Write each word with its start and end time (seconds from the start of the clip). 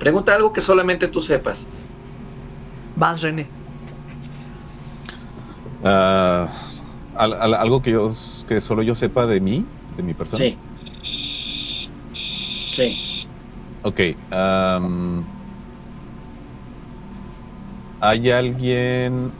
Pregunta 0.00 0.34
algo 0.34 0.50
que 0.50 0.62
solamente 0.62 1.08
tú 1.08 1.20
sepas. 1.20 1.68
Vas, 2.96 3.20
René. 3.20 3.50
Ah, 5.84 6.48
algo 7.14 7.82
que, 7.82 7.90
yo, 7.92 8.08
que 8.48 8.62
solo 8.62 8.82
yo 8.82 8.94
sepa 8.94 9.26
de 9.26 9.40
mí, 9.40 9.66
de 9.94 10.02
mi 10.02 10.14
persona. 10.14 10.42
Sí. 10.42 10.58
Sí. 12.72 13.26
Ok. 13.82 14.00
¿Hay 18.00 18.30
alguien 18.30 19.32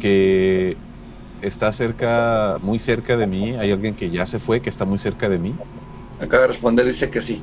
que 0.00 0.76
está 1.40 1.72
cerca, 1.72 2.58
muy 2.60 2.78
cerca 2.78 3.16
de 3.16 3.26
mí? 3.26 3.56
¿Hay 3.56 3.72
alguien 3.72 3.94
que 3.94 4.10
ya 4.10 4.26
se 4.26 4.38
fue, 4.38 4.60
que 4.60 4.68
está 4.68 4.84
muy 4.84 4.98
cerca 4.98 5.30
de 5.30 5.38
mí? 5.38 5.56
Acaba 6.18 6.42
de 6.42 6.48
responder, 6.48 6.84
dice 6.84 7.10
que 7.10 7.22
sí. 7.22 7.42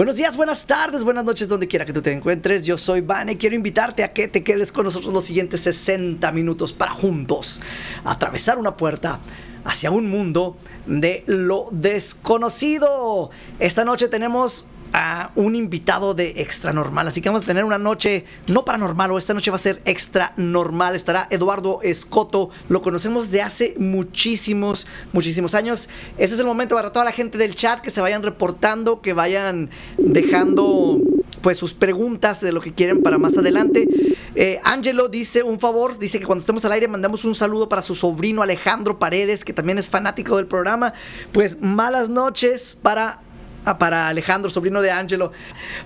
Buenos 0.00 0.16
días, 0.16 0.34
buenas 0.34 0.64
tardes, 0.64 1.04
buenas 1.04 1.26
noches, 1.26 1.46
donde 1.46 1.68
quiera 1.68 1.84
que 1.84 1.92
tú 1.92 2.00
te 2.00 2.10
encuentres. 2.10 2.64
Yo 2.64 2.78
soy 2.78 3.02
Vane. 3.02 3.36
Quiero 3.36 3.54
invitarte 3.54 4.02
a 4.02 4.14
que 4.14 4.28
te 4.28 4.42
quedes 4.42 4.72
con 4.72 4.84
nosotros 4.84 5.12
los 5.12 5.26
siguientes 5.26 5.60
60 5.60 6.32
minutos 6.32 6.72
para 6.72 6.94
juntos 6.94 7.60
atravesar 8.02 8.56
una 8.56 8.78
puerta 8.78 9.20
hacia 9.62 9.90
un 9.90 10.08
mundo 10.08 10.56
de 10.86 11.22
lo 11.26 11.68
desconocido. 11.70 13.28
Esta 13.58 13.84
noche 13.84 14.08
tenemos 14.08 14.64
a 14.92 15.30
un 15.34 15.54
invitado 15.54 16.14
de 16.14 16.34
extra 16.36 16.72
normal. 16.72 17.08
Así 17.08 17.20
que 17.20 17.28
vamos 17.28 17.44
a 17.44 17.46
tener 17.46 17.64
una 17.64 17.78
noche 17.78 18.24
no 18.48 18.64
paranormal, 18.64 19.10
o 19.12 19.18
esta 19.18 19.34
noche 19.34 19.50
va 19.50 19.56
a 19.56 19.60
ser 19.60 19.80
extra 19.84 20.32
normal. 20.36 20.96
Estará 20.96 21.26
Eduardo 21.30 21.80
Escoto, 21.82 22.50
lo 22.68 22.82
conocemos 22.82 23.30
de 23.30 23.42
hace 23.42 23.74
muchísimos, 23.78 24.86
muchísimos 25.12 25.54
años. 25.54 25.88
Ese 26.18 26.34
es 26.34 26.40
el 26.40 26.46
momento 26.46 26.74
para 26.74 26.92
toda 26.92 27.04
la 27.04 27.12
gente 27.12 27.38
del 27.38 27.54
chat 27.54 27.80
que 27.80 27.90
se 27.90 28.00
vayan 28.00 28.22
reportando, 28.22 29.00
que 29.00 29.12
vayan 29.12 29.70
dejando 29.98 30.98
pues 31.40 31.58
sus 31.58 31.72
preguntas 31.74 32.40
de 32.40 32.52
lo 32.52 32.60
que 32.60 32.74
quieren 32.74 33.02
para 33.02 33.18
más 33.18 33.36
adelante. 33.38 33.88
Eh, 34.34 34.60
Angelo 34.64 35.08
dice 35.08 35.42
un 35.42 35.58
favor, 35.58 35.98
dice 35.98 36.18
que 36.18 36.26
cuando 36.26 36.40
estemos 36.40 36.64
al 36.64 36.72
aire 36.72 36.88
mandamos 36.88 37.24
un 37.24 37.34
saludo 37.34 37.68
para 37.68 37.82
su 37.82 37.94
sobrino 37.94 38.42
Alejandro 38.42 38.98
Paredes, 38.98 39.44
que 39.44 39.52
también 39.52 39.78
es 39.78 39.90
fanático 39.90 40.36
del 40.36 40.46
programa. 40.46 40.92
Pues 41.32 41.60
malas 41.60 42.08
noches 42.08 42.78
para 42.80 43.22
Ah, 43.64 43.78
para 43.78 44.08
Alejandro, 44.08 44.50
sobrino 44.50 44.80
de 44.80 44.90
Angelo. 44.90 45.32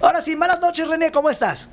Ahora 0.01 0.21
sí, 0.21 0.37
malas 0.37 0.61
noches, 0.61 0.89
René, 0.89 1.11
¿cómo 1.11 1.31
estás? 1.31 1.69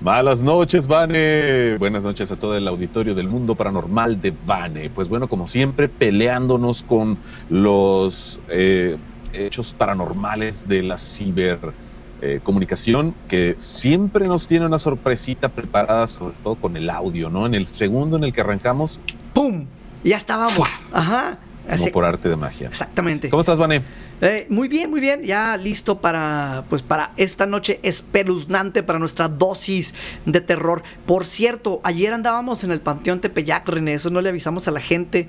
Malas 0.00 0.42
noches, 0.42 0.86
Vane. 0.86 1.76
Buenas 1.78 2.04
noches 2.04 2.30
a 2.30 2.36
todo 2.36 2.56
el 2.56 2.68
auditorio 2.68 3.14
del 3.14 3.28
mundo 3.28 3.54
paranormal 3.54 4.20
de 4.20 4.34
Vane. 4.46 4.90
Pues 4.90 5.08
bueno, 5.08 5.28
como 5.28 5.46
siempre, 5.46 5.88
peleándonos 5.88 6.82
con 6.82 7.18
los 7.48 8.40
eh, 8.48 8.96
hechos 9.32 9.74
paranormales 9.74 10.68
de 10.68 10.82
la 10.82 10.98
cibercomunicación, 10.98 13.08
eh, 13.08 13.14
que 13.28 13.54
siempre 13.58 14.28
nos 14.28 14.46
tiene 14.46 14.66
una 14.66 14.78
sorpresita 14.78 15.48
preparada, 15.48 16.06
sobre 16.06 16.34
todo 16.42 16.56
con 16.56 16.76
el 16.76 16.90
audio, 16.90 17.30
¿no? 17.30 17.46
En 17.46 17.54
el 17.54 17.66
segundo 17.66 18.16
en 18.16 18.24
el 18.24 18.32
que 18.32 18.42
arrancamos, 18.42 19.00
¡pum! 19.32 19.66
Ya 20.04 20.16
estábamos. 20.16 20.68
Ajá. 20.92 21.38
Como 21.68 21.86
por 21.92 22.04
arte 22.04 22.28
de 22.28 22.36
magia. 22.36 22.68
Exactamente. 22.68 23.30
¿Cómo 23.30 23.40
estás, 23.40 23.58
Vane? 23.58 23.82
Eh, 24.20 24.46
muy 24.48 24.68
bien, 24.68 24.90
muy 24.90 25.00
bien. 25.00 25.22
Ya 25.22 25.56
listo 25.56 26.00
para, 26.00 26.64
pues, 26.70 26.82
para 26.82 27.12
esta 27.16 27.46
noche 27.46 27.80
espeluznante, 27.82 28.82
para 28.82 28.98
nuestra 28.98 29.28
dosis 29.28 29.94
de 30.24 30.40
terror. 30.40 30.82
Por 31.04 31.24
cierto, 31.24 31.80
ayer 31.84 32.12
andábamos 32.14 32.64
en 32.64 32.70
el 32.70 32.80
Panteón 32.80 33.20
Tepeyac, 33.20 33.68
René. 33.68 33.94
Eso 33.94 34.10
no 34.10 34.20
le 34.20 34.28
avisamos 34.28 34.68
a 34.68 34.70
la 34.70 34.80
gente. 34.80 35.28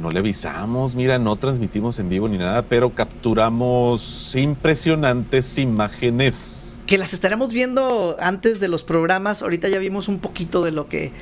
No 0.00 0.10
le 0.10 0.18
avisamos, 0.18 0.94
mira, 0.94 1.18
no 1.18 1.36
transmitimos 1.36 1.98
en 1.98 2.08
vivo 2.08 2.26
ni 2.26 2.38
nada, 2.38 2.62
pero 2.62 2.94
capturamos 2.94 4.34
impresionantes 4.34 5.58
imágenes. 5.58 6.80
Que 6.86 6.96
las 6.96 7.12
estaremos 7.12 7.52
viendo 7.52 8.16
antes 8.18 8.60
de 8.60 8.68
los 8.68 8.82
programas. 8.82 9.42
Ahorita 9.42 9.68
ya 9.68 9.78
vimos 9.78 10.08
un 10.08 10.18
poquito 10.18 10.64
de 10.64 10.70
lo 10.70 10.88
que 10.88 11.12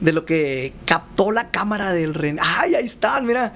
de 0.00 0.12
lo 0.12 0.24
que 0.24 0.72
captó 0.84 1.30
la 1.32 1.50
cámara 1.50 1.92
del 1.92 2.14
René. 2.14 2.40
¡Ay, 2.42 2.74
ahí 2.74 2.84
están! 2.84 3.26
Mira, 3.26 3.54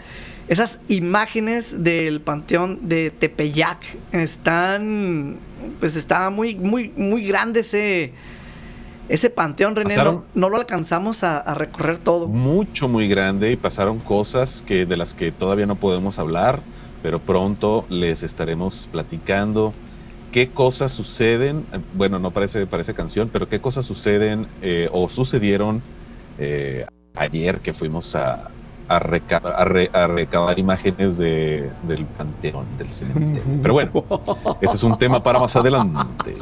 esas 0.48 0.80
imágenes 0.88 1.84
del 1.84 2.20
panteón 2.20 2.80
de 2.88 3.10
Tepeyac 3.10 3.78
están. 4.12 5.38
Pues 5.78 5.96
está 5.96 6.30
muy, 6.30 6.56
muy, 6.56 6.92
muy 6.96 7.24
grande 7.24 7.60
ese. 7.60 8.12
Ese 9.08 9.28
panteón, 9.28 9.74
René, 9.74 9.96
no, 9.96 10.48
lo 10.48 10.56
alcanzamos 10.56 11.24
a, 11.24 11.54
recorrer 11.54 11.98
todo. 11.98 12.28
Mucho, 12.28 12.86
muy 12.86 13.08
grande 13.08 13.50
y 13.50 13.56
pasaron 13.56 13.98
cosas 13.98 14.62
que, 14.64 14.86
de 14.86 14.96
las 14.96 15.14
que 15.14 15.32
todavía 15.32 15.66
no 15.66 15.74
podemos 15.74 16.20
hablar, 16.20 16.62
pero 17.02 17.18
pronto 17.18 17.86
les 17.88 18.22
estaremos 18.22 18.88
platicando 18.92 19.74
qué 20.30 20.50
cosas 20.50 20.92
suceden, 20.92 21.66
bueno, 21.94 22.20
no 22.20 22.30
parece, 22.30 22.66
parece 22.68 22.94
canción, 22.94 23.30
pero 23.32 23.48
qué 23.48 23.60
cosas 23.60 23.84
suceden 23.84 24.46
eh, 24.62 24.88
o 24.92 25.08
sucedieron 25.08 25.82
eh, 26.40 26.86
ayer 27.16 27.60
que 27.60 27.74
fuimos 27.74 28.16
a, 28.16 28.50
a, 28.88 28.98
recabar 28.98 30.58
imágenes 30.58 31.18
de, 31.18 31.70
del 31.82 32.06
panteón, 32.06 32.66
del 32.78 32.90
cementerio. 32.90 33.42
Pero 33.62 33.74
bueno, 33.74 34.04
ese 34.60 34.74
es 34.74 34.82
un 34.82 34.98
tema 34.98 35.22
para 35.22 35.38
más 35.38 35.54
adelante. 35.54 36.34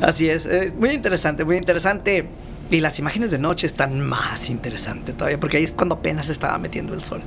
Así 0.00 0.28
es, 0.28 0.46
eh, 0.46 0.72
muy 0.78 0.90
interesante, 0.90 1.44
muy 1.44 1.56
interesante. 1.56 2.28
Y 2.70 2.80
las 2.80 2.98
imágenes 2.98 3.30
de 3.30 3.38
noche 3.38 3.66
están 3.66 3.98
más 4.00 4.50
interesantes 4.50 5.16
todavía, 5.16 5.40
porque 5.40 5.56
ahí 5.56 5.64
es 5.64 5.72
cuando 5.72 5.94
apenas 5.94 6.28
estaba 6.28 6.58
metiendo 6.58 6.92
el 6.92 7.02
sol. 7.02 7.22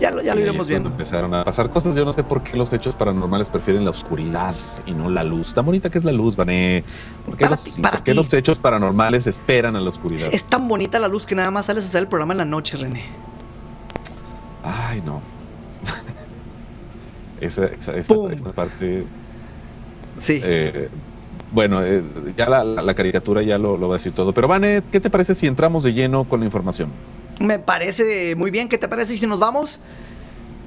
Ya 0.00 0.12
lo, 0.12 0.22
ya 0.22 0.34
lo 0.34 0.40
iremos 0.40 0.68
viendo. 0.68 0.90
Empezaron 0.90 1.34
a 1.34 1.44
pasar 1.44 1.70
cosas. 1.70 1.94
Yo 1.94 2.04
no 2.04 2.12
sé 2.12 2.22
por 2.22 2.42
qué 2.42 2.56
los 2.56 2.72
hechos 2.72 2.94
paranormales 2.94 3.48
prefieren 3.48 3.84
la 3.84 3.90
oscuridad 3.90 4.54
y 4.86 4.92
no 4.92 5.10
la 5.10 5.24
luz. 5.24 5.54
Tan 5.54 5.66
bonita 5.66 5.90
que 5.90 5.98
es 5.98 6.04
la 6.04 6.12
luz, 6.12 6.36
Vané. 6.36 6.84
¿Por 7.24 7.36
qué, 7.36 7.48
los, 7.48 7.78
los 8.14 8.32
hechos 8.32 8.58
paranormales 8.58 9.26
esperan 9.26 9.74
a 9.74 9.80
la 9.80 9.90
oscuridad? 9.90 10.28
Es, 10.32 10.44
tan 10.44 10.68
bonita 10.68 10.98
la 10.98 11.08
luz 11.08 11.26
que 11.26 11.34
nada 11.34 11.50
más 11.50 11.66
sales 11.66 11.84
a 11.84 11.88
hacer 11.88 12.02
el 12.02 12.08
programa 12.08 12.34
en 12.34 12.38
la 12.38 12.44
noche, 12.44 12.76
René. 12.76 13.04
Ay, 14.62 15.02
no. 15.04 15.20
esa, 17.40 17.66
esa, 17.66 17.96
esa, 17.96 18.14
parte. 18.54 19.04
Sí. 20.16 20.40
Eh, 20.44 20.88
bueno, 21.50 21.82
eh, 21.82 22.04
ya 22.36 22.48
la, 22.48 22.94
caricatura 22.94 23.42
ya 23.42 23.58
lo, 23.58 23.76
lo 23.76 23.88
va 23.88 23.96
a 23.96 23.98
decir 23.98 24.12
todo. 24.12 24.32
Pero, 24.32 24.46
Vané, 24.46 24.82
¿qué 24.92 25.00
te 25.00 25.10
parece 25.10 25.34
si 25.34 25.48
entramos 25.48 25.82
de 25.82 25.92
lleno 25.92 26.24
con 26.24 26.38
la 26.38 26.46
información? 26.46 26.92
Me 27.38 27.58
parece 27.58 28.34
muy 28.36 28.50
bien. 28.50 28.68
¿Qué 28.68 28.78
te 28.78 28.88
parece 28.88 29.16
si 29.16 29.26
nos 29.26 29.38
vamos? 29.38 29.80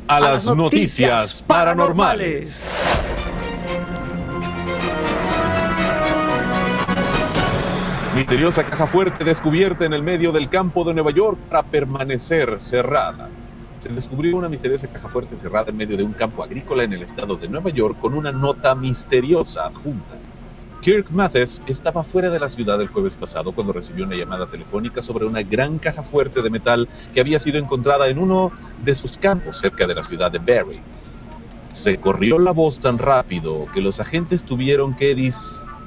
A, 0.07 0.19
las, 0.19 0.45
noticias, 0.45 1.41
paranormales. 1.45 2.73
Misteriosa 8.15 8.65
caja 8.65 8.87
fuerte 8.87 9.23
descubierta 9.23 9.85
en 9.85 9.93
el 9.93 10.03
medio 10.03 10.31
del 10.33 10.49
campo 10.49 10.83
de 10.83 10.93
Nueva 10.93 11.11
York 11.11 11.37
para 11.49 11.63
permanecer 11.63 12.59
cerrada. 12.59 13.29
Se 13.79 13.89
descubrió 13.89 14.35
una 14.35 14.49
misteriosa 14.49 14.87
caja 14.87 15.07
fuerte 15.07 15.37
cerrada 15.37 15.69
en 15.69 15.77
medio 15.77 15.95
de 15.95 16.03
un 16.03 16.13
campo 16.13 16.43
agrícola 16.43 16.83
en 16.83 16.93
el 16.93 17.03
estado 17.03 17.35
de 17.35 17.47
Nueva 17.47 17.69
York 17.69 17.97
con 17.99 18.13
una 18.13 18.31
nota 18.31 18.75
misteriosa 18.75 19.65
adjunta. 19.65 20.17
Kirk 20.81 21.11
Mathis 21.11 21.61
estaba 21.67 22.03
fuera 22.03 22.31
de 22.31 22.39
la 22.39 22.49
ciudad 22.49 22.81
el 22.81 22.87
jueves 22.87 23.15
pasado 23.15 23.51
cuando 23.51 23.71
recibió 23.71 24.03
una 24.03 24.15
llamada 24.15 24.47
telefónica 24.47 25.03
sobre 25.03 25.27
una 25.27 25.43
gran 25.43 25.77
caja 25.77 26.01
fuerte 26.01 26.41
de 26.41 26.49
metal 26.49 26.89
que 27.13 27.19
había 27.19 27.39
sido 27.39 27.59
encontrada 27.59 28.07
en 28.07 28.17
uno 28.17 28.51
de 28.83 28.95
sus 28.95 29.19
campos 29.19 29.57
cerca 29.57 29.85
de 29.85 29.93
la 29.93 30.01
ciudad 30.01 30.31
de 30.31 30.39
Barry. 30.39 30.81
Se 31.71 31.99
corrió 31.99 32.39
la 32.39 32.51
voz 32.51 32.79
tan 32.79 32.97
rápido 32.97 33.67
que 33.71 33.79
los 33.79 33.99
agentes 33.99 34.43
tuvieron 34.43 34.95
que 34.95 35.13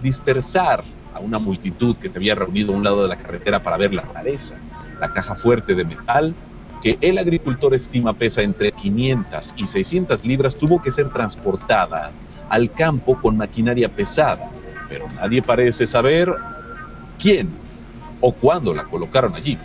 dispersar 0.01 0.85
a 1.13 1.19
una 1.19 1.41
multitud 1.41 1.97
que 1.97 2.09
se 2.09 2.17
había 2.17 2.37
reunido 2.37 2.73
a 2.73 2.77
un 2.77 2.85
lado 2.85 3.03
de 3.03 3.09
la 3.09 3.17
carretera 3.17 3.65
para 3.65 3.77
ver 3.77 3.93
la 3.93 4.03
rareza. 4.03 4.55
La 5.01 5.13
caja 5.13 5.35
fuerte 5.35 5.75
de 5.75 5.85
metal 5.85 6.37
que 6.83 6.99
el 7.01 7.19
agricultor 7.19 7.75
estima 7.75 8.13
pesa 8.15 8.43
entre 8.43 8.71
500 8.71 9.55
y 9.57 9.67
600 9.67 10.25
libras 10.25 10.55
tuvo 10.55 10.81
que 10.81 10.93
ser 10.93 11.11
transportada 11.11 12.13
al 12.49 12.71
campo 12.71 13.21
con 13.21 13.37
maquinaria 13.37 13.89
pesada 13.89 14.53
pero 14.89 15.07
nadie 15.17 15.43
parece 15.43 15.87
saber 15.87 16.33
quién 17.19 17.49
o 18.21 18.33
cuándo 18.33 18.73
la 18.75 18.85
colocaron 18.85 19.35
allí. 19.35 19.59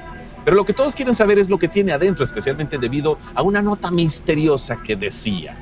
Pero 0.45 0.55
lo 0.55 0.65
que 0.65 0.73
todos 0.73 0.95
quieren 0.95 1.15
saber 1.15 1.37
es 1.39 1.49
lo 1.49 1.57
que 1.59 1.67
tiene 1.67 1.91
adentro, 1.91 2.23
especialmente 2.23 2.77
debido 2.77 3.17
a 3.35 3.41
una 3.41 3.61
nota 3.61 3.91
misteriosa 3.91 4.81
que 4.81 4.95
decía. 4.95 5.55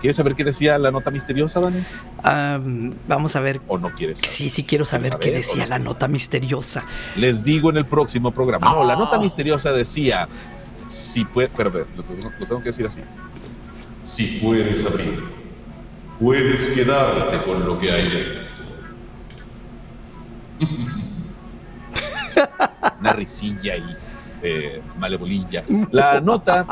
¿Quieres 0.00 0.16
saber 0.16 0.34
qué 0.34 0.42
decía 0.42 0.76
la 0.78 0.90
nota 0.90 1.12
misteriosa, 1.12 1.60
Dani? 1.60 1.84
Am, 2.24 2.92
vamos 3.06 3.36
a 3.36 3.40
ver. 3.40 3.60
¿O 3.68 3.78
no 3.78 3.92
quieres? 3.94 4.18
saber? 4.18 4.30
Sí, 4.30 4.48
sí 4.48 4.64
quiero 4.64 4.84
saber 4.84 5.16
¿Quieres 5.18 5.46
qué 5.52 5.56
decía 5.58 5.62
no 5.64 5.68
la 5.70 5.78
nota 5.78 6.08
misteriosa. 6.08 6.84
Les 7.14 7.44
digo 7.44 7.70
en 7.70 7.76
el 7.76 7.86
próximo 7.86 8.32
programa. 8.32 8.68
No, 8.68 8.82
la 8.84 8.96
nota 8.96 9.18
Oh. 9.18 9.22
misteriosa 9.22 9.70
decía, 9.70 10.26
si 10.88 11.24
puede, 11.24 11.50
pero, 11.56 11.70
pero, 11.70 11.86
lo, 11.96 12.02
tengo- 12.02 12.32
lo 12.36 12.46
tengo 12.46 12.60
que 12.60 12.70
decir 12.70 12.86
así. 12.86 12.98
Si 14.02 14.40
puedes 14.42 14.84
abrir, 14.84 15.22
puedes 16.18 16.66
quedarte 16.68 17.40
con 17.44 17.64
lo 17.64 17.78
que 17.78 17.92
hay. 17.92 18.48
Una 23.00 23.12
risilla 23.12 23.76
y 23.76 23.96
eh, 24.42 24.82
malevolilla. 24.98 25.62
La 25.92 26.20
nota, 26.20 26.66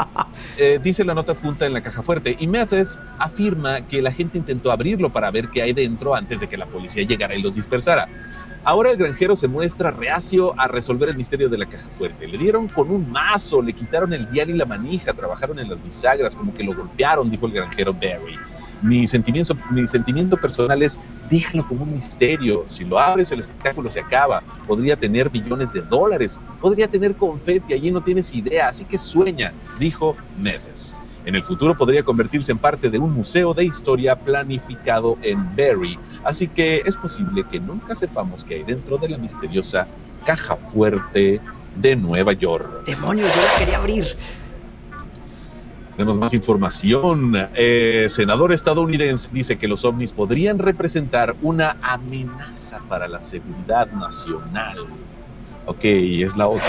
eh, 0.56 0.80
dice 0.82 1.04
la 1.04 1.14
nota 1.14 1.32
adjunta 1.32 1.66
en 1.66 1.72
la 1.72 1.80
caja 1.80 2.02
fuerte, 2.02 2.36
y 2.38 2.48
Methes 2.48 2.98
afirma 3.18 3.82
que 3.82 4.02
la 4.02 4.12
gente 4.12 4.38
intentó 4.38 4.72
abrirlo 4.72 5.10
para 5.10 5.30
ver 5.30 5.48
qué 5.50 5.62
hay 5.62 5.72
dentro 5.72 6.14
antes 6.14 6.40
de 6.40 6.48
que 6.48 6.56
la 6.56 6.66
policía 6.66 7.04
llegara 7.04 7.36
y 7.36 7.42
los 7.42 7.54
dispersara. 7.54 8.08
Ahora 8.62 8.90
el 8.90 8.98
granjero 8.98 9.36
se 9.36 9.48
muestra 9.48 9.90
reacio 9.90 10.54
a 10.58 10.68
resolver 10.68 11.08
el 11.08 11.16
misterio 11.16 11.48
de 11.48 11.56
la 11.56 11.66
caja 11.66 11.88
fuerte. 11.90 12.28
Le 12.28 12.36
dieron 12.36 12.68
con 12.68 12.90
un 12.90 13.10
mazo, 13.10 13.62
le 13.62 13.72
quitaron 13.72 14.12
el 14.12 14.28
diario 14.28 14.54
y 14.54 14.58
la 14.58 14.66
manija, 14.66 15.14
trabajaron 15.14 15.58
en 15.58 15.70
las 15.70 15.82
bisagras, 15.82 16.36
como 16.36 16.52
que 16.52 16.62
lo 16.62 16.74
golpearon, 16.74 17.30
dijo 17.30 17.46
el 17.46 17.52
granjero 17.52 17.94
Barry. 17.94 18.38
Mi 18.82 19.06
sentimiento, 19.06 19.56
mi 19.70 19.86
sentimiento 19.86 20.36
personal 20.36 20.82
es, 20.82 21.00
déjalo 21.30 21.66
como 21.66 21.84
un 21.84 21.94
misterio. 21.94 22.64
Si 22.66 22.84
lo 22.84 22.98
abres, 22.98 23.30
el 23.30 23.38
espectáculo 23.38 23.88
se 23.88 24.00
acaba. 24.00 24.42
Podría 24.66 24.96
tener 24.96 25.30
billones 25.30 25.72
de 25.72 25.80
dólares, 25.80 26.38
podría 26.60 26.88
tener 26.88 27.14
confeti, 27.14 27.72
allí 27.72 27.90
no 27.90 28.02
tienes 28.02 28.34
idea, 28.34 28.68
así 28.68 28.84
que 28.84 28.98
sueña, 28.98 29.52
dijo 29.78 30.16
Medes. 30.38 30.96
En 31.24 31.34
el 31.34 31.42
futuro 31.42 31.76
podría 31.76 32.02
convertirse 32.02 32.50
en 32.50 32.58
parte 32.58 32.90
de 32.90 32.98
un 32.98 33.12
museo 33.14 33.54
de 33.54 33.64
historia 33.64 34.18
planificado 34.18 35.18
en 35.22 35.54
Barry, 35.54 35.98
así 36.24 36.48
que 36.48 36.82
es 36.84 36.96
posible 36.96 37.44
que 37.50 37.60
nunca 37.60 37.94
sepamos 37.94 38.42
qué 38.42 38.54
hay 38.54 38.62
dentro 38.64 38.96
de 38.96 39.10
la 39.10 39.18
misteriosa 39.18 39.86
caja 40.24 40.56
fuerte 40.56 41.40
de 41.76 41.96
Nueva 41.96 42.32
York. 42.32 42.84
Demonios, 42.86 43.32
yo 43.34 43.42
quería 43.58 43.76
abrir. 43.76 44.16
Tenemos 46.00 46.16
más 46.16 46.32
información. 46.32 47.34
Eh, 47.54 48.06
senador 48.08 48.54
estadounidense 48.54 49.28
dice 49.34 49.58
que 49.58 49.68
los 49.68 49.84
ovnis 49.84 50.14
podrían 50.14 50.58
representar 50.58 51.36
una 51.42 51.76
amenaza 51.82 52.80
para 52.88 53.06
la 53.06 53.20
seguridad 53.20 53.86
nacional. 53.92 54.86
Ok, 55.66 55.84
es 55.84 56.34
la 56.38 56.48
otra. 56.48 56.64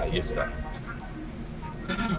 Ahí 0.00 0.18
está. 0.18 0.48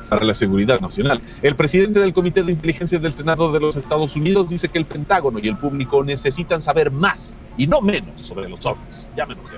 Para 0.10 0.26
la 0.26 0.34
seguridad 0.34 0.82
nacional. 0.82 1.22
El 1.42 1.56
presidente 1.56 2.02
del 2.02 2.12
Comité 2.12 2.44
de 2.44 2.52
Inteligencia 2.52 3.00
del 3.00 3.14
Senado 3.14 3.54
de 3.54 3.62
los 3.62 3.78
Estados 3.78 4.14
Unidos 4.18 4.50
dice 4.50 4.68
que 4.68 4.80
el 4.80 4.86
Pentágono 4.86 5.40
y 5.40 5.48
el 5.48 5.56
público 5.56 6.04
necesitan 6.04 6.60
saber 6.60 6.92
más 6.92 7.38
y 7.58 7.68
no 7.68 7.80
menos 7.80 8.20
sobre 8.20 8.50
los 8.50 8.66
ovnis. 8.66 9.08
Ya 9.16 9.26
me 9.26 9.36
enojé. 9.36 9.56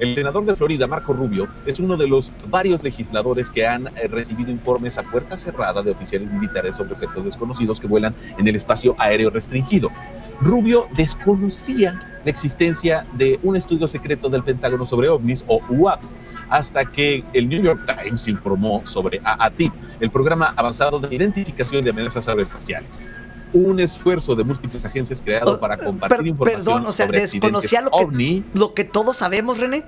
El 0.00 0.14
senador 0.14 0.46
de 0.46 0.56
Florida, 0.56 0.86
Marco 0.86 1.12
Rubio, 1.12 1.46
es 1.66 1.78
uno 1.78 1.94
de 1.94 2.08
los 2.08 2.32
varios 2.48 2.82
legisladores 2.82 3.50
que 3.50 3.66
han 3.66 3.86
eh, 3.88 4.08
recibido 4.08 4.50
informes 4.50 4.96
a 4.96 5.02
puerta 5.02 5.36
cerrada 5.36 5.82
de 5.82 5.90
oficiales 5.90 6.30
militares 6.30 6.76
sobre 6.76 6.94
objetos 6.94 7.26
desconocidos 7.26 7.78
que 7.78 7.86
vuelan 7.86 8.14
en 8.38 8.48
el 8.48 8.56
espacio 8.56 8.96
aéreo 8.98 9.28
restringido. 9.28 9.90
Rubio 10.40 10.88
desconocía 10.96 12.00
la 12.24 12.30
existencia 12.30 13.06
de 13.12 13.38
un 13.42 13.56
estudio 13.56 13.86
secreto 13.86 14.30
del 14.30 14.42
Pentágono 14.42 14.86
sobre 14.86 15.10
ovnis 15.10 15.44
o 15.48 15.60
UAP, 15.68 16.00
hasta 16.48 16.86
que 16.86 17.22
el 17.34 17.50
New 17.50 17.62
York 17.62 17.82
Times 17.86 18.26
informó 18.26 18.80
sobre 18.84 19.20
AATIP, 19.22 19.72
el 20.00 20.10
programa 20.10 20.54
avanzado 20.56 20.98
de 20.98 21.14
identificación 21.14 21.82
de 21.82 21.90
amenazas 21.90 22.26
aeroespaciales. 22.26 23.02
Un 23.52 23.80
esfuerzo 23.80 24.34
de 24.36 24.44
múltiples 24.44 24.84
agencias 24.84 25.20
creado 25.24 25.52
Oh, 25.54 25.58
para 25.60 25.76
compartir 25.76 26.18
per- 26.18 26.26
información 26.26 26.64
perdón, 26.64 26.86
o 26.86 26.92
sea, 26.92 27.06
sobre 27.06 27.20
desconocía 27.20 27.80
lo 27.82 27.90
que- 27.90 28.04
ovni, 28.04 28.44
Lo 28.54 28.74
que 28.74 28.84
todos 28.84 29.16
sabemos, 29.16 29.58
René. 29.58 29.82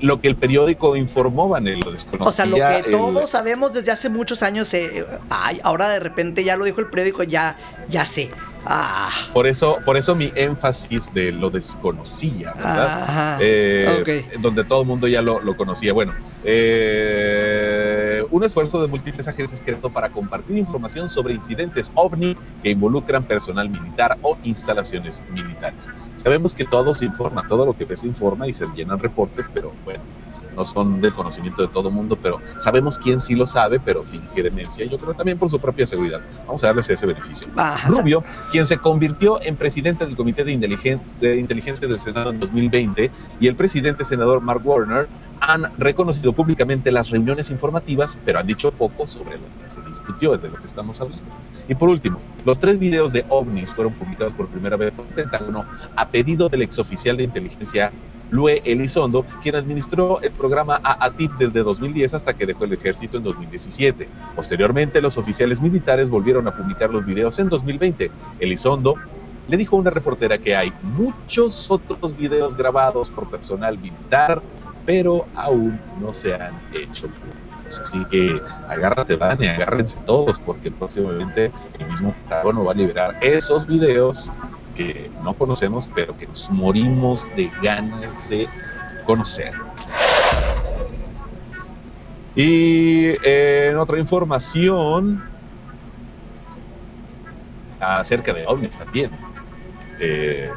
lo 0.00 0.20
que 0.20 0.28
el 0.28 0.36
periódico 0.36 0.94
informó, 0.96 1.48
Vanel, 1.48 1.80
lo 1.80 1.90
desconocía. 1.92 2.28
O 2.30 2.32
sea, 2.34 2.46
lo 2.46 2.56
que 2.56 2.88
el- 2.88 2.90
todos 2.90 3.30
sabemos 3.30 3.72
desde 3.72 3.90
hace 3.92 4.08
muchos 4.08 4.42
años. 4.42 4.72
eh, 4.74 5.06
ay, 5.30 5.60
ahora 5.64 5.88
de 5.88 6.00
repente 6.00 6.42
ya 6.44 6.56
lo 6.56 6.64
dijo 6.64 6.80
el 6.80 6.86
periódico, 6.88 7.22
ya, 7.24 7.56
ya 7.88 8.04
sé. 8.04 8.30
Ah, 8.70 9.08
Por 9.32 9.46
eso, 9.46 9.78
por 9.84 9.96
eso 9.96 10.14
mi 10.14 10.30
énfasis 10.34 11.06
de 11.14 11.32
lo 11.32 11.48
desconocía, 11.48 12.52
¿verdad? 12.52 13.02
ajá. 13.02 13.38
Eh, 13.40 14.26
donde 14.40 14.62
todo 14.64 14.82
el 14.82 14.86
mundo 14.88 15.06
ya 15.08 15.22
lo, 15.22 15.40
lo 15.40 15.56
conocía. 15.56 15.92
Bueno, 15.94 16.12
eh, 16.44 17.97
un 18.30 18.44
esfuerzo 18.44 18.80
de 18.80 18.88
múltiples 18.88 19.28
agencias 19.28 19.60
creado 19.60 19.90
para 19.90 20.08
compartir 20.10 20.56
información 20.56 21.08
sobre 21.08 21.34
incidentes 21.34 21.90
ovni 21.94 22.36
que 22.62 22.70
involucran 22.70 23.24
personal 23.24 23.68
militar 23.68 24.18
o 24.22 24.36
instalaciones 24.42 25.22
militares. 25.30 25.88
Sabemos 26.16 26.54
que 26.54 26.64
todo 26.64 26.94
se 26.94 27.04
informa, 27.04 27.46
todo 27.48 27.66
lo 27.66 27.74
que 27.74 27.84
ves 27.84 28.00
se 28.00 28.06
informa 28.06 28.46
y 28.48 28.52
se 28.52 28.66
llenan 28.74 28.98
reportes, 28.98 29.46
pero 29.52 29.74
bueno, 29.84 30.04
no 30.58 30.64
son 30.64 31.00
del 31.00 31.14
conocimiento 31.14 31.62
de 31.62 31.68
todo 31.68 31.90
mundo, 31.90 32.18
pero 32.20 32.40
sabemos 32.58 32.98
quién 32.98 33.20
sí 33.20 33.36
lo 33.36 33.46
sabe, 33.46 33.78
pero 33.80 34.02
finge 34.02 34.42
demencia. 34.42 34.84
Yo 34.86 34.98
creo 34.98 35.14
también 35.14 35.38
por 35.38 35.48
su 35.48 35.60
propia 35.60 35.86
seguridad. 35.86 36.20
Vamos 36.46 36.62
a 36.64 36.66
darles 36.66 36.90
ese 36.90 37.06
beneficio. 37.06 37.48
Rubio, 37.86 38.24
quien 38.50 38.66
se 38.66 38.76
convirtió 38.78 39.40
en 39.42 39.54
presidente 39.56 40.04
del 40.04 40.16
Comité 40.16 40.42
de, 40.44 40.52
Inteligen- 40.52 41.00
de 41.20 41.36
Inteligencia 41.36 41.86
del 41.86 42.00
Senado 42.00 42.30
en 42.30 42.40
2020, 42.40 43.10
y 43.40 43.46
el 43.46 43.54
presidente 43.54 44.04
senador 44.04 44.40
Mark 44.40 44.60
Warner 44.66 45.08
han 45.40 45.70
reconocido 45.78 46.32
públicamente 46.32 46.90
las 46.90 47.10
reuniones 47.10 47.50
informativas, 47.50 48.18
pero 48.24 48.40
han 48.40 48.46
dicho 48.48 48.72
poco 48.72 49.06
sobre 49.06 49.36
lo 49.38 49.44
que 49.62 49.70
se 49.70 49.80
discutió, 49.88 50.34
es 50.34 50.42
de 50.42 50.48
lo 50.48 50.56
que 50.56 50.66
estamos 50.66 51.00
hablando. 51.00 51.24
Y 51.68 51.76
por 51.76 51.88
último, 51.88 52.18
los 52.44 52.58
tres 52.58 52.80
videos 52.80 53.12
de 53.12 53.24
ovnis 53.28 53.70
fueron 53.70 53.92
publicados 53.92 54.32
por 54.32 54.48
primera 54.48 54.76
vez 54.76 54.90
por 54.90 55.04
Pentágono 55.06 55.64
a 55.94 56.08
pedido 56.08 56.48
del 56.48 56.62
exoficial 56.62 57.16
de 57.16 57.22
inteligencia 57.22 57.92
Lue 58.30 58.62
Elizondo, 58.64 59.24
quien 59.42 59.56
administró 59.56 60.20
el 60.20 60.32
programa 60.32 60.80
AATIP 60.82 61.32
desde 61.38 61.62
2010 61.62 62.14
hasta 62.14 62.34
que 62.34 62.46
dejó 62.46 62.64
el 62.64 62.72
ejército 62.72 63.16
en 63.16 63.22
2017. 63.22 64.08
Posteriormente, 64.36 65.00
los 65.00 65.16
oficiales 65.18 65.60
militares 65.60 66.10
volvieron 66.10 66.46
a 66.48 66.56
publicar 66.56 66.90
los 66.90 67.04
videos 67.04 67.38
en 67.38 67.48
2020. 67.48 68.10
Elizondo 68.38 68.94
le 69.48 69.56
dijo 69.56 69.76
a 69.76 69.80
una 69.80 69.90
reportera 69.90 70.38
que 70.38 70.54
hay 70.54 70.72
muchos 70.82 71.70
otros 71.70 72.16
videos 72.16 72.56
grabados 72.56 73.10
por 73.10 73.30
personal 73.30 73.78
militar, 73.78 74.42
pero 74.84 75.26
aún 75.34 75.80
no 76.00 76.12
se 76.12 76.34
han 76.34 76.60
hecho 76.72 77.08
públicos. 77.08 77.80
Así 77.80 78.04
que 78.06 78.40
agárrate, 78.68 79.16
Van, 79.16 79.42
agárrense 79.42 79.98
todos, 80.06 80.38
porque 80.38 80.70
próximamente 80.70 81.50
el 81.78 81.86
mismo 81.88 82.12
Pentágono 82.12 82.64
va 82.64 82.72
a 82.72 82.74
liberar 82.74 83.18
esos 83.20 83.66
videos 83.66 84.30
que 84.78 85.10
no 85.24 85.34
conocemos, 85.34 85.90
pero 85.92 86.16
que 86.16 86.28
nos 86.28 86.48
morimos 86.50 87.28
de 87.34 87.50
ganas 87.60 88.28
de 88.28 88.46
conocer. 89.04 89.52
Y 92.36 93.06
eh, 93.24 93.70
en 93.72 93.76
otra 93.78 93.98
información 93.98 95.24
acerca 97.80 98.32
de 98.32 98.46
ovnis 98.46 98.76
también. 98.76 99.10
Eh, 99.98 100.48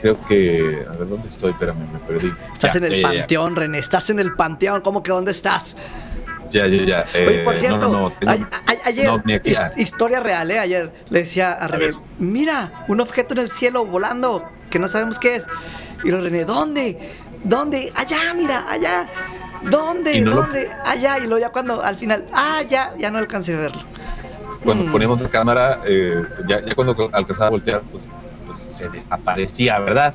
creo 0.00 0.16
que. 0.26 0.86
A 0.88 0.92
ver, 0.96 1.08
¿dónde 1.08 1.28
estoy? 1.28 1.50
Espérame, 1.50 1.90
me 1.92 1.98
perdí. 2.00 2.32
Estás 2.52 2.74
Ya, 2.74 2.78
en 2.78 2.84
el 2.84 3.00
ya, 3.02 3.12
ya. 3.12 3.18
panteón, 3.20 3.56
René. 3.56 3.78
Estás 3.78 4.10
en 4.10 4.20
el 4.20 4.34
panteón. 4.34 4.80
¿Cómo 4.82 5.02
que 5.02 5.10
dónde 5.10 5.32
estás? 5.32 5.74
Ya, 6.50 6.66
ya, 6.66 6.84
ya. 6.84 7.06
Oye, 7.14 7.38
por 7.44 7.54
Eh, 7.56 7.60
cierto, 7.60 7.78
no, 7.78 7.88
no, 7.88 8.00
no, 8.00 8.12
tengo- 8.12 8.48
ayer, 8.84 9.10
historia 9.76 10.20
real, 10.20 10.50
¿eh? 10.50 10.58
Ayer 10.58 10.92
le 11.10 11.18
decía 11.20 11.52
a 11.52 11.66
René, 11.66 11.96
mira, 12.18 12.84
un 12.88 13.00
objeto 13.00 13.34
en 13.34 13.40
el 13.40 13.50
cielo 13.50 13.86
volando, 13.86 14.44
que 14.70 14.78
no 14.78 14.88
sabemos 14.88 15.18
qué 15.18 15.36
es. 15.36 15.46
Y 16.04 16.10
lo 16.10 16.20
René, 16.20 16.44
¿dónde? 16.44 17.12
¿Dónde? 17.42 17.92
Allá, 17.94 18.34
mira, 18.34 18.64
allá. 18.70 19.06
¿Dónde? 19.70 20.20
Lo- 20.20 20.36
¿Dónde? 20.36 20.70
Allá. 20.84 21.18
Y 21.18 21.22
luego 21.22 21.38
ya 21.38 21.50
cuando 21.50 21.82
al 21.82 21.96
final, 21.96 22.26
ah, 22.32 22.60
ya, 22.68 22.92
ya 22.98 23.10
no 23.10 23.18
alcancé 23.18 23.54
a 23.54 23.60
verlo. 23.60 23.82
cuando 24.62 24.84
Mm. 24.86 24.92
poníamos 24.92 25.20
la 25.20 25.28
cámara, 25.28 25.80
eh, 25.84 26.22
ya, 26.48 26.64
ya 26.64 26.74
cuando 26.74 27.10
alcanzaba 27.12 27.48
a 27.48 27.50
voltear, 27.50 27.82
pues, 27.90 28.08
pues 28.46 28.56
se 28.58 28.88
desaparecía, 28.88 29.78
¿verdad? 29.78 30.14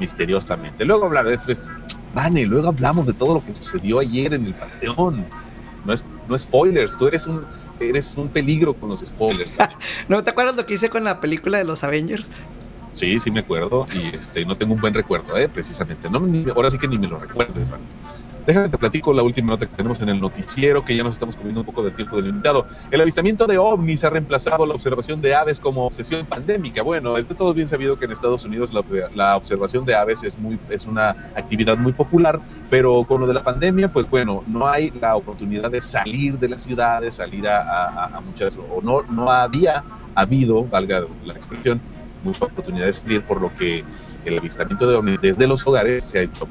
Misteriosamente. 0.00 0.84
Luego 0.86 1.04
hablar 1.06 1.26
después, 1.26 1.60
Vane, 2.14 2.46
luego 2.46 2.68
hablamos 2.68 3.06
de 3.06 3.12
todo 3.12 3.34
lo 3.34 3.44
que 3.44 3.54
sucedió 3.54 3.98
ayer 4.00 4.32
en 4.34 4.46
el 4.46 4.54
panteón. 4.54 5.26
No 5.84 5.92
es, 5.92 6.04
no 6.28 6.38
spoilers, 6.38 6.96
tú 6.96 7.06
eres 7.08 7.26
un, 7.26 7.44
eres 7.80 8.16
un 8.16 8.28
peligro 8.28 8.74
con 8.74 8.88
los 8.88 9.00
spoilers. 9.00 9.54
¿No 10.08 10.22
te 10.22 10.30
acuerdas 10.30 10.56
lo 10.56 10.64
que 10.66 10.74
hice 10.74 10.88
con 10.90 11.04
la 11.04 11.20
película 11.20 11.58
de 11.58 11.64
los 11.64 11.84
Avengers? 11.84 12.30
Sí, 12.92 13.18
sí 13.18 13.30
me 13.30 13.40
acuerdo 13.40 13.86
y 13.92 14.14
este, 14.14 14.44
no 14.44 14.56
tengo 14.56 14.74
un 14.74 14.80
buen 14.80 14.94
recuerdo, 14.94 15.36
¿eh? 15.36 15.48
precisamente. 15.48 16.08
No, 16.08 16.20
ni- 16.20 16.48
ahora 16.54 16.70
sí 16.70 16.78
que 16.78 16.86
ni 16.88 16.96
me 16.96 17.08
lo 17.08 17.18
recuerdes, 17.18 17.68
Vane. 17.68 17.82
Déjame 18.46 18.68
te 18.68 18.76
platico 18.76 19.14
la 19.14 19.22
última 19.22 19.52
nota 19.52 19.66
que 19.66 19.74
tenemos 19.74 20.02
en 20.02 20.10
el 20.10 20.20
noticiero, 20.20 20.84
que 20.84 20.94
ya 20.94 21.02
nos 21.02 21.14
estamos 21.14 21.34
comiendo 21.34 21.60
un 21.60 21.66
poco 21.66 21.82
del 21.82 21.94
tiempo 21.94 22.16
del 22.16 22.26
invitado. 22.26 22.66
El 22.90 23.00
avistamiento 23.00 23.46
de 23.46 23.56
ovnis 23.56 24.04
ha 24.04 24.10
reemplazado 24.10 24.66
la 24.66 24.74
observación 24.74 25.22
de 25.22 25.34
aves 25.34 25.58
como 25.58 25.86
obsesión 25.86 26.26
pandémica. 26.26 26.82
Bueno, 26.82 27.16
es 27.16 27.26
de 27.26 27.34
todo 27.34 27.54
bien 27.54 27.68
sabido 27.68 27.98
que 27.98 28.04
en 28.04 28.12
Estados 28.12 28.44
Unidos 28.44 28.70
la, 29.14 29.36
observación 29.36 29.86
de 29.86 29.94
aves 29.94 30.22
es, 30.24 30.38
muy, 30.38 30.58
es 30.68 30.86
una 30.86 31.10
actividad 31.34 31.78
muy 31.78 31.92
popular, 31.92 32.38
pero 32.68 33.04
con 33.04 33.22
lo 33.22 33.26
de 33.26 33.32
la 33.32 33.42
pandemia, 33.42 33.90
pues 33.90 34.08
bueno, 34.10 34.44
no 34.46 34.68
hay 34.68 34.90
la 34.90 35.16
oportunidad 35.16 35.70
de 35.70 35.80
salir 35.80 36.38
de 36.38 36.50
las 36.50 36.62
ciudades, 36.62 37.14
salir 37.14 37.48
a 37.48 38.20
muchas, 38.26 38.58
o 38.58 38.82
no, 38.82 39.02
no 39.04 39.30
había 39.30 39.82
habido, 40.14 40.64
valga 40.64 41.06
la 41.24 41.32
expresión, 41.32 41.80
mucha 42.22 42.44
oportunidad 42.44 42.86
de 42.86 42.92
salir, 42.92 43.22
por 43.22 43.40
lo 43.40 43.54
que 43.54 43.84
el 44.24 44.38
avistamiento 44.38 44.86
de 44.86 44.96
ovnis 44.96 45.20
desde 45.20 45.46
los 45.46 45.66
hogares 45.66 46.04
se 46.04 46.18
ha 46.18 46.22
hecho 46.22 46.46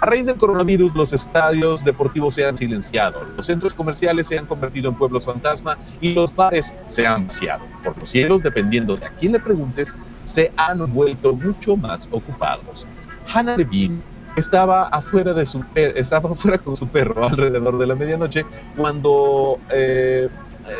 a 0.00 0.06
raíz 0.06 0.26
del 0.26 0.36
coronavirus, 0.36 0.94
los 0.94 1.12
estadios 1.12 1.84
deportivos 1.84 2.34
se 2.34 2.44
han 2.44 2.56
silenciado, 2.56 3.24
los 3.36 3.46
centros 3.46 3.74
comerciales 3.74 4.26
se 4.26 4.38
han 4.38 4.46
convertido 4.46 4.90
en 4.90 4.96
pueblos 4.96 5.24
fantasma 5.24 5.78
y 6.00 6.14
los 6.14 6.34
bares 6.34 6.74
se 6.86 7.06
han 7.06 7.26
vaciado. 7.26 7.64
Por 7.82 7.98
los 7.98 8.08
cielos, 8.08 8.42
dependiendo 8.42 8.96
de 8.96 9.06
a 9.06 9.10
quién 9.10 9.32
le 9.32 9.40
preguntes, 9.40 9.94
se 10.24 10.52
han 10.56 10.92
vuelto 10.92 11.34
mucho 11.34 11.76
más 11.76 12.08
ocupados. 12.10 12.86
Hannah 13.32 13.56
Levine 13.56 14.02
estaba 14.36 14.88
afuera, 14.88 15.32
de 15.32 15.46
su, 15.46 15.64
estaba 15.74 16.30
afuera 16.32 16.58
con 16.58 16.76
su 16.76 16.86
perro 16.88 17.26
alrededor 17.26 17.78
de 17.78 17.86
la 17.86 17.94
medianoche 17.94 18.44
cuando, 18.76 19.58
eh, 19.70 20.28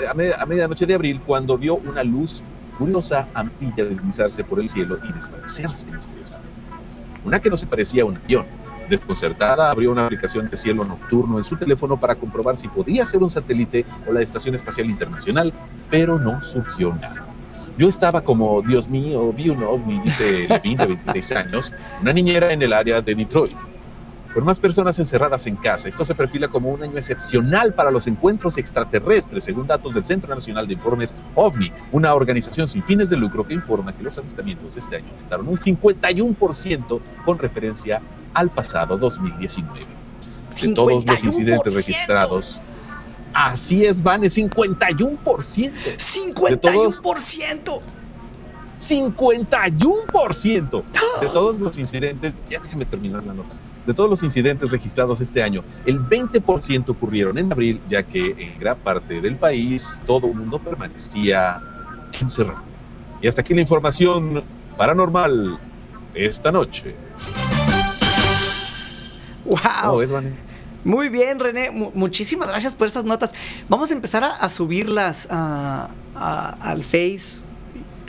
a, 0.07 0.43
a 0.43 0.47
medianoche 0.47 0.87
de 0.87 0.95
abril, 0.95 1.21
cuando 1.27 1.57
vio 1.57 1.77
una 1.77 2.05
luz 2.05 2.43
curiosa 2.79 3.27
amarilla 3.35 3.85
deslizarse 3.85 4.45
por 4.45 4.61
el 4.61 4.69
cielo 4.69 4.99
y 5.09 5.13
desvanecerse 5.13 5.91
misteriosamente. 5.91 6.57
Una 7.25 7.41
que 7.41 7.51
no 7.51 7.57
se 7.57 7.67
parecía 7.67 8.03
a 8.03 8.07
un 8.07 8.17
avión, 8.19 8.47
Desconcertada, 8.89 9.71
abrió 9.71 9.91
una 9.91 10.07
aplicación 10.07 10.49
de 10.49 10.57
cielo 10.57 10.85
nocturno 10.85 11.39
en 11.39 11.45
su 11.45 11.57
teléfono 11.57 11.99
para 11.99 12.15
comprobar 12.15 12.57
si 12.57 12.69
podía 12.69 13.05
ser 13.05 13.23
un 13.23 13.31
satélite 13.31 13.85
o 14.07 14.13
la 14.13 14.21
Estación 14.21 14.55
Espacial 14.55 14.89
Internacional, 14.89 15.53
pero 15.91 16.19
no 16.19 16.41
surgió 16.41 16.95
nada. 16.95 17.27
Yo 17.79 17.89
estaba 17.89 18.23
como, 18.23 18.63
Dios 18.63 18.89
mío, 18.89 19.33
vi 19.33 19.51
un 19.51 19.63
ovni, 19.63 20.01
dice 20.01 20.47
Levine, 20.49 20.87
de 20.87 20.87
26 20.87 21.33
años, 21.33 21.75
una 22.01 22.13
niñera 22.13 22.53
en 22.53 22.63
el 22.63 22.73
área 22.73 23.03
de 23.03 23.15
Detroit. 23.15 23.57
Con 24.33 24.45
más 24.45 24.59
personas 24.59 24.99
encerradas 24.99 25.47
en 25.47 25.57
casa, 25.57 25.89
esto 25.89 26.05
se 26.05 26.15
perfila 26.15 26.49
como 26.49 26.71
un 26.71 26.83
año 26.83 26.99
excepcional 26.99 27.73
para 27.73 27.91
los 27.91 28.07
encuentros 28.07 28.59
extraterrestres, 28.59 29.45
según 29.45 29.67
datos 29.67 29.95
del 29.95 30.05
Centro 30.05 30.35
Nacional 30.35 30.67
de 30.67 30.75
Informes 30.75 31.15
OVNI, 31.35 31.73
una 31.93 32.15
organización 32.15 32.69
sin 32.69 32.83
fines 32.83 33.09
de 33.09 33.17
lucro 33.17 33.47
que 33.47 33.55
informa 33.55 33.97
que 33.97 34.03
los 34.03 34.19
avistamientos 34.19 34.75
de 34.75 34.81
este 34.81 34.97
año 34.97 35.07
aumentaron 35.11 35.49
un 35.49 35.57
51% 35.57 37.01
con 37.25 37.39
referencia 37.39 38.03
al 38.37 38.51
pasado 38.51 38.97
2019. 38.99 39.87
De 40.61 40.69
todos 40.75 41.07
los 41.07 41.25
incidentes 41.25 41.75
registrados. 41.75 42.61
Así 43.33 43.85
es, 43.85 44.03
Vane, 44.03 44.27
51%. 44.29 44.77
51%. 45.19 46.51
De 46.51 46.57
todos, 46.57 47.03
51% 48.79 50.85
de 51.21 51.27
todos 51.29 51.59
los 51.59 51.79
incidentes, 51.79 52.35
ya 52.51 52.61
déjeme 52.61 52.85
terminar 52.85 53.25
la 53.25 53.33
nota, 53.33 53.55
de 53.87 53.95
todos 53.95 54.11
los 54.11 54.23
incidentes 54.23 54.71
registrados 54.71 55.23
este 55.23 55.43
año, 55.43 55.65
el 55.87 55.99
20% 55.99 56.91
ocurrieron 56.91 57.39
en 57.39 57.51
abril, 57.51 57.81
ya 57.89 58.03
que 58.03 58.35
en 58.39 58.59
gran 58.59 58.77
parte 58.79 59.23
del 59.23 59.37
país 59.37 60.03
todo 60.05 60.27
el 60.27 60.35
mundo 60.35 60.59
permanecía 60.59 61.63
encerrado. 62.21 62.65
Y 63.23 63.29
hasta 63.29 63.41
aquí 63.41 63.55
la 63.55 63.63
información 63.63 64.45
paranormal 64.77 65.59
esta 66.15 66.53
noche. 66.53 66.95
¡Wow! 69.47 70.03
Muy 70.85 71.09
bien, 71.09 71.41
René. 71.41 71.71
muchísimas 71.71 72.49
gracias 72.49 72.75
por 72.77 72.87
esas 72.87 73.05
notas. 73.05 73.35
Vamos 73.69 73.91
a 73.91 73.95
empezar 73.95 74.23
a, 74.23 74.49
subirlas 74.49 75.27
al 75.31 76.83
Face. 76.83 77.45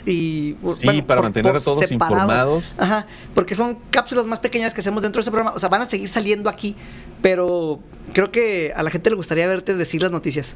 Y, 0.06 0.56
sí, 0.64 1.02
para 1.02 1.20
mantener 1.20 1.56
a 1.56 1.60
todos 1.60 1.90
informados. 1.90 2.72
Ajá, 2.78 3.06
porque 3.34 3.54
son 3.54 3.78
cápsulas 3.90 4.26
más 4.26 4.38
pequeñas 4.38 4.72
que 4.72 4.80
hacemos 4.80 5.02
dentro 5.02 5.18
de 5.18 5.22
ese 5.22 5.30
programa. 5.30 5.56
O 5.56 5.58
sea, 5.58 5.68
van 5.68 5.82
a 5.82 5.86
seguir 5.86 6.08
saliendo 6.08 6.48
aquí, 6.48 6.76
pero 7.20 7.80
creo 8.12 8.30
que 8.30 8.72
a 8.74 8.82
la 8.84 8.90
gente 8.90 9.10
le 9.10 9.16
gustaría 9.16 9.46
verte 9.48 9.74
decir 9.74 10.00
las 10.00 10.12
noticias. 10.12 10.54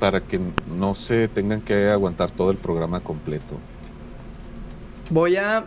Para 0.00 0.20
que 0.20 0.40
no 0.68 0.94
se 0.94 1.28
tengan 1.28 1.60
que 1.60 1.90
aguantar 1.90 2.32
todo 2.32 2.50
el 2.50 2.56
programa 2.56 3.00
completo. 3.00 3.58
Voy 5.10 5.36
a 5.36 5.64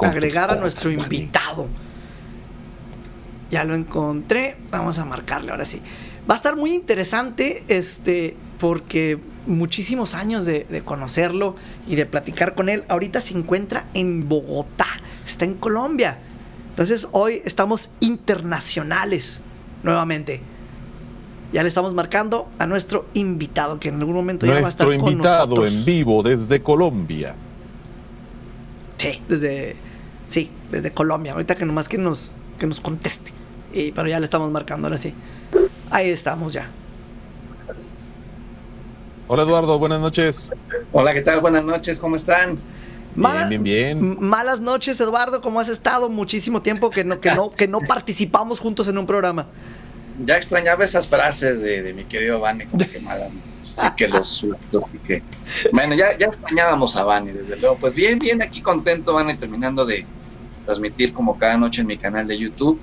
agregar 0.00 0.50
a 0.50 0.56
nuestro 0.56 0.90
invitado. 0.90 1.68
Ya 3.52 3.64
lo 3.64 3.74
encontré. 3.74 4.56
Vamos 4.70 4.98
a 4.98 5.04
marcarle 5.04 5.52
ahora 5.52 5.66
sí. 5.66 5.80
Va 6.28 6.34
a 6.34 6.36
estar 6.36 6.56
muy 6.56 6.72
interesante, 6.72 7.64
este, 7.68 8.34
porque 8.58 9.18
muchísimos 9.46 10.14
años 10.14 10.46
de, 10.46 10.82
conocerlo 10.84 11.54
y 11.86 11.96
de 11.96 12.06
platicar 12.06 12.54
con 12.54 12.70
él. 12.70 12.84
Ahorita 12.88 13.20
se 13.20 13.36
encuentra 13.36 13.88
en 13.92 14.26
Bogotá, 14.26 14.86
está 15.26 15.44
en 15.44 15.54
Colombia. 15.54 16.18
Entonces 16.70 17.08
hoy 17.12 17.42
estamos 17.44 17.90
internacionales 18.00 19.42
nuevamente. 19.82 20.40
Ya 21.52 21.62
le 21.62 21.68
estamos 21.68 21.92
marcando 21.92 22.48
a 22.58 22.66
nuestro 22.66 23.04
invitado, 23.12 23.78
que 23.78 23.90
en 23.90 23.96
algún 23.96 24.14
momento 24.14 24.46
ya 24.46 24.60
va 24.60 24.66
a 24.66 24.70
estar 24.70 24.86
con 24.86 25.18
nosotros. 25.18 25.18
Nuestro 25.18 25.66
invitado 25.66 25.66
en 25.66 25.84
vivo 25.84 26.22
desde 26.22 26.62
Colombia. 26.62 27.34
Sí, 28.96 29.20
desde, 29.28 29.76
sí, 30.30 30.50
desde 30.70 30.92
Colombia. 30.92 31.32
Ahorita 31.32 31.54
que 31.54 31.66
nomás 31.66 31.90
que 31.90 31.98
nos, 31.98 32.32
que 32.58 32.66
nos 32.66 32.80
conteste 32.80 33.41
pero 33.94 34.08
ya 34.08 34.18
le 34.20 34.24
estamos 34.24 34.50
marcando 34.50 34.86
ahora 34.86 34.98
sí. 34.98 35.14
Ahí 35.90 36.10
estamos 36.10 36.52
ya. 36.52 36.68
Hola 39.28 39.44
Eduardo, 39.44 39.78
buenas 39.78 40.00
noches. 40.00 40.50
Hola, 40.92 41.14
¿qué 41.14 41.22
tal? 41.22 41.40
Buenas 41.40 41.64
noches, 41.64 41.98
¿cómo 41.98 42.16
están? 42.16 42.58
Malas, 43.14 43.48
bien, 43.48 43.62
bien, 43.62 44.16
Malas 44.20 44.60
noches, 44.60 45.00
Eduardo, 45.00 45.40
¿cómo 45.40 45.60
has 45.60 45.68
estado? 45.68 46.08
Muchísimo 46.08 46.62
tiempo 46.62 46.90
que 46.90 47.04
no, 47.04 47.20
que 47.20 47.30
no, 47.30 47.50
que 47.50 47.68
no 47.68 47.80
participamos 47.80 48.58
juntos 48.58 48.88
en 48.88 48.98
un 48.98 49.06
programa. 49.06 49.46
Ya 50.24 50.36
extrañaba 50.36 50.84
esas 50.84 51.08
frases 51.08 51.60
de, 51.60 51.92
mi 51.94 52.04
querido 52.04 52.40
Vane, 52.40 52.66
como 52.66 52.86
que 52.90 53.00
mala, 53.00 53.28
sí 53.62 53.86
que 53.96 54.08
los 54.08 54.28
sueltos 54.28 54.84
y 54.92 54.98
que... 54.98 55.22
Bueno, 55.72 55.94
ya, 55.94 56.16
ya 56.18 56.26
extrañábamos 56.26 56.96
a 56.96 57.04
Vane, 57.04 57.32
desde 57.32 57.56
luego. 57.56 57.76
Pues 57.76 57.94
bien, 57.94 58.18
bien, 58.18 58.42
aquí 58.42 58.60
contento, 58.60 59.14
Vane, 59.14 59.36
terminando 59.36 59.84
de 59.84 60.06
transmitir 60.64 61.12
como 61.12 61.38
cada 61.38 61.56
noche 61.56 61.80
en 61.80 61.86
mi 61.86 61.96
canal 61.96 62.26
de 62.26 62.38
YouTube 62.38 62.78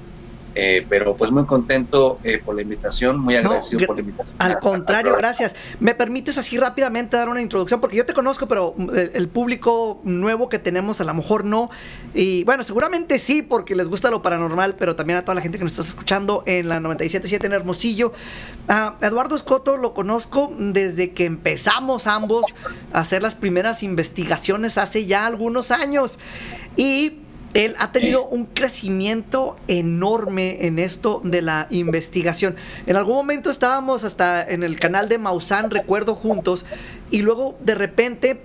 eh, 0.55 0.85
pero 0.89 1.15
pues 1.15 1.31
muy 1.31 1.45
contento 1.45 2.19
eh, 2.23 2.41
por 2.43 2.55
la 2.55 2.61
invitación, 2.61 3.19
muy 3.19 3.35
agradecido 3.35 3.85
por 3.85 3.95
la 3.95 4.01
invitación. 4.01 4.35
Al 4.39 4.59
contrario, 4.59 5.15
gracias. 5.17 5.55
¿Me 5.79 5.93
permites 5.93 6.37
así 6.37 6.57
rápidamente 6.57 7.17
dar 7.17 7.29
una 7.29 7.41
introducción? 7.41 7.79
Porque 7.79 7.97
yo 7.97 8.05
te 8.05 8.13
conozco, 8.13 8.47
pero 8.47 8.73
mm, 8.75 8.89
el, 9.13 9.29
público 9.29 10.01
nuevo 10.03 10.49
que 10.49 10.59
tenemos 10.59 10.99
a 11.01 11.03
lo 11.03 11.13
mejor 11.13 11.45
no. 11.45 11.69
Y 12.13 12.43
bueno, 12.45 12.63
seguramente 12.63 13.19
sí, 13.19 13.41
porque 13.41 13.75
les 13.75 13.87
gusta 13.87 14.09
lo 14.09 14.21
paranormal, 14.21 14.75
pero 14.75 14.95
también 14.95 15.17
a 15.17 15.21
toda 15.23 15.35
la 15.35 15.41
gente 15.41 15.57
que 15.57 15.63
nos 15.63 15.73
está 15.73 15.83
escuchando 15.83 16.43
en 16.45 16.67
la 16.67 16.79
97.7 16.79 17.45
en 17.45 17.53
Hermosillo. 17.53 18.11
A 18.67 18.97
Eduardo 19.01 19.35
Escoto 19.35 19.77
lo 19.77 19.93
conozco 19.93 20.53
desde 20.57 21.11
que 21.11 21.25
empezamos 21.25 22.07
ambos 22.07 22.55
a 22.91 22.99
hacer 22.99 23.21
las 23.21 23.35
primeras 23.35 23.83
investigaciones 23.83 24.77
hace 24.77 25.05
ya 25.05 25.25
algunos 25.25 25.71
años. 25.71 26.19
Y 26.75 27.19
él 27.53 27.75
ha 27.79 27.91
tenido 27.91 28.25
un 28.25 28.45
crecimiento 28.45 29.57
enorme 29.67 30.67
en 30.67 30.77
esto 30.79 31.21
de 31.23 31.41
la 31.41 31.67
investigación. 31.69 32.55
En 32.85 32.95
algún 32.95 33.15
momento 33.15 33.49
estábamos 33.49 34.03
hasta 34.03 34.47
en 34.47 34.63
el 34.63 34.79
canal 34.79 35.09
de 35.09 35.17
Maussan, 35.17 35.71
recuerdo 35.71 36.15
juntos, 36.15 36.65
y 37.09 37.21
luego 37.21 37.57
de 37.61 37.75
repente, 37.75 38.41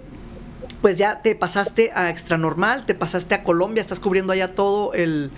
pues 0.81 0.97
ya 0.97 1.21
te 1.23 1.35
pasaste 1.35 1.93
a 1.95 2.09
Extranormal, 2.09 2.87
te 2.87 2.95
pasaste 2.95 3.35
a 3.35 3.45
Colombia, 3.45 3.81
estás 3.81 4.01
cubriendo 4.01 4.33
allá 4.33 4.55
todo 4.55 4.95
el, 4.95 5.31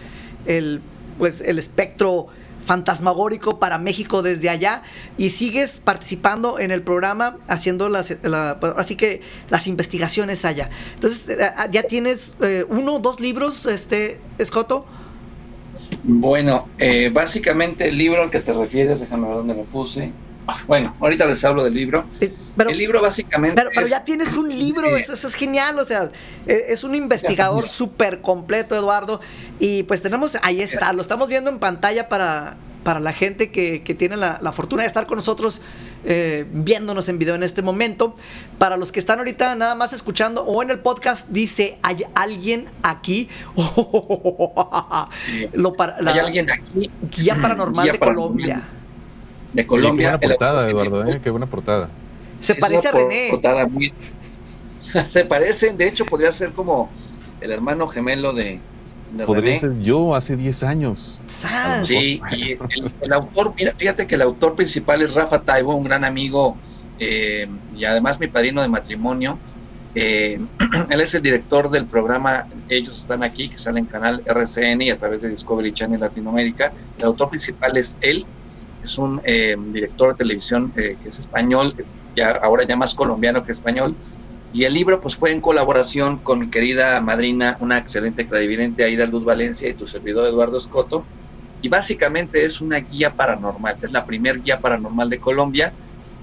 el 0.46 0.80
pues 1.18 1.40
el 1.40 1.58
espectro 1.58 2.28
fantasmagórico 2.66 3.58
para 3.58 3.78
México 3.78 4.22
desde 4.22 4.50
allá 4.50 4.82
y 5.16 5.30
sigues 5.30 5.80
participando 5.80 6.58
en 6.58 6.72
el 6.72 6.82
programa 6.82 7.38
haciendo 7.46 7.88
las 7.88 8.16
así 8.76 8.96
que 8.96 9.22
las 9.48 9.66
investigaciones 9.66 10.44
allá. 10.44 10.68
Entonces, 10.94 11.28
eh, 11.28 11.38
ah, 11.56 11.68
ya 11.70 11.84
tienes 11.84 12.36
eh, 12.42 12.64
uno 12.68 12.96
o 12.96 12.98
dos 12.98 13.20
libros, 13.20 13.66
este 13.66 14.20
Escoto. 14.38 14.84
Bueno, 16.02 16.68
eh, 16.78 17.10
básicamente 17.12 17.88
el 17.88 17.96
libro 17.96 18.22
al 18.22 18.30
que 18.30 18.40
te 18.40 18.52
refieres, 18.52 19.00
déjame 19.00 19.28
ver 19.28 19.36
dónde 19.36 19.54
lo 19.54 19.64
puse. 19.64 20.12
Bueno, 20.66 20.94
ahorita 21.00 21.26
les 21.26 21.44
hablo 21.44 21.64
del 21.64 21.74
libro. 21.74 22.04
el 22.20 22.78
libro 22.78 23.00
básicamente. 23.00 23.62
Pero, 23.74 23.86
ya 23.86 24.04
tienes 24.04 24.34
un 24.36 24.48
libro, 24.48 24.96
eso, 24.96 25.14
es 25.14 25.34
genial. 25.34 25.78
O 25.78 25.84
sea, 25.84 26.10
e, 26.46 26.66
es 26.68 26.84
un 26.84 26.94
investigador 26.94 27.68
súper 27.68 28.20
completo, 28.20 28.74
Eduardo. 28.74 29.20
Y 29.58 29.82
pues 29.84 30.02
tenemos, 30.02 30.38
ahí 30.42 30.60
está, 30.60 30.92
lo 30.92 31.02
estamos 31.02 31.28
viendo 31.28 31.50
en 31.50 31.58
pantalla 31.58 32.08
para, 32.08 32.56
para 32.84 33.00
la 33.00 33.12
gente 33.12 33.50
que, 33.50 33.80
tiene 33.98 34.16
la, 34.16 34.52
fortuna 34.52 34.82
de 34.82 34.86
estar 34.86 35.06
con 35.06 35.16
nosotros 35.18 35.60
eh, 36.04 36.46
viéndonos 36.52 37.08
en 37.08 37.18
video 37.18 37.34
en 37.34 37.42
este 37.42 37.62
momento. 37.62 38.14
Para 38.58 38.76
los 38.76 38.92
que 38.92 39.00
están 39.00 39.18
ahorita 39.18 39.56
nada 39.56 39.74
más 39.74 39.92
escuchando 39.92 40.44
o 40.44 40.62
en 40.62 40.70
el 40.70 40.78
podcast, 40.78 41.28
dice, 41.30 41.78
¿hay 41.82 42.04
alguien 42.14 42.66
aquí? 42.84 43.28
Lo 45.52 45.72
para, 45.72 45.96
¿Hay 45.98 46.18
alguien 46.20 46.48
aquí? 46.48 46.88
Guía 47.16 47.36
Paranormal 47.42 47.90
de 47.90 47.98
Colombia. 47.98 48.62
De 49.56 49.66
Colombia. 49.66 50.18
qué 50.20 50.26
buena 50.26 50.38
portada, 50.38 50.70
Eduardo, 50.70 51.06
¿eh? 51.06 51.20
Qué 51.22 51.30
buena 51.30 51.46
portada. 51.46 51.90
Se 52.40 52.54
parece 52.54 52.88
a 52.88 52.92
René. 52.92 53.30
Se 55.08 55.24
parecen, 55.24 55.76
de 55.76 55.88
hecho 55.88 56.06
podría 56.06 56.30
ser 56.30 56.50
como 56.50 56.88
el 57.40 57.50
hermano 57.50 57.88
gemelo 57.88 58.32
de, 58.32 58.60
Podría 59.24 59.58
ser 59.58 59.80
yo 59.80 60.14
hace 60.14 60.36
10 60.36 60.62
años. 60.64 61.22
Sí, 61.82 62.20
y 62.32 62.58
el, 63.00 63.12
autor, 63.12 63.54
mira, 63.56 63.72
fíjate 63.76 64.06
que 64.06 64.16
el 64.16 64.22
autor 64.22 64.56
principal 64.56 65.00
es 65.02 65.14
Rafa 65.14 65.42
Taibo, 65.42 65.74
un 65.74 65.84
gran 65.84 66.04
amigo 66.04 66.56
eh, 66.98 67.48
y 67.74 67.84
además 67.84 68.18
mi 68.20 68.26
padrino 68.26 68.62
de 68.62 68.68
matrimonio. 68.68 69.38
Eh, 69.94 70.38
él 70.90 71.00
es 71.00 71.14
el 71.14 71.22
director 71.22 71.70
del 71.70 71.86
programa 71.86 72.48
Ellos 72.68 72.98
están 72.98 73.22
aquí, 73.22 73.48
que 73.48 73.56
sale 73.56 73.78
en 73.78 73.86
canal 73.86 74.22
RCN 74.26 74.82
y 74.82 74.90
a 74.90 74.98
través 74.98 75.22
de 75.22 75.30
Discovery 75.30 75.72
Channel 75.72 76.00
Latinoamérica. 76.00 76.72
El 76.98 77.04
autor 77.04 77.30
principal 77.30 77.76
es 77.76 77.96
él, 78.02 78.26
es 78.86 78.98
un 78.98 79.20
eh, 79.24 79.56
director 79.58 80.12
de 80.12 80.16
televisión 80.16 80.72
que 80.72 80.96
es 81.04 81.18
español, 81.18 81.74
ya, 82.14 82.30
ahora 82.30 82.64
ya 82.64 82.76
más 82.76 82.94
colombiano 82.94 83.44
que 83.44 83.52
español, 83.52 83.94
y 84.52 84.64
el 84.64 84.72
libro 84.72 85.00
pues 85.00 85.16
fue 85.16 85.32
en 85.32 85.40
colaboración 85.40 86.18
con 86.18 86.38
mi 86.38 86.48
querida 86.48 86.98
madrina, 87.00 87.58
una 87.60 87.76
excelente 87.78 88.26
clarividente 88.26 88.84
Aida 88.84 89.04
Luz 89.04 89.24
Valencia 89.24 89.68
y 89.68 89.74
tu 89.74 89.86
servidor 89.86 90.26
Eduardo 90.26 90.56
Escoto. 90.56 91.04
Y 91.60 91.68
básicamente 91.68 92.44
es 92.44 92.60
una 92.60 92.78
guía 92.78 93.14
paranormal, 93.14 93.76
es 93.82 93.92
la 93.92 94.06
primer 94.06 94.40
guía 94.40 94.60
paranormal 94.60 95.10
de 95.10 95.18
Colombia, 95.18 95.74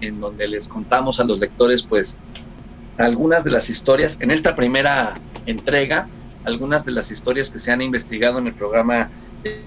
en 0.02 0.20
donde 0.20 0.48
les 0.48 0.68
contamos 0.68 1.20
a 1.20 1.26
los 1.26 1.40
lectores 1.40 1.84
pues 1.84 2.18
algunas 2.98 3.44
de 3.44 3.52
las 3.52 3.70
historias, 3.70 4.20
en 4.22 4.32
esta 4.32 4.56
primera 4.56 5.14
entrega, 5.46 6.08
algunas 6.44 6.86
de 6.86 6.92
las 6.92 7.12
historias 7.12 7.50
que 7.50 7.60
se 7.60 7.72
han 7.72 7.82
investigado 7.82 8.40
en 8.40 8.48
el 8.48 8.54
programa 8.54 9.12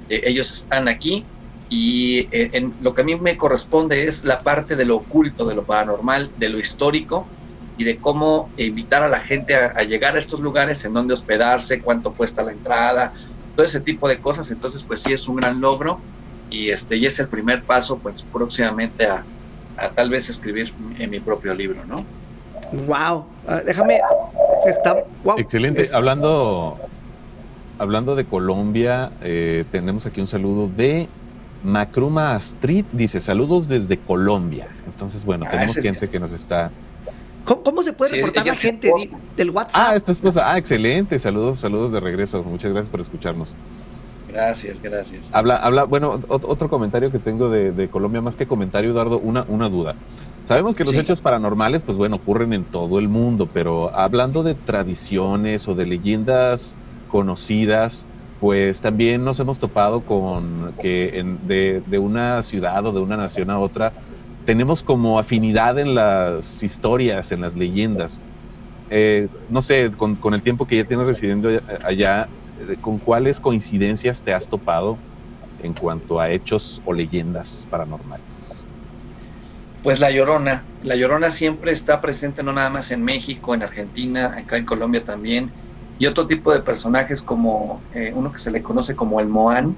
Ellos 0.08 0.50
están 0.50 0.88
aquí, 0.88 1.24
y 1.68 2.20
eh, 2.30 2.50
en, 2.52 2.74
lo 2.80 2.94
que 2.94 3.02
a 3.02 3.04
mí 3.04 3.16
me 3.16 3.36
corresponde 3.36 4.06
es 4.06 4.24
la 4.24 4.38
parte 4.40 4.76
de 4.76 4.84
lo 4.84 4.96
oculto, 4.96 5.46
de 5.46 5.54
lo 5.54 5.64
paranormal, 5.64 6.30
de 6.36 6.48
lo 6.48 6.58
histórico, 6.58 7.26
y 7.78 7.84
de 7.84 7.98
cómo 7.98 8.50
invitar 8.56 9.02
a 9.02 9.08
la 9.08 9.20
gente 9.20 9.54
a, 9.54 9.82
llegar 9.82 10.16
a 10.16 10.18
estos 10.18 10.40
lugares, 10.40 10.84
en 10.84 10.94
dónde 10.94 11.14
hospedarse, 11.14 11.80
cuánto 11.80 12.12
cuesta 12.12 12.42
la 12.42 12.52
entrada, 12.52 13.12
todo 13.54 13.66
ese 13.66 13.80
tipo 13.80 14.08
de 14.08 14.18
cosas. 14.18 14.50
Entonces, 14.50 14.82
pues 14.82 15.00
sí 15.00 15.12
es 15.12 15.28
un 15.28 15.36
gran 15.36 15.60
logro 15.60 16.00
y 16.48 16.70
este 16.70 16.96
y 16.96 17.04
es 17.04 17.18
el 17.18 17.28
primer 17.28 17.64
paso, 17.64 17.98
pues 17.98 18.22
próximamente 18.22 19.06
a, 19.06 19.24
tal 19.94 20.08
vez 20.08 20.30
escribir 20.30 20.72
en 20.98 21.10
mi 21.10 21.20
propio 21.20 21.52
libro, 21.52 21.84
¿no? 21.84 21.96
Wow, 22.86 23.26
ah, 23.46 23.60
déjame, 23.64 24.00
está, 24.66 25.04
excelente. 25.36 25.86
Hablando, 25.92 26.78
hablando 27.78 28.16
de 28.16 28.24
Colombia, 28.24 29.12
eh, 29.20 29.64
tenemos 29.70 30.06
aquí 30.06 30.20
un 30.20 30.26
saludo 30.26 30.68
de 30.74 31.08
Macruma 31.66 32.34
Astrid, 32.34 32.84
dice 32.92 33.20
saludos 33.20 33.68
desde 33.68 33.98
Colombia. 33.98 34.68
Entonces, 34.86 35.24
bueno, 35.24 35.44
ah, 35.46 35.50
tenemos 35.50 35.76
gente 35.76 36.08
que 36.08 36.20
nos 36.20 36.32
está 36.32 36.70
¿Cómo, 37.46 37.82
se 37.84 37.92
puede 37.92 38.16
reportar 38.16 38.44
la 38.44 38.56
gente 38.56 38.92
del 39.36 39.50
WhatsApp? 39.50 39.90
Ah, 39.90 39.94
es 39.94 40.02
tu 40.02 40.10
esposa. 40.10 40.50
Ah, 40.50 40.58
excelente. 40.58 41.16
Saludos, 41.18 41.60
saludos 41.60 41.92
de 41.92 42.00
regreso. 42.00 42.42
Muchas 42.42 42.72
gracias 42.72 42.90
por 42.90 43.00
escucharnos. 43.00 43.54
Gracias, 44.28 44.82
gracias. 44.82 45.28
Habla, 45.32 45.56
habla, 45.56 45.84
bueno, 45.84 46.18
otro 46.28 46.68
comentario 46.68 47.12
que 47.12 47.20
tengo 47.20 47.48
de, 47.48 47.88
Colombia, 47.88 48.20
más 48.20 48.34
que 48.34 48.46
comentario, 48.46 48.90
Eduardo, 48.90 49.20
una, 49.20 49.44
una 49.48 49.68
duda. 49.68 49.94
Sabemos 50.44 50.74
que 50.74 50.84
los 50.84 50.94
hechos 50.94 51.20
paranormales, 51.20 51.84
pues 51.84 51.96
bueno, 51.96 52.16
ocurren 52.16 52.52
en 52.52 52.64
todo 52.64 52.98
el 52.98 53.08
mundo, 53.08 53.48
pero 53.52 53.94
hablando 53.94 54.42
de 54.42 54.54
tradiciones 54.54 55.68
o 55.68 55.74
de 55.74 55.86
leyendas 55.86 56.74
conocidas, 57.10 58.06
pues 58.40 58.80
también 58.80 59.24
nos 59.24 59.40
hemos 59.40 59.58
topado 59.58 60.02
con 60.02 60.74
que 60.80 61.22
de, 61.42 61.82
de 61.86 61.98
una 61.98 62.42
ciudad 62.42 62.84
o 62.86 62.92
de 62.92 63.00
una 63.00 63.16
nación 63.16 63.50
a 63.50 63.58
otra 63.58 63.92
tenemos 64.46 64.82
como 64.82 65.18
afinidad 65.18 65.78
en 65.78 65.94
las 65.94 66.62
historias, 66.62 67.32
en 67.32 67.42
las 67.42 67.54
leyendas. 67.54 68.20
Eh, 68.88 69.28
no 69.50 69.60
sé, 69.60 69.90
con, 69.90 70.16
el 70.32 70.42
tiempo 70.42 70.66
que 70.66 70.76
ya 70.76 70.84
tienes 70.84 71.06
residiendo 71.06 71.50
allá, 71.84 72.28
eh, 72.60 72.76
¿con 72.80 72.98
cuáles 72.98 73.40
coincidencias 73.40 74.22
te 74.22 74.32
has 74.32 74.48
topado 74.48 74.96
en 75.62 75.74
cuanto 75.74 76.20
a 76.20 76.30
hechos 76.30 76.80
o 76.84 76.92
leyendas 76.92 77.66
paranormales? 77.68 78.64
Pues 79.82 80.00
la 80.00 80.10
Llorona. 80.10 80.64
La 80.84 80.94
Llorona 80.94 81.30
siempre 81.30 81.72
está 81.72 82.00
presente 82.00 82.42
no 82.42 82.52
nada 82.52 82.70
más 82.70 82.90
en 82.92 83.02
México, 83.02 83.54
en 83.54 83.64
Argentina, 83.64 84.34
acá 84.36 84.56
en 84.56 84.64
Colombia 84.64 85.04
también. 85.04 85.50
Y 85.98 86.06
otro 86.06 86.26
tipo 86.26 86.52
de 86.52 86.60
personajes 86.60 87.22
como 87.22 87.82
eh, 87.92 88.12
uno 88.14 88.32
que 88.32 88.38
se 88.38 88.50
le 88.50 88.62
conoce 88.62 88.94
como 88.94 89.20
el 89.20 89.28
Moán, 89.28 89.76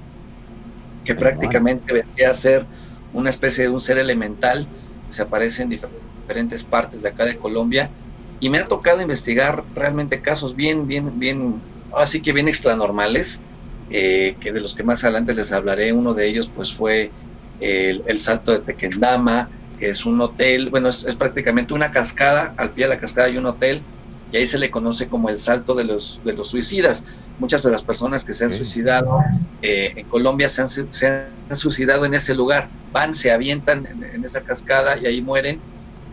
que 1.03 1.15
prácticamente 1.15 1.93
vendría 1.93 2.29
a 2.29 2.33
ser 2.33 2.67
una 3.13 3.29
especie 3.29 3.63
de 3.63 3.69
un 3.69 3.81
ser 3.81 3.97
elemental 3.97 4.67
que 5.07 5.11
se 5.13 5.23
aparece 5.23 5.63
en 5.63 5.69
diferentes 5.69 6.63
partes 6.63 7.01
de 7.01 7.09
acá 7.09 7.25
de 7.25 7.37
Colombia 7.37 7.91
y 8.39 8.49
me 8.49 8.59
ha 8.59 8.67
tocado 8.67 9.01
investigar 9.01 9.65
realmente 9.73 10.21
casos 10.21 10.55
bien, 10.55 10.87
bien, 10.87 11.19
bien, 11.19 11.61
así 11.95 12.21
que 12.21 12.31
bien 12.31 12.47
extranormales, 12.47 13.41
eh, 13.89 14.37
que 14.39 14.53
de 14.53 14.61
los 14.61 14.75
que 14.75 14.83
más 14.83 15.03
adelante 15.03 15.33
les 15.33 15.51
hablaré, 15.51 15.91
uno 15.91 16.13
de 16.13 16.27
ellos 16.27 16.49
pues 16.53 16.73
fue 16.73 17.11
el, 17.59 18.19
salto 18.19 18.51
de 18.51 18.59
Tequendama, 18.59 19.49
que 19.77 19.89
es 19.89 20.05
un 20.05 20.21
hotel, 20.21 20.69
bueno, 20.69 20.89
es, 20.89 21.03
prácticamente 21.17 21.73
una 21.73 21.91
cascada, 21.91 22.53
al 22.57 22.73
pie 22.73 22.85
de 22.85 22.89
la 22.89 22.99
cascada 22.99 23.27
hay 23.27 23.37
un 23.37 23.45
hotel, 23.45 23.83
y 24.31 24.37
ahí 24.37 24.45
se 24.45 24.59
le 24.59 24.69
conoce 24.69 25.07
como 25.07 25.29
el 25.29 25.37
salto 25.37 25.73
de 25.73 25.83
los, 25.83 26.21
de 26.23 26.33
los 26.33 26.49
suicidas. 26.49 27.05
Muchas 27.39 27.63
de 27.63 27.71
las 27.71 27.83
personas 27.83 28.23
que 28.23 28.33
se 28.33 28.43
han 28.43 28.51
suicidado 28.51 29.19
eh, 29.61 29.93
en 29.95 30.07
Colombia 30.07 30.49
se 30.49 30.61
han, 30.61 31.55
suicidado 31.55 32.05
en 32.05 32.13
ese 32.13 32.35
lugar, 32.35 32.69
van, 32.91 33.15
se 33.15 33.31
avientan 33.31 33.85
en, 33.87 34.23
esa 34.23 34.43
cascada 34.43 34.97
y 34.99 35.05
ahí 35.05 35.21
mueren, 35.21 35.61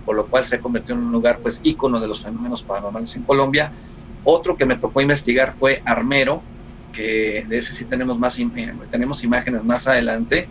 por 0.05 0.17
lo 0.17 0.29
cual 0.29 0.45
se 0.45 0.57
ha 0.57 0.61
convertido 0.61 0.97
en 0.97 1.05
un 1.05 1.13
lugar 1.13 1.41
pues 1.43 1.61
ícono 1.63 2.01
de 2.01 2.09
los 2.09 2.23
fenómenos 2.23 2.63
paranormales 2.63 3.15
en 3.17 3.25
Colombia. 3.25 3.73
Otro 4.25 4.57
que 4.57 4.65
me 4.65 4.77
tocó 4.77 5.01
investigar 5.01 5.55
fue 5.57 5.83
Armero, 5.85 6.43
que 6.93 7.45
de 7.47 7.59
ese 7.59 7.73
sí 7.73 7.85
tenemos 7.85 8.19
más 8.19 8.39
tenemos 8.91 9.23
imágenes 9.25 9.63
más 9.63 9.87
adelante. 9.89 10.49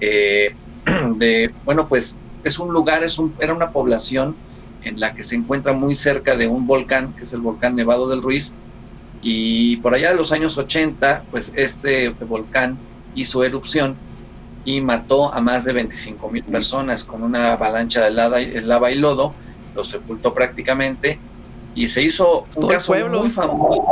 Eh, 0.00 0.54
de 1.16 1.54
bueno 1.64 1.88
pues 1.88 2.18
es 2.44 2.58
un 2.58 2.72
lugar, 2.72 3.02
es 3.02 3.18
un, 3.18 3.34
era 3.40 3.54
una 3.54 3.72
población 3.72 4.36
en 4.82 5.00
la 5.00 5.14
que 5.14 5.22
se 5.22 5.36
encuentra 5.36 5.72
muy 5.72 5.94
cerca 5.94 6.36
de 6.36 6.46
un 6.46 6.66
volcán, 6.66 7.14
que 7.14 7.24
es 7.24 7.32
el 7.32 7.40
volcán 7.40 7.74
Nevado 7.74 8.08
del 8.08 8.22
Ruiz, 8.22 8.54
y 9.20 9.76
por 9.78 9.94
allá 9.94 10.10
de 10.10 10.16
los 10.16 10.32
años 10.32 10.56
80, 10.58 11.24
pues 11.30 11.52
este 11.56 12.10
volcán 12.10 12.78
hizo 13.14 13.42
erupción 13.44 13.96
y 14.64 14.80
mató 14.80 15.32
a 15.32 15.40
más 15.40 15.64
de 15.64 15.72
25 15.72 16.30
mil 16.30 16.44
personas 16.44 17.04
con 17.04 17.22
una 17.22 17.52
avalancha 17.52 18.04
de 18.04 18.10
lava, 18.10 18.40
lava 18.40 18.90
y 18.90 18.96
lodo, 18.96 19.34
lo 19.74 19.84
sepultó 19.84 20.34
prácticamente 20.34 21.20
y 21.74 21.88
se 21.88 22.02
hizo 22.02 22.44
un 22.56 22.68
caso 22.68 22.94
muy 23.08 23.30
famoso. 23.30 23.82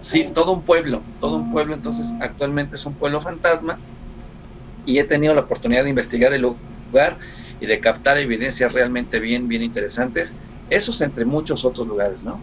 Sí, 0.00 0.30
todo 0.32 0.52
un 0.52 0.62
pueblo, 0.62 1.02
todo 1.20 1.36
un 1.36 1.52
pueblo, 1.52 1.74
entonces 1.74 2.14
actualmente 2.20 2.76
es 2.76 2.86
un 2.86 2.94
pueblo 2.94 3.20
fantasma 3.20 3.78
y 4.86 4.98
he 4.98 5.04
tenido 5.04 5.34
la 5.34 5.42
oportunidad 5.42 5.84
de 5.84 5.90
investigar 5.90 6.32
el 6.32 6.42
lugar 6.42 7.18
y 7.60 7.66
de 7.66 7.80
captar 7.80 8.18
evidencias 8.18 8.72
realmente 8.72 9.20
bien, 9.20 9.48
bien 9.48 9.62
interesantes. 9.62 10.36
Esos 10.70 11.00
entre 11.00 11.24
muchos 11.24 11.64
otros 11.64 11.86
lugares, 11.86 12.22
¿no? 12.22 12.40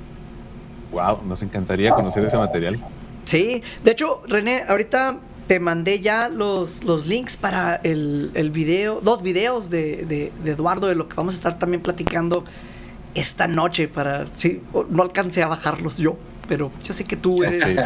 Wow, 0.92 1.22
nos 1.26 1.42
encantaría 1.42 1.92
conocer 1.94 2.24
ese 2.26 2.38
material. 2.38 2.80
Sí, 3.26 3.62
de 3.84 3.92
hecho, 3.92 4.22
René, 4.28 4.64
ahorita 4.68 5.18
te 5.48 5.60
mandé 5.60 6.00
ya 6.02 6.30
los, 6.30 6.84
los 6.84 7.08
links 7.08 7.38
para 7.38 7.76
el, 7.76 8.32
el 8.36 8.52
video, 8.52 9.02
dos 9.02 9.22
videos 9.22 9.70
de, 9.70 10.06
de, 10.06 10.52
Eduardo, 10.52 10.88
de 10.88 10.96
lo 10.96 11.08
que 11.08 11.16
vamos 11.16 11.34
a 11.34 11.38
estar 11.38 11.60
también 11.60 11.82
platicando 11.82 12.44
esta 13.16 13.48
noche 13.48 13.88
para, 13.88 14.26
sí, 14.28 14.62
no 14.90 15.04
alcancé 15.04 15.42
a 15.42 15.48
bajarlos 15.48 15.98
yo, 15.98 16.18
pero 16.48 16.72
yo 16.84 16.94
sé 16.94 17.06
que 17.06 17.16
tú 17.16 17.44
eres, 17.44 17.80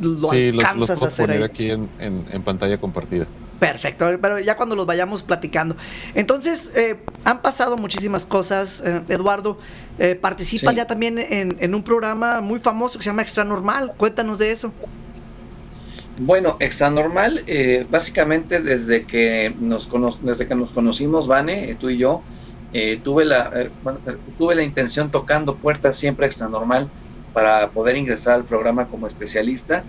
lo 0.00 0.30
alcanzas 0.30 1.02
a 1.02 1.06
hacer 1.06 1.26
poner 1.26 1.42
aquí 1.42 1.70
en, 1.70 1.88
en 1.98 2.42
pantalla 2.42 2.78
compartida. 2.78 3.26
Perfecto, 3.62 4.18
pero 4.20 4.40
ya 4.40 4.56
cuando 4.56 4.74
los 4.74 4.86
vayamos 4.86 5.22
platicando. 5.22 5.76
Entonces, 6.16 6.72
eh, 6.74 6.96
han 7.24 7.42
pasado 7.42 7.76
muchísimas 7.76 8.26
cosas, 8.26 8.82
eh, 8.84 9.02
Eduardo. 9.08 9.56
Eh, 10.00 10.16
participas 10.16 10.74
ya 10.74 10.84
también 10.84 11.16
en, 11.16 11.72
un 11.72 11.84
programa 11.84 12.40
muy 12.40 12.58
famoso 12.58 12.98
que 12.98 13.04
se 13.04 13.10
llama 13.10 13.22
Extra 13.22 13.44
Normal. 13.44 13.92
Cuéntanos 13.96 14.40
de 14.40 14.50
eso. 14.50 14.72
Bueno, 16.18 16.56
Extra 16.58 16.90
Normal, 16.90 17.44
básicamente 17.88 18.60
desde 18.60 19.06
que, 19.06 19.54
nos 19.60 19.88
desde 20.22 20.44
que 20.44 20.56
nos 20.56 20.72
conocimos, 20.72 21.28
Vane, 21.28 21.76
tú 21.78 21.88
y 21.88 21.98
yo, 21.98 22.24
tuve, 23.04 23.24
la, 23.24 23.70
tuve 24.38 24.56
la 24.56 24.64
intención 24.64 25.12
tocando 25.12 25.54
puertas 25.54 25.96
siempre 25.96 26.26
Extra 26.26 26.48
Normal 26.48 26.90
para 27.32 27.70
poder 27.70 27.96
ingresar 27.96 28.34
al 28.34 28.44
programa 28.44 28.88
como 28.88 29.06
especialista 29.06 29.84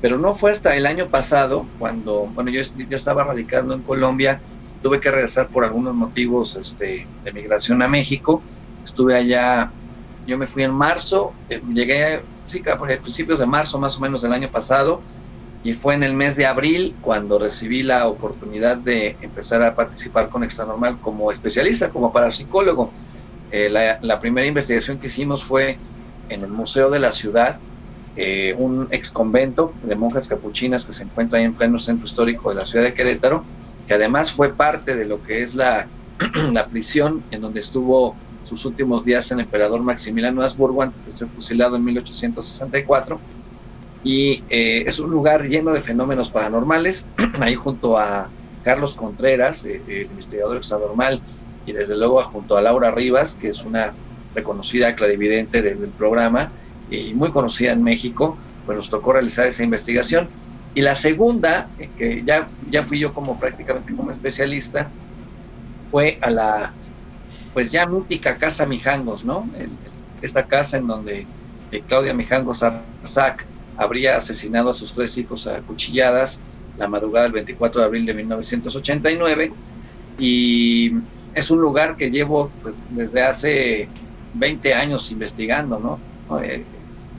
pero 0.00 0.18
no 0.18 0.34
fue 0.34 0.50
hasta 0.50 0.76
el 0.76 0.86
año 0.86 1.08
pasado, 1.08 1.66
cuando, 1.78 2.26
bueno, 2.34 2.50
yo, 2.50 2.60
estaba 2.90 3.24
radicando 3.24 3.74
en 3.74 3.82
Colombia 3.82 4.40
tuve 4.82 5.00
que 5.00 5.10
regresar 5.10 5.48
por 5.48 5.64
algunos 5.64 5.94
motivos 5.94 6.54
este, 6.54 7.06
de 7.24 7.32
migración 7.32 7.82
a 7.82 7.88
México. 7.88 8.42
Estuve 8.84 9.16
allá, 9.16 9.72
yo 10.26 10.38
me 10.38 10.46
fui 10.46 10.62
en 10.62 10.70
marzo, 10.72 11.32
eh, 11.48 11.60
llegué 11.72 12.22
sí, 12.46 12.62
a 12.70 12.76
principios 12.76 13.38
de 13.38 13.46
marzo 13.46 13.78
más 13.78 13.96
o 13.96 14.00
menos 14.00 14.22
del 14.22 14.32
año 14.32 14.50
pasado, 14.50 15.00
y 15.64 15.74
fue 15.74 15.94
en 15.94 16.04
el 16.04 16.14
mes 16.14 16.36
de 16.36 16.46
abril 16.46 16.94
cuando 17.00 17.38
recibí 17.38 17.82
la 17.82 18.06
oportunidad 18.06 18.76
de 18.76 19.16
empezar 19.22 19.62
a 19.62 19.74
participar 19.74 20.28
con 20.28 20.44
Extra 20.44 20.66
Normal 20.66 20.98
como 21.00 21.32
especialista, 21.32 21.90
como 21.90 22.12
parapsicólogo. 22.12 22.92
Eh, 23.50 23.68
la, 23.68 23.98
la, 24.02 24.20
primera 24.20 24.46
investigación 24.46 24.98
que 24.98 25.08
hicimos 25.08 25.42
fue 25.42 25.78
en 26.28 26.42
el 26.42 26.48
Museo 26.48 26.90
de 26.90 27.00
la 27.00 27.10
Ciudad, 27.10 27.60
eh, 28.16 28.54
un 28.58 28.88
ex 28.90 29.10
convento 29.10 29.72
de 29.82 29.94
monjas 29.94 30.28
capuchinas 30.28 30.84
que 30.84 30.92
se 30.92 31.04
encuentra 31.04 31.38
ahí 31.38 31.44
en 31.44 31.54
pleno 31.54 31.78
centro 31.78 32.06
histórico 32.06 32.50
de 32.50 32.56
la 32.56 32.64
ciudad 32.64 32.84
de 32.84 32.94
Querétaro, 32.94 33.44
que 33.86 33.94
además 33.94 34.32
fue 34.32 34.54
parte 34.54 34.96
de 34.96 35.04
lo 35.04 35.22
que 35.22 35.42
es 35.42 35.54
la, 35.54 35.86
la 36.52 36.66
prisión 36.66 37.22
en 37.30 37.40
donde 37.40 37.60
estuvo 37.60 38.16
sus 38.42 38.64
últimos 38.64 39.04
días 39.04 39.30
el 39.32 39.40
emperador 39.40 39.82
Maximiliano 39.82 40.42
Habsburgo 40.42 40.82
antes 40.82 41.04
de 41.04 41.12
ser 41.12 41.28
fusilado 41.28 41.76
en 41.76 41.84
1864 41.84 43.20
y 44.06 44.44
eh, 44.50 44.84
es 44.86 45.00
un 45.00 45.10
lugar 45.10 45.48
lleno 45.48 45.72
de 45.72 45.80
fenómenos 45.80 46.30
paranormales, 46.30 47.08
ahí 47.40 47.56
junto 47.56 47.98
a 47.98 48.28
Carlos 48.62 48.94
Contreras, 48.94 49.64
eh, 49.66 50.08
investigador 50.08 50.56
extranormal, 50.56 51.20
y 51.66 51.72
desde 51.72 51.96
luego 51.96 52.22
junto 52.22 52.56
a 52.56 52.62
Laura 52.62 52.92
Rivas, 52.92 53.34
que 53.34 53.48
es 53.48 53.62
una 53.64 53.94
reconocida 54.34 54.94
clarividente 54.94 55.60
del, 55.60 55.78
programa 55.98 56.52
y 56.90 57.14
muy 57.14 57.30
conocida 57.30 57.72
en 57.72 57.82
México, 57.82 58.36
pues 58.64 58.76
nos 58.76 58.88
tocó 58.88 59.12
realizar 59.12 59.46
esa 59.46 59.64
investigación. 59.64 60.28
Y 60.74 60.82
la 60.82 60.94
segunda, 60.94 61.68
eh, 61.78 61.88
que 61.96 62.22
ya, 62.22 62.46
ya 62.70 62.84
fui 62.84 62.98
yo 62.98 63.14
como 63.14 63.38
prácticamente 63.38 63.94
como 63.94 64.10
especialista, 64.10 64.90
fue 65.84 66.18
a 66.20 66.30
la 66.30 66.72
pues 67.54 67.70
ya 67.70 67.86
mítica 67.86 68.36
Casa 68.36 68.66
Mijangos, 68.66 69.24
¿no? 69.24 69.48
esta 70.20 70.46
casa 70.46 70.76
en 70.76 70.86
donde 70.86 71.26
Claudia 71.88 72.12
Mijangos 72.12 72.62
Arzac 72.62 73.46
habría 73.76 74.16
asesinado 74.16 74.70
a 74.70 74.74
sus 74.74 74.92
tres 74.92 75.16
hijos 75.16 75.46
a 75.46 75.60
cuchilladas 75.60 76.40
la 76.78 76.88
madrugada 76.88 77.24
del 77.24 77.32
24 77.32 77.80
de 77.80 77.86
abril 77.86 78.06
de 78.06 78.14
1989 78.14 79.52
y 80.18 80.92
es 81.34 81.50
un 81.50 81.60
lugar 81.60 81.96
que 81.96 82.10
llevo 82.10 82.50
pues, 82.62 82.82
desde 82.90 83.22
hace 83.22 83.88
20 84.34 84.74
años 84.74 85.10
investigando, 85.10 85.78
¿no? 85.78 86.42
Eh, 86.42 86.64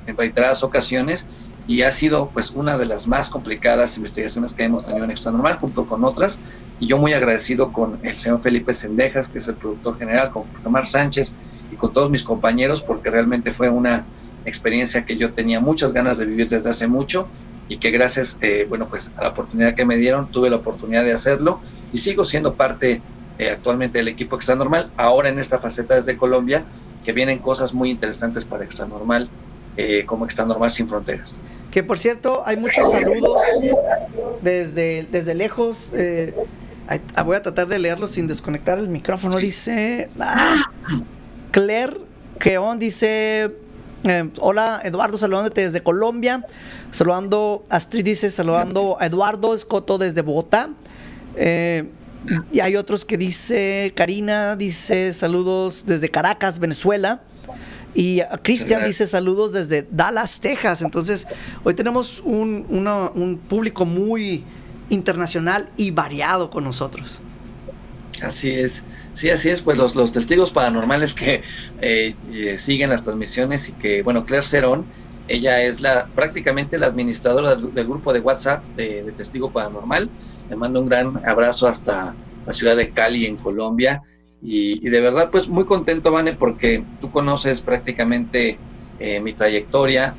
en 0.07 0.17
reiteradas 0.17 0.63
ocasiones 0.63 1.25
y 1.67 1.81
ha 1.81 1.91
sido 1.91 2.29
pues 2.33 2.51
una 2.51 2.77
de 2.77 2.85
las 2.85 3.07
más 3.07 3.29
complicadas 3.29 3.97
investigaciones 3.97 4.53
que 4.53 4.63
hemos 4.63 4.85
tenido 4.85 5.03
en 5.03 5.11
Extra 5.11 5.31
Normal 5.31 5.57
junto 5.59 5.85
con 5.85 6.03
otras. 6.05 6.39
Y 6.79 6.87
yo 6.87 6.97
muy 6.97 7.13
agradecido 7.13 7.73
con 7.73 7.99
el 8.03 8.15
señor 8.15 8.41
Felipe 8.41 8.73
Sendejas 8.73 9.27
que 9.27 9.37
es 9.37 9.47
el 9.47 9.55
productor 9.55 9.99
general, 9.99 10.31
con 10.31 10.45
Omar 10.63 10.85
Sánchez 10.85 11.33
y 11.71 11.75
con 11.75 11.93
todos 11.93 12.09
mis 12.09 12.23
compañeros 12.23 12.81
porque 12.81 13.11
realmente 13.11 13.51
fue 13.51 13.69
una 13.69 14.05
experiencia 14.45 15.05
que 15.05 15.17
yo 15.17 15.33
tenía 15.33 15.59
muchas 15.59 15.91
ganas 15.91 16.17
de 16.17 16.25
vivir 16.25 16.47
desde 16.47 16.69
hace 16.69 16.87
mucho 16.87 17.27
y 17.67 17.79
que 17.79 17.91
gracias, 17.91 18.37
eh, 18.41 18.65
bueno, 18.69 18.87
pues 18.87 19.11
a 19.17 19.23
la 19.23 19.29
oportunidad 19.29 19.75
que 19.75 19.83
me 19.83 19.97
dieron, 19.97 20.31
tuve 20.31 20.49
la 20.49 20.55
oportunidad 20.55 21.03
de 21.03 21.11
hacerlo 21.11 21.59
y 21.91 21.97
sigo 21.97 22.23
siendo 22.23 22.55
parte 22.55 23.01
eh, 23.39 23.51
actualmente 23.51 23.99
del 23.99 24.07
equipo 24.07 24.37
Extra 24.37 24.55
Normal, 24.55 24.91
ahora 24.95 25.27
en 25.27 25.37
esta 25.37 25.57
faceta 25.57 25.95
desde 25.95 26.15
Colombia, 26.15 26.63
que 27.03 27.11
vienen 27.11 27.39
cosas 27.39 27.73
muy 27.73 27.91
interesantes 27.91 28.45
para 28.45 28.63
Extra 28.63 28.87
Normal, 28.87 29.29
eh, 29.77 30.05
como 30.05 30.25
Extra 30.25 30.45
Normal 30.45 30.69
Sin 30.69 30.87
Fronteras. 30.87 31.39
Que 31.71 31.83
por 31.83 31.97
cierto, 31.97 32.43
hay 32.45 32.57
muchos 32.57 32.89
saludos 32.91 33.41
desde, 34.41 35.07
desde 35.11 35.35
lejos. 35.35 35.89
voy 37.23 37.35
a 37.35 37.41
tratar 37.41 37.67
de 37.67 37.79
leerlo 37.79 38.07
sin 38.07 38.27
desconectar 38.27 38.77
el 38.77 38.89
micrófono. 38.89 39.37
Dice 39.37 40.09
ah, 40.19 40.63
Claire 41.51 41.97
Keon, 42.39 42.79
dice 42.79 43.55
eh, 44.03 44.29
hola 44.39 44.79
Eduardo, 44.83 45.17
saludándote 45.17 45.61
desde 45.61 45.81
Colombia. 45.81 46.45
Saludando, 46.91 47.63
Astrid 47.69 48.05
dice, 48.05 48.29
saludando 48.29 48.97
a 48.99 49.05
Eduardo 49.05 49.53
Escoto 49.53 49.97
desde 49.97 50.21
Bogotá. 50.21 50.69
Eh, 51.35 51.89
y 52.51 52.59
hay 52.59 52.75
otros 52.75 53.05
que 53.05 53.17
dice, 53.17 53.93
Karina 53.95 54.55
dice, 54.55 55.13
saludos 55.13 55.85
desde 55.85 56.09
Caracas, 56.09 56.59
Venezuela. 56.59 57.21
Y 57.97 58.21
Cristian 58.43 58.83
dice 58.83 59.07
saludos 59.07 59.53
desde 59.53 59.87
Dallas, 59.89 60.39
Texas. 60.39 60.83
Entonces, 60.83 61.27
hoy 61.63 61.73
tenemos 61.73 62.21
un, 62.23 62.67
un 62.69 63.37
público 63.49 63.85
muy 63.85 64.43
internacional 64.89 65.71
y 65.77 65.89
variado 65.89 66.51
con 66.51 66.63
nosotros. 66.63 67.21
Así 68.21 68.51
es. 68.51 68.83
Sí, 69.13 69.31
así 69.31 69.49
es, 69.49 69.63
pues 69.63 69.79
los, 69.79 69.95
los 69.95 70.11
testigos 70.11 70.51
paranormales 70.51 71.15
que 71.15 71.41
eh, 71.81 72.15
eh, 72.31 72.57
siguen 72.59 72.91
las 72.91 73.03
transmisiones 73.03 73.67
y 73.69 73.71
que, 73.73 74.03
bueno, 74.03 74.25
Claire 74.25 74.45
Cerón, 74.45 74.85
ella 75.27 75.63
es 75.63 75.81
la 75.81 76.05
prácticamente 76.05 76.77
la 76.77 76.85
administradora 76.85 77.55
del, 77.55 77.87
grupo 77.87 78.13
de 78.13 78.19
WhatsApp 78.19 78.63
de, 78.75 79.11
Testigo 79.17 79.51
Paranormal. 79.51 80.07
Le 80.51 80.55
mando 80.55 80.81
un 80.81 80.87
gran 80.87 81.27
abrazo 81.27 81.67
hasta 81.67 82.13
la 82.45 82.53
ciudad 82.53 82.77
de 82.77 82.89
Cali, 82.89 83.25
en 83.25 83.37
Colombia. 83.37 84.03
Y, 84.41 84.87
de 84.89 85.01
verdad, 85.01 85.29
pues 85.31 85.49
muy 85.49 85.65
contento, 85.65 86.11
Vane, 86.11 86.33
porque 86.33 86.85
tú 87.01 87.09
conoces 87.09 87.61
prácticamente 87.61 88.59
eh, 88.99 89.19
mi 89.19 89.33
trayectoria, 89.33 90.15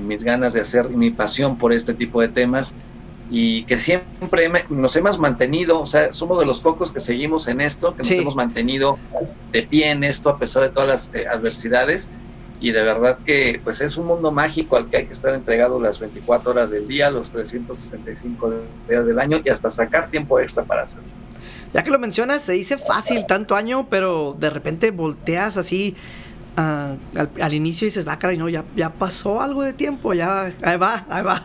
mis 0.00 0.24
ganas 0.24 0.54
de 0.54 0.60
hacer 0.60 0.86
y 0.90 0.96
mi 0.96 1.10
pasión 1.10 1.58
por 1.58 1.74
este 1.74 1.92
tipo 1.92 2.22
de 2.22 2.28
temas 2.28 2.74
y 3.32 3.64
que 3.64 3.78
siempre 3.78 4.50
nos 4.70 4.96
hemos 4.96 5.18
mantenido, 5.18 5.80
o 5.80 5.86
sea, 5.86 6.12
somos 6.12 6.40
de 6.40 6.46
los 6.46 6.60
pocos 6.60 6.90
que 6.90 6.98
seguimos 6.98 7.46
en 7.46 7.60
esto, 7.60 7.94
que 7.94 8.02
nos 8.02 8.10
hemos 8.10 8.34
mantenido 8.34 8.98
de 9.52 9.62
pie 9.62 9.90
en 9.90 10.02
esto 10.02 10.30
a 10.30 10.38
pesar 10.38 10.64
de 10.64 10.70
todas 10.70 10.88
las 10.88 11.14
eh, 11.14 11.26
adversidades 11.30 12.10
y 12.58 12.72
de 12.72 12.82
verdad 12.82 13.20
que 13.24 13.60
pues 13.62 13.80
es 13.82 13.96
un 13.96 14.08
mundo 14.08 14.32
mágico 14.32 14.76
al 14.76 14.90
que 14.90 14.96
hay 14.96 15.06
que 15.06 15.12
estar 15.12 15.32
entregado 15.32 15.80
las 15.80 16.00
24 16.00 16.50
horas 16.50 16.70
del 16.70 16.88
día, 16.88 17.08
los 17.08 17.30
365 17.30 18.52
días 18.88 19.06
del 19.06 19.20
año 19.20 19.40
y 19.44 19.48
hasta 19.48 19.70
sacar 19.70 20.10
tiempo 20.10 20.40
extra 20.40 20.64
para 20.64 20.82
hacerlo. 20.82 21.08
Ya 21.72 21.84
que 21.84 21.90
lo 21.90 21.98
mencionas, 21.98 22.42
se 22.42 22.52
dice 22.52 22.78
fácil 22.78 23.26
tanto 23.26 23.54
año, 23.54 23.86
pero 23.88 24.36
de 24.38 24.50
repente 24.50 24.90
volteas 24.90 25.56
así 25.56 25.94
ah, 26.56 26.96
al, 27.40 27.54
inicio 27.54 27.86
y 27.86 27.90
dices, 27.90 28.06
ah, 28.08 28.18
caray, 28.18 28.36
no, 28.36 28.48
ya, 28.48 28.64
ya 28.74 28.90
pasó 28.90 29.40
algo 29.40 29.62
de 29.62 29.72
tiempo, 29.72 30.12
ya, 30.12 30.52
ahí 30.62 30.76
va, 30.76 31.06
ahí 31.08 31.22
va. 31.22 31.44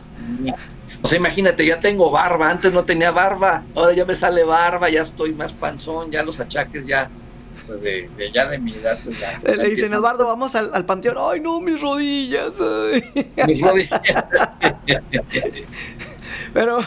O 1.04 1.08
sea, 1.08 1.20
imagínate, 1.20 1.66
ya 1.66 1.80
tengo 1.80 2.10
barba, 2.10 2.50
antes 2.50 2.74
no 2.74 2.84
tenía 2.84 3.12
barba, 3.12 3.64
ahora 3.76 3.94
ya 3.94 4.06
me 4.06 4.16
sale 4.16 4.44
barba, 4.44 4.90
ya 4.90 5.04
estoy 5.04 5.34
más 5.34 5.54
panzón, 5.54 6.10
ya 6.10 6.24
los 6.24 6.40
achaques 6.40 6.88
ya, 6.88 7.08
pues 7.68 7.82
de, 7.82 8.10
ya 8.34 8.48
de 8.48 8.58
mi 8.58 8.74
edad. 8.74 8.98
Pues 9.04 9.20
ya, 9.20 9.40
Le 9.44 9.70
dicen, 9.70 9.94
Eduardo, 9.94 10.26
vamos 10.26 10.56
al, 10.56 10.86
panteón. 10.86 11.18
Ay, 11.20 11.40
no, 11.40 11.62
mis 11.62 11.80
rodillas. 11.80 12.56
Mis 13.46 13.62
rodillas. 13.62 14.02
Pero, 16.56 16.80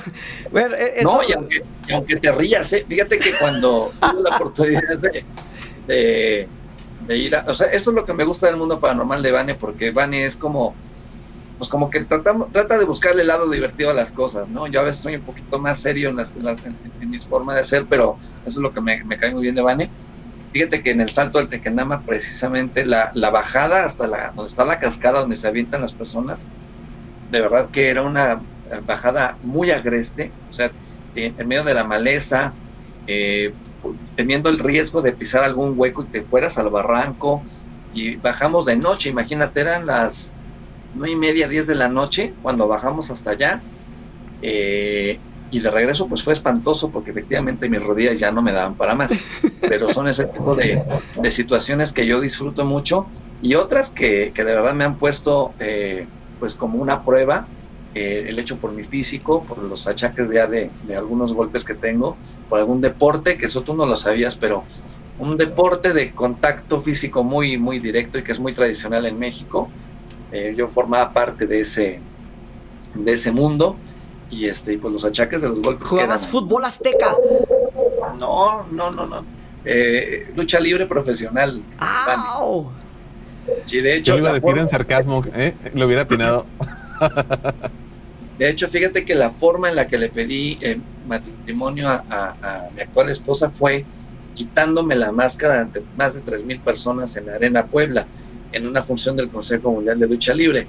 bueno, 0.51 0.75
e, 0.77 1.01
eso... 1.01 1.21
No, 1.21 1.23
y 1.23 1.93
aunque, 1.93 2.17
te 2.17 2.33
rías, 2.33 2.73
¿eh? 2.73 2.87
fíjate 2.89 3.19
que 3.19 3.33
cuando 3.39 3.91
tuve 4.01 4.23
la 4.23 4.35
oportunidad 4.35 4.99
de, 5.87 6.49
de, 7.07 7.17
ir 7.19 7.37
a... 7.37 7.45
O 7.47 7.53
sea, 7.53 7.67
eso 7.67 7.91
es 7.91 7.95
lo 7.95 8.07
que 8.07 8.15
me 8.15 8.25
gusta 8.25 8.47
del 8.47 8.57
mundo 8.57 8.81
paranormal 8.81 9.23
de 9.23 9.31
Vane, 9.31 9.55
porque 9.57 9.91
Vane 9.91 10.25
es 10.25 10.39
como 10.39 10.75
pues 11.59 11.69
como 11.69 11.91
que 11.91 12.05
tratamos, 12.05 12.53
trata 12.53 12.79
de 12.79 12.85
buscarle 12.85 13.23
el 13.23 13.29
lado 13.29 13.51
divertido 13.51 13.91
a 13.91 13.93
las 13.93 14.13
cosas, 14.13 14.49
¿no? 14.49 14.69
Yo 14.69 14.81
a 14.81 14.85
veces 14.85 15.03
soy 15.03 15.17
un 15.17 15.23
poquito 15.23 15.59
más 15.59 15.81
serio 15.81 16.09
en, 16.09 16.17
las, 16.17 16.35
en, 16.37 17.11
mis 17.11 17.27
formas 17.27 17.57
de 17.57 17.63
hacer, 17.63 17.87
pero 17.91 18.17
eso 18.47 18.61
es 18.61 18.63
lo 18.63 18.73
que 18.73 18.81
me, 18.81 19.19
cae 19.19 19.33
muy 19.33 19.43
bien 19.43 19.57
de 19.57 19.63
Vane. 19.63 19.91
Fíjate 20.53 20.85
que 20.85 20.93
en 20.93 21.01
el 21.01 21.11
salto 21.11 21.39
del 21.39 21.49
Tequendama, 21.49 22.03
precisamente 22.03 22.87
la, 22.87 23.11
la, 23.13 23.31
bajada 23.31 23.85
hasta 23.85 24.07
la, 24.07 24.29
donde 24.29 24.47
está 24.47 24.65
la 24.65 24.79
cascada 24.79 25.21
donde 25.21 25.35
se 25.35 25.49
avientan 25.49 25.83
las 25.83 25.93
personas, 25.93 26.47
de 27.33 27.41
verdad 27.41 27.71
que 27.71 27.89
era 27.89 28.03
una 28.03 28.41
bajada 28.85 29.37
muy 29.43 29.71
agreste, 29.71 30.33
o 30.49 30.53
sea, 30.53 30.71
en 31.15 31.49
medio 31.49 31.65
de 31.65 31.75
la 31.75 31.85
maleza, 31.85 32.53
eh, 33.07 33.53
teniendo 34.15 34.51
el 34.51 34.59
riesgo 34.59 35.03
de 35.03 35.13
pisar 35.13 35.45
algún 35.45 35.75
hueco 35.77 36.05
y 36.05 36.07
te 36.07 36.23
fueras 36.23 36.59
al 36.59 36.71
barranco, 36.71 37.43
y 37.93 38.17
bajamos 38.17 38.67
de 38.67 38.77
noche, 38.77 39.09
imagínate, 39.09 39.61
eran 39.61 39.87
las 39.87 40.33
nueve 40.95 41.15
y 41.15 41.17
media, 41.17 41.49
diez 41.49 41.67
de 41.67 41.75
la 41.75 41.89
noche, 41.89 42.35
cuando 42.43 42.69
bajamos 42.69 43.11
hasta 43.11 43.31
allá. 43.31 43.63
Eh, 44.43 45.19
y 45.51 45.61
de 45.61 45.71
regreso, 45.71 46.09
pues 46.09 46.23
fue 46.23 46.35
espantoso 46.35 46.91
porque 46.91 47.11
efectivamente 47.11 47.71
mis 47.71 47.83
rodillas 47.83 48.19
ya 48.19 48.31
no 48.31 48.43
me 48.43 48.53
daban 48.53 48.77
para 48.77 48.95
más. 48.95 49.13
Pero 49.61 49.91
son 49.91 50.09
ese 50.09 50.27
tipo 50.27 50.55
de, 50.55 50.83
situaciones 51.31 51.93
que 51.93 52.07
yo 52.07 52.21
disfruto 52.21 52.65
mucho 52.65 53.07
y 53.41 53.55
otras 53.55 53.91
que, 53.91 54.33
de 54.37 54.45
verdad 54.45 54.75
me 54.75 54.85
han 54.85 54.99
puesto 54.99 55.55
eh, 55.59 56.07
pues 56.39 56.55
como 56.55 56.79
una 56.79 57.03
prueba. 57.03 57.49
Eh, 57.95 58.27
el 58.29 58.39
hecho 58.39 58.59
por 58.59 58.73
mi 58.73 58.85
físico, 58.85 59.43
por 59.45 59.59
los 59.59 59.89
achaques 59.89 60.31
ya 60.31 60.47
de, 60.47 60.71
de, 60.87 60.97
algunos 60.97 61.33
golpes 61.33 61.65
que 61.65 61.75
tengo, 61.75 62.17
por 62.49 62.59
algún 62.59 62.83
deporte, 62.83 63.39
que 63.39 63.47
eso 63.47 63.63
tú 63.63 63.75
no 63.75 63.87
lo 63.87 63.97
sabías, 63.97 64.37
pero 64.37 64.65
un 65.19 65.37
deporte 65.37 65.93
de 65.93 66.13
contacto 66.13 66.81
físico 66.81 67.25
muy, 67.25 67.57
muy 67.57 67.81
directo 67.81 68.19
y 68.19 68.23
que 68.23 68.33
es 68.33 68.39
muy 68.39 68.53
tradicional 68.53 69.07
en 69.07 69.19
México, 69.19 69.69
eh, 70.33 70.55
yo 70.57 70.69
formaba 70.69 71.13
parte 71.13 71.47
de 71.47 71.61
ese, 71.61 72.01
de 72.95 73.13
ese 73.13 73.33
mundo 73.33 73.77
y 74.31 74.47
este 74.47 74.77
pues 74.79 74.93
los 74.93 75.05
achaques 75.05 75.43
de 75.43 75.49
los 75.49 75.61
golpes. 75.61 75.89
¿Jugabas 75.89 76.27
fútbol 76.27 76.65
azteca? 76.65 77.17
No, 78.19 78.67
no, 78.71 78.91
no, 78.91 79.07
no. 79.07 79.23
Eh, 79.65 80.31
lucha 80.37 80.61
libre 80.61 80.87
profesional. 80.87 81.63
¡Au! 81.79 82.71
Sí, 83.65 83.81
de 83.81 83.97
hecho. 83.97 84.13
Yo 84.13 84.19
iba 84.19 84.31
a 84.31 84.35
decir 84.35 84.59
en 84.59 84.69
sarcasmo, 84.69 85.23
¿eh? 85.35 85.55
Lo 85.75 85.87
hubiera 85.87 86.03
atinado. 86.03 86.47
De 88.39 88.49
hecho, 88.49 88.69
fíjate 88.69 89.05
que 89.05 89.15
la 89.15 89.31
forma 89.31 89.69
en 89.69 89.77
la 89.77 89.89
que 89.89 89.99
le 89.99 90.09
pedí 90.09 90.59
eh, 90.61 90.79
matrimonio 91.09 91.89
a, 91.89 92.69
mi 92.75 92.83
actual 92.83 93.11
esposa 93.11 93.51
fue 93.51 93.85
quitándome 94.35 94.95
la 94.95 95.11
máscara 95.11 95.61
ante 95.61 95.83
más 95.97 96.15
de 96.15 96.23
3.000 96.23 96.61
personas 96.61 97.17
en 97.17 97.27
la 97.27 97.35
Arena 97.35 97.67
Puebla, 97.67 98.07
en 98.53 98.67
una 98.69 98.83
función 98.83 99.17
del 99.17 99.29
Consejo 99.29 99.73
Mundial 99.73 99.99
de 99.99 100.07
Lucha 100.07 100.33
Libre. 100.35 100.69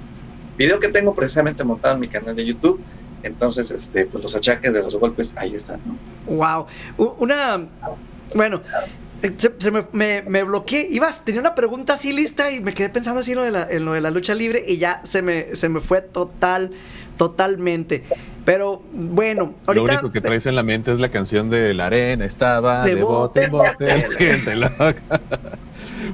Video 0.58 0.80
que 0.80 0.88
tengo 0.88 1.14
precisamente 1.14 1.62
montado 1.62 1.94
en 1.94 2.00
mi 2.00 2.08
canal 2.08 2.34
de 2.34 2.44
YouTube. 2.44 2.80
Entonces, 3.22 3.70
este, 3.70 4.06
pues 4.06 4.22
los 4.22 4.34
achaques 4.34 4.74
de 4.74 4.82
los 4.82 4.96
golpes, 4.96 5.32
ahí 5.36 5.54
están, 5.54 5.80
¿no? 5.86 6.34
Wow. 6.34 6.66
Una. 7.18 7.68
Bueno. 8.34 8.62
Se, 9.36 9.52
se 9.58 9.70
me, 9.70 9.84
me, 9.92 10.22
me 10.22 10.42
bloqueé. 10.44 10.88
Ibas, 10.90 11.24
tenía 11.24 11.40
una 11.40 11.54
pregunta 11.54 11.94
así 11.94 12.12
lista 12.12 12.50
y 12.50 12.60
me 12.60 12.72
quedé 12.74 12.88
pensando 12.88 13.20
así 13.20 13.32
en 13.32 13.38
lo 13.38 13.44
de 13.44 13.50
la, 13.50 13.68
en 13.70 13.84
lo 13.84 13.92
de 13.92 14.00
la 14.00 14.10
lucha 14.10 14.34
libre 14.34 14.64
y 14.66 14.78
ya 14.78 15.02
se 15.04 15.22
me, 15.22 15.54
se 15.54 15.68
me 15.68 15.80
fue 15.80 16.00
total, 16.00 16.72
totalmente. 17.16 18.04
Pero 18.46 18.82
bueno, 18.92 19.54
Lo 19.66 19.72
ahorita. 19.82 19.92
único 20.00 20.12
que 20.12 20.22
traes 20.22 20.46
en 20.46 20.54
la 20.56 20.62
mente 20.62 20.90
es 20.90 20.98
la 20.98 21.10
canción 21.10 21.50
de 21.50 21.74
La 21.74 21.86
Arena 21.86 22.24
estaba 22.24 22.84
De 22.84 22.94
de, 22.94 23.02
bote 23.02 23.44
en 23.44 23.50
bote, 23.50 23.70
bote, 23.78 24.16
gente 24.16 24.56
loca. 24.56 25.20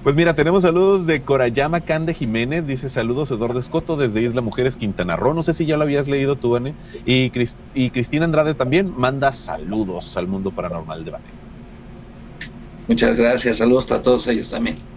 Pues 0.03 0.15
mira, 0.17 0.35
tenemos 0.35 0.65
saludos 0.65 1.07
de 1.07 1.23
Corayama 1.23 1.81
Cande 1.83 2.13
Jiménez, 2.13 2.67
dice 2.67 2.89
saludos 2.89 3.31
Eduardo 3.31 3.61
Escoto 3.61 3.97
desde 3.97 4.21
Isla 4.23 4.41
Mujeres 4.41 4.77
Quintana 4.77 5.17
Roo, 5.17 5.33
no 5.35 5.43
sé 5.45 5.53
si 5.53 5.65
ya 5.67 5.77
lo 5.77 5.85
habías 5.85 6.09
leído 6.09 6.37
tú, 6.37 6.51
Vane. 6.51 6.75
Y, 7.07 7.31
y 7.75 7.91
Cristina 7.91 8.25
Andrade 8.25 8.55
también 8.55 8.93
manda 8.97 9.31
saludos 9.33 10.17
al 10.17 10.27
mundo 10.27 10.51
paranormal 10.51 11.05
de 11.05 11.11
Vane. 11.13 11.46
Muchas 12.87 13.17
gracias, 13.17 13.59
saludos 13.59 13.91
a 13.93 14.03
todos 14.03 14.27
ellos 14.29 14.51
también. 14.51 14.89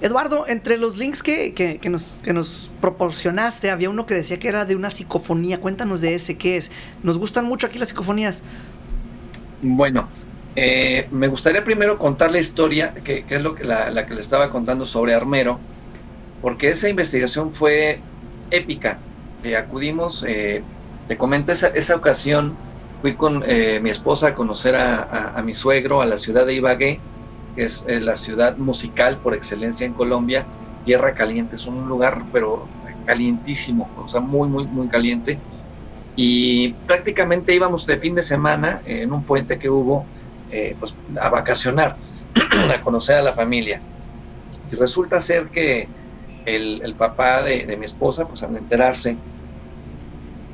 Eduardo, 0.00 0.44
entre 0.46 0.76
los 0.78 0.96
links 0.96 1.22
que, 1.22 1.54
que- 1.54 1.80
que 1.80 1.88
nos, 1.90 2.20
que 2.22 2.32
nos 2.32 2.76
proporcionaste, 2.80 3.70
había 3.70 3.90
uno 3.90 4.06
que 4.06 4.14
decía 4.14 4.38
que 4.38 4.48
era 4.48 4.64
de 4.64 4.76
una 4.76 4.90
psicofonía. 4.90 5.60
Cuéntanos 5.60 6.00
de 6.00 6.14
ese, 6.14 6.36
¿qué 6.38 6.56
es? 6.56 6.70
Nos 7.02 7.18
gustan 7.18 7.46
mucho 7.46 7.66
aquí 7.66 7.78
las 7.78 7.88
psicofonías. 7.88 8.44
Bueno, 9.60 10.10
eh, 10.54 11.08
me 11.10 11.28
gustaría 11.28 11.64
primero 11.64 11.98
contar 11.98 12.30
la 12.30 12.38
historia, 12.38 12.94
que, 12.94 13.24
es 13.28 13.42
lo 13.42 13.54
que 13.54 13.64
la, 13.64 13.90
la 13.90 14.06
que 14.06 14.14
le 14.14 14.20
estaba 14.20 14.50
contando 14.50 14.84
sobre 14.86 15.14
Armero, 15.14 15.66
porque 16.40 16.70
esa 16.70 16.88
investigación 16.88 17.52
fue 17.52 18.08
épica. 18.50 19.06
Eh, 19.42 19.56
acudimos, 19.56 20.24
eh, 20.28 20.68
te 21.06 21.18
comento, 21.18 21.52
esa, 21.52 21.68
esa 21.68 21.96
ocasión 21.96 22.64
fui 22.98 23.16
con 23.16 23.42
eh, 23.46 23.80
mi 23.80 23.90
esposa 23.90 24.28
a 24.28 24.34
conocer 24.34 24.76
a, 24.76 25.02
a- 25.02 25.38
a 25.40 25.42
mi 25.42 25.54
suegro 25.54 26.02
a 26.02 26.06
la 26.06 26.18
ciudad 26.18 26.46
de 26.46 26.54
Ibagué, 26.54 27.06
que 27.56 27.64
es 27.66 27.84
eh, 27.88 28.00
la 28.02 28.16
ciudad 28.16 28.58
musical 28.58 29.22
por 29.22 29.34
excelencia 29.34 29.86
en 29.86 29.94
Colombia, 29.94 30.50
Tierra 30.84 31.14
Caliente, 31.14 31.56
es 31.56 31.66
un 31.66 31.88
lugar 31.88 32.28
pero 32.32 32.74
calientísimo, 33.04 33.92
o 33.96 34.08
sea, 34.08 34.22
muy, 34.22 34.48
muy, 34.50 34.68
muy 34.68 34.88
caliente 34.88 35.42
y 36.14 36.74
prácticamente 36.86 37.54
íbamos 37.54 37.86
de 37.86 37.98
fin 37.98 38.14
de 38.14 38.22
semana 38.22 38.82
eh, 38.84 39.02
en 39.02 39.12
un 39.12 39.24
puente 39.24 39.58
que 39.58 39.70
hubo 39.70 40.10
eh, 40.48 40.76
pues, 40.78 40.98
a 41.20 41.30
vacacionar, 41.30 42.00
a 42.72 42.82
conocer 42.82 43.16
a 43.16 43.22
la 43.22 43.34
familia. 43.34 43.84
Y 44.68 44.76
resulta 44.76 45.20
ser 45.20 45.50
que 45.50 45.92
el, 46.44 46.82
el 46.84 46.96
papá 46.96 47.42
de, 47.42 47.66
de 47.66 47.76
mi 47.78 47.86
esposa, 47.86 48.28
pues 48.28 48.42
al 48.42 48.56
enterarse 48.56 49.22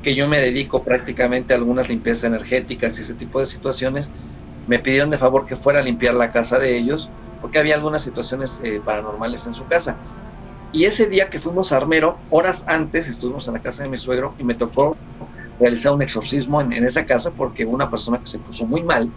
que 0.01 0.15
yo 0.15 0.27
me 0.27 0.39
dedico 0.39 0.83
prácticamente 0.83 1.53
a 1.53 1.57
algunas 1.57 1.89
limpiezas 1.89 2.25
energéticas 2.25 2.97
y 2.97 3.01
ese 3.01 3.15
tipo 3.15 3.39
de 3.39 3.45
situaciones, 3.45 4.13
me 4.65 4.79
pidieron 4.79 5.09
de 5.11 5.17
favor 5.17 5.45
que 5.45 5.55
fuera 5.55 5.79
a 5.79 5.83
limpiar 5.83 6.15
la 6.15 6.31
casa 6.31 6.59
de 6.59 6.77
ellos, 6.77 7.13
porque 7.39 7.59
había 7.59 7.75
algunas 7.75 8.03
situaciones 8.03 8.61
eh, 8.63 8.81
paranormales 8.81 9.45
en 9.47 9.53
su 9.53 9.67
casa. 9.67 10.01
Y 10.71 10.85
ese 10.85 11.07
día 11.07 11.29
que 11.29 11.39
fuimos 11.39 11.71
a 11.71 11.77
Armero, 11.77 12.25
horas 12.29 12.63
antes 12.67 13.07
estuvimos 13.07 13.47
en 13.47 13.53
la 13.55 13.61
casa 13.61 13.83
de 13.83 13.89
mi 13.89 13.97
suegro 13.99 14.35
y 14.37 14.43
me 14.43 14.55
tocó 14.55 14.99
realizar 15.59 15.93
un 15.93 16.01
exorcismo 16.01 16.61
en, 16.61 16.73
en 16.73 16.85
esa 16.85 17.05
casa 17.05 17.33
porque 17.35 17.65
una 17.65 17.89
persona 17.89 18.19
que 18.19 18.27
se 18.27 18.39
puso 18.41 18.67
muy 18.67 18.83
mal 18.83 19.15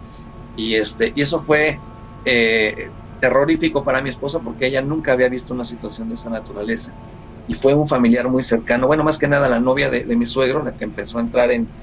y 0.55 0.75
este 0.75 1.11
y 1.15 1.21
eso 1.21 1.39
fue 1.39 1.85
eh, 2.25 2.95
terrorífico 3.19 3.83
para 3.83 4.01
mi 4.01 4.09
esposa 4.09 4.41
porque 4.41 4.67
ella 4.67 4.81
nunca 4.81 5.13
había 5.13 5.29
visto 5.29 5.53
una 5.53 5.65
situación 5.65 6.09
de 6.09 6.15
esa 6.15 6.29
naturaleza 6.29 6.97
y 7.45 7.55
fue 7.55 7.73
un 7.75 7.87
familiar 7.87 8.29
muy 8.29 8.43
cercano 8.43 8.87
bueno 8.87 9.03
más 9.03 9.17
que 9.17 9.27
nada 9.27 9.49
la 9.49 9.59
novia 9.59 9.89
de, 9.89 10.05
de 10.05 10.15
mi 10.17 10.25
suegro 10.25 10.63
la 10.63 10.75
que 10.75 10.85
empezó 10.85 11.17
a 11.19 11.21
entrar 11.21 11.51
en 11.51 11.73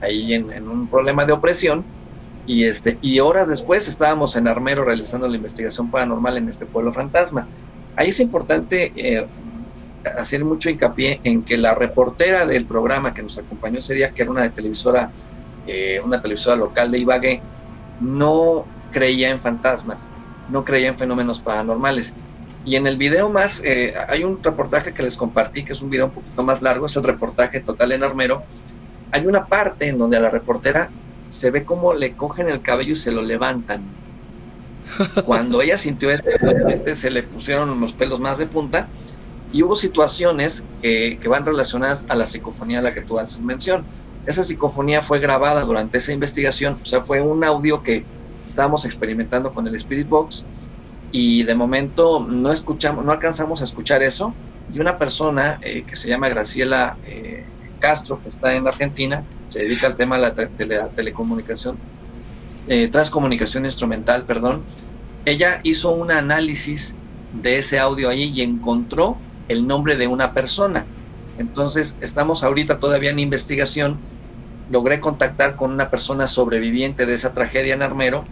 ahí 0.00 0.34
en 0.34 0.68
un 0.68 0.88
problema 0.88 1.26
de 1.26 1.32
opresión 1.32 1.90
y 2.46 2.64
este 2.64 2.98
y 3.00 3.20
horas 3.20 3.48
después 3.48 3.86
estábamos 3.88 4.36
en 4.36 4.48
Armero 4.48 4.84
realizando 4.84 5.28
la 5.28 5.36
investigación 5.36 5.90
paranormal 5.90 6.38
en 6.38 6.48
este 6.48 6.66
pueblo 6.66 6.92
fantasma 6.92 7.46
ahí 7.96 8.08
es 8.08 8.20
importante 8.20 8.92
eh, 8.96 9.26
hacer 10.04 10.44
mucho 10.44 10.70
hincapié 10.70 11.20
en 11.24 11.42
que 11.42 11.56
la 11.56 11.74
reportera 11.74 12.46
del 12.46 12.66
programa 12.66 13.14
que 13.14 13.22
nos 13.22 13.38
acompañó 13.38 13.78
ese 13.78 13.94
que 14.12 14.22
era 14.22 14.30
una 14.30 14.42
de 14.42 14.50
televisora, 14.50 15.10
eh, 15.66 16.00
una 16.04 16.20
televisora 16.20 16.56
local 16.56 16.90
de 16.90 16.98
Ibagué, 16.98 17.40
no 18.00 18.66
creía 18.90 19.30
en 19.30 19.40
fantasmas, 19.40 20.08
no 20.50 20.64
creía 20.64 20.88
en 20.88 20.98
fenómenos 20.98 21.40
paranormales. 21.40 22.14
Y 22.64 22.76
en 22.76 22.86
el 22.86 22.96
video 22.96 23.28
más, 23.28 23.60
eh, 23.64 23.94
hay 24.08 24.22
un 24.22 24.42
reportaje 24.42 24.92
que 24.94 25.02
les 25.02 25.16
compartí, 25.16 25.64
que 25.64 25.72
es 25.72 25.82
un 25.82 25.90
video 25.90 26.06
un 26.06 26.12
poquito 26.12 26.42
más 26.42 26.62
largo, 26.62 26.86
es 26.86 26.96
el 26.96 27.02
reportaje 27.02 27.60
total 27.60 27.92
en 27.92 28.04
Armero. 28.04 28.42
Hay 29.10 29.26
una 29.26 29.46
parte 29.46 29.88
en 29.88 29.98
donde 29.98 30.20
la 30.20 30.30
reportera 30.30 30.90
se 31.32 31.50
ve 31.50 31.64
cómo 31.64 31.94
le 31.94 32.12
cogen 32.12 32.48
el 32.48 32.62
cabello 32.62 32.92
y 32.92 32.96
se 32.96 33.10
lo 33.10 33.22
levantan. 33.22 33.82
Cuando 35.24 35.62
ella 35.62 35.78
sintió 35.78 36.10
esto, 36.10 36.28
obviamente 36.42 36.94
se 36.94 37.10
le 37.10 37.22
pusieron 37.22 37.80
los 37.80 37.92
pelos 37.92 38.20
más 38.20 38.38
de 38.38 38.46
punta 38.46 38.88
y 39.52 39.62
hubo 39.62 39.74
situaciones 39.74 40.64
que, 40.80 41.18
que, 41.20 41.28
van 41.28 41.44
relacionadas 41.44 42.06
a 42.08 42.14
la 42.14 42.26
psicofonía 42.26 42.78
a 42.78 42.82
la 42.82 42.94
que 42.94 43.02
tú 43.02 43.18
haces 43.18 43.40
mención. 43.40 43.84
Esa 44.26 44.44
psicofonía 44.44 45.02
fue 45.02 45.18
grabada 45.18 45.62
durante 45.62 45.98
esa 45.98 46.12
investigación, 46.12 46.78
o 46.82 46.86
sea, 46.86 47.02
fue 47.02 47.20
un 47.20 47.42
audio 47.44 47.82
que 47.82 48.04
estábamos 48.46 48.84
experimentando 48.84 49.52
con 49.52 49.66
el 49.66 49.74
Spirit 49.74 50.08
Box 50.08 50.44
y 51.10 51.42
de 51.42 51.54
momento 51.54 52.26
no 52.28 52.52
escuchamos, 52.52 53.04
no 53.04 53.12
alcanzamos 53.12 53.60
a 53.60 53.64
escuchar 53.64 54.02
eso 54.02 54.34
y 54.72 54.78
una 54.78 54.98
persona 54.98 55.58
eh, 55.62 55.84
que 55.86 55.96
se 55.96 56.08
llama 56.08 56.28
Graciela 56.28 56.96
eh, 57.06 57.44
Castro, 57.80 58.20
que 58.22 58.28
está 58.28 58.54
en 58.54 58.66
Argentina, 58.66 59.24
se 59.52 59.60
dedica 59.60 59.86
al 59.86 59.96
tema 59.96 60.16
de 60.16 60.22
la, 60.22 60.34
te 60.34 60.66
la 60.66 60.88
telecomunicación, 60.88 61.76
eh, 62.68 62.88
transcomunicación 62.88 63.66
instrumental, 63.66 64.24
perdón, 64.24 64.62
ella 65.26 65.60
hizo 65.62 65.92
un 65.92 66.10
análisis 66.10 66.94
de 67.42 67.58
ese 67.58 67.78
audio 67.78 68.08
ahí 68.08 68.32
y 68.34 68.40
encontró 68.40 69.18
el 69.48 69.66
nombre 69.66 69.96
de 69.96 70.06
una 70.06 70.32
persona. 70.32 70.86
Entonces, 71.38 71.98
estamos 72.00 72.42
ahorita 72.42 72.80
todavía 72.80 73.10
en 73.10 73.18
investigación. 73.18 73.98
Logré 74.70 75.00
contactar 75.00 75.56
con 75.56 75.70
una 75.70 75.90
persona 75.90 76.26
sobreviviente 76.26 77.04
de 77.04 77.14
esa 77.14 77.34
tragedia 77.34 77.74
en 77.74 77.82
Armero 77.82 78.24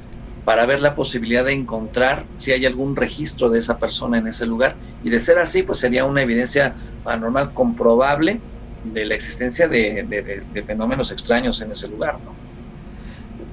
para 0.46 0.64
ver 0.64 0.80
la 0.80 0.94
posibilidad 0.94 1.44
de 1.44 1.52
encontrar 1.52 2.24
si 2.36 2.52
hay 2.52 2.64
algún 2.64 2.96
registro 2.96 3.50
de 3.50 3.58
esa 3.58 3.78
persona 3.78 4.18
en 4.18 4.26
ese 4.26 4.46
lugar. 4.46 4.74
Y 5.04 5.10
de 5.10 5.20
ser 5.20 5.38
así, 5.38 5.62
pues 5.62 5.78
sería 5.78 6.06
una 6.06 6.22
evidencia 6.22 6.74
paranormal 7.04 7.52
comprobable 7.52 8.40
de 8.84 9.04
la 9.04 9.14
existencia 9.14 9.68
de, 9.68 10.04
de, 10.08 10.22
de, 10.22 10.42
de 10.52 10.62
fenómenos 10.62 11.10
extraños 11.10 11.60
en 11.60 11.72
ese 11.72 11.88
lugar, 11.88 12.18
¿no? 12.24 12.34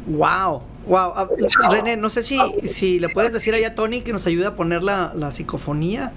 Wow, 0.08 0.62
wow. 0.88 1.12
Uh, 1.30 1.72
René, 1.72 1.98
no 1.98 2.10
sé 2.10 2.24
si, 2.24 2.40
si 2.64 3.00
le 3.00 3.10
puedes 3.10 3.34
decir 3.34 3.54
allá 3.54 3.70
a 3.70 3.76
Tony 3.76 4.02
que 4.02 4.14
nos 4.14 4.26
ayude 4.26 4.46
a 4.46 4.56
poner 4.56 4.84
la, 4.84 5.12
la 5.14 5.32
psicofonía. 5.32 6.14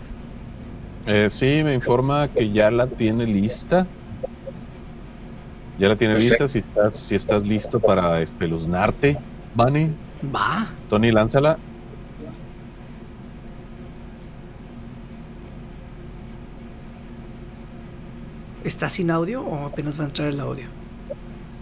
Eh, 1.06 1.28
sí, 1.28 1.62
me 1.64 1.74
informa 1.74 2.28
que 2.28 2.50
ya 2.50 2.70
la 2.70 2.86
tiene 2.86 3.26
lista. 3.26 3.86
Ya 5.78 5.88
la 5.88 5.96
tiene 5.96 6.14
Perfecto. 6.14 6.44
lista. 6.44 6.48
Si 6.48 6.58
estás, 6.58 6.96
si 6.96 7.14
estás 7.14 7.46
listo 7.46 7.80
para 7.80 8.20
espeluznarte, 8.20 9.18
Bunny. 9.54 9.90
Va. 10.22 10.68
Tony, 10.88 11.10
lánzala. 11.10 11.58
¿Está 18.64 18.88
sin 18.88 19.10
audio 19.10 19.42
o 19.42 19.66
apenas 19.66 19.98
va 19.98 20.04
a 20.04 20.06
entrar 20.06 20.28
el 20.28 20.40
audio? 20.40 20.66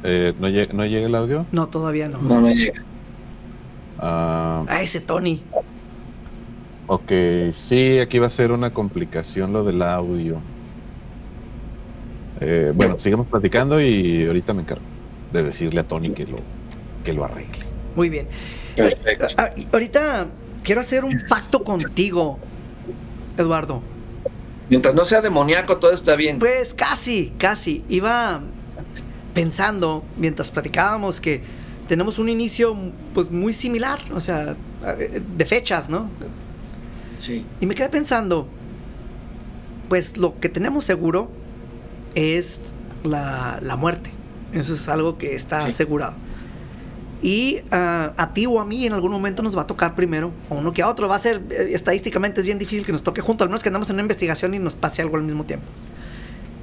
Eh, 0.04 0.34
¿no, 0.38 0.48
llega, 0.48 0.72
¿No 0.72 0.84
llega 0.86 1.06
el 1.06 1.14
audio? 1.14 1.46
No, 1.52 1.68
todavía 1.68 2.08
no. 2.08 2.18
No, 2.18 2.40
no 2.40 2.48
llega. 2.48 2.82
Uh, 3.98 4.66
ah, 4.68 4.78
ese 4.80 5.00
Tony. 5.00 5.42
Ok, 6.86 7.12
sí, 7.52 7.98
aquí 7.98 8.18
va 8.18 8.26
a 8.26 8.30
ser 8.30 8.52
una 8.52 8.72
complicación 8.72 9.52
lo 9.52 9.64
del 9.64 9.82
audio. 9.82 10.40
Eh, 12.40 12.72
bueno, 12.74 12.98
sigamos 12.98 13.26
platicando 13.26 13.80
y 13.80 14.24
ahorita 14.26 14.54
me 14.54 14.62
encargo 14.62 14.84
de 15.32 15.42
decirle 15.42 15.80
a 15.80 15.86
Tony 15.86 16.10
que 16.10 16.26
lo, 16.26 16.38
que 17.04 17.12
lo 17.12 17.24
arregle. 17.24 17.64
Muy 17.96 18.08
bien. 18.08 18.28
Perfecto. 18.76 19.26
Ah, 19.36 19.50
ahorita 19.72 20.28
quiero 20.62 20.80
hacer 20.80 21.04
un 21.04 21.24
pacto 21.28 21.64
contigo, 21.64 22.38
Eduardo. 23.36 23.82
Mientras 24.70 24.94
no 24.94 25.04
sea 25.04 25.20
demoníaco, 25.20 25.78
todo 25.78 25.92
está 25.92 26.14
bien. 26.16 26.38
Pues 26.38 26.74
casi, 26.74 27.32
casi. 27.38 27.84
Iba 27.88 28.40
pensando, 29.34 30.04
mientras 30.16 30.50
platicábamos, 30.50 31.20
que 31.20 31.42
tenemos 31.86 32.18
un 32.18 32.28
inicio 32.28 32.76
pues 33.14 33.30
muy 33.30 33.52
similar, 33.52 33.98
o 34.14 34.20
sea, 34.20 34.56
de 35.36 35.44
fechas, 35.46 35.88
¿no? 35.88 36.10
Sí. 37.18 37.44
Y 37.60 37.66
me 37.66 37.74
quedé 37.74 37.88
pensando, 37.88 38.46
pues 39.88 40.16
lo 40.18 40.38
que 40.38 40.48
tenemos 40.48 40.84
seguro 40.84 41.30
es 42.14 42.60
la, 43.04 43.58
la 43.62 43.76
muerte. 43.76 44.10
Eso 44.52 44.74
es 44.74 44.88
algo 44.88 45.18
que 45.18 45.34
está 45.34 45.62
Sí. 45.62 45.68
asegurado. 45.68 46.14
Y 47.22 47.60
ah, 47.72 48.12
a 48.16 48.32
ti 48.32 48.46
o 48.46 48.60
a 48.60 48.64
mí 48.64 48.86
en 48.86 48.92
algún 48.92 49.10
momento 49.10 49.42
nos 49.42 49.56
va 49.56 49.62
a 49.62 49.66
tocar 49.66 49.94
primero, 49.96 50.30
o 50.48 50.54
uno 50.56 50.72
que 50.72 50.82
a 50.82 50.88
otro. 50.88 51.08
Va 51.08 51.16
a 51.16 51.18
ser, 51.18 51.42
eh, 51.50 51.70
estadísticamente 51.72 52.40
es 52.40 52.46
bien 52.46 52.58
difícil 52.58 52.86
que 52.86 52.92
nos 52.92 53.02
toque 53.02 53.20
junto, 53.20 53.42
al 53.44 53.50
menos 53.50 53.62
que 53.62 53.68
andamos 53.70 53.90
en 53.90 53.94
una 53.96 54.02
investigación 54.02 54.54
y 54.54 54.58
nos 54.60 54.74
pase 54.76 55.02
algo 55.02 55.16
al 55.16 55.24
mismo 55.24 55.44
tiempo. 55.44 55.66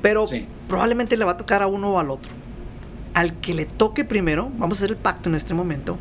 Pero 0.02 0.26
Sí. 0.26 0.48
probablemente 0.70 1.18
le 1.18 1.26
va 1.26 1.34
a 1.34 1.38
tocar 1.38 1.62
a 1.62 1.68
uno 1.68 1.94
o 1.94 2.00
al 2.00 2.10
otro. 2.10 2.32
Al 3.14 3.34
que 3.40 3.54
le 3.54 3.66
toque 3.66 4.06
primero, 4.06 4.50
vamos 4.58 4.78
a 4.78 4.86
hacer 4.86 4.92
el 4.92 4.98
pacto 4.98 5.30
en 5.30 5.36
este 5.36 5.54
momento, 5.54 5.98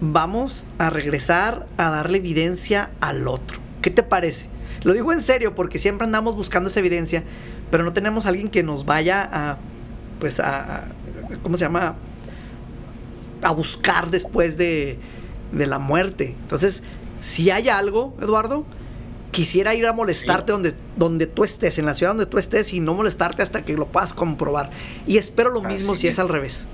vamos 0.00 0.64
a 0.78 0.90
regresar 0.90 1.66
a 1.76 1.90
darle 1.90 2.18
evidencia 2.18 2.90
al 3.00 3.28
otro. 3.28 3.58
¿Qué 3.82 3.90
te 3.90 4.02
parece? 4.02 4.46
Lo 4.84 4.92
digo 4.94 5.12
en 5.12 5.20
serio 5.20 5.54
porque 5.54 5.78
siempre 5.78 6.04
andamos 6.06 6.34
buscando 6.34 6.68
esa 6.70 6.80
evidencia, 6.80 7.22
pero 7.70 7.84
no 7.84 7.92
tenemos 7.92 8.26
a 8.26 8.30
alguien 8.30 8.48
que 8.48 8.62
nos 8.62 8.84
vaya 8.84 9.28
a, 9.32 9.58
pues 10.18 10.40
a, 10.40 10.76
a- 10.78 10.84
¿cómo 11.42 11.56
se 11.56 11.64
llama? 11.64 11.94
A 13.42 13.52
buscar 13.52 14.10
después 14.10 14.56
de, 14.56 14.98
de 15.52 15.66
la 15.66 15.78
muerte. 15.78 16.34
Entonces, 16.42 16.82
si 17.20 17.50
hay 17.50 17.68
algo, 17.68 18.16
Eduardo, 18.20 18.64
quisiera 19.30 19.74
ir 19.74 19.86
a 19.86 19.92
molestarte 19.92 20.52
donde, 20.52 20.74
donde 20.96 21.26
tú 21.26 21.42
estés, 21.44 21.78
en 21.78 21.86
la 21.86 21.94
ciudad 21.94 22.10
donde 22.12 22.26
tú 22.26 22.38
estés 22.38 22.72
y 22.72 22.80
no 22.80 22.94
molestarte 22.94 23.42
hasta 23.42 23.62
que 23.64 23.74
lo 23.74 23.86
puedas 23.88 24.12
comprobar. 24.12 24.70
Y 25.06 25.18
espero 25.18 25.50
lo 25.50 25.62
mismo 25.62 25.92
Así 25.92 26.02
si 26.02 26.08
es. 26.08 26.14
es 26.14 26.18
al 26.20 26.28
revés. 26.28 26.66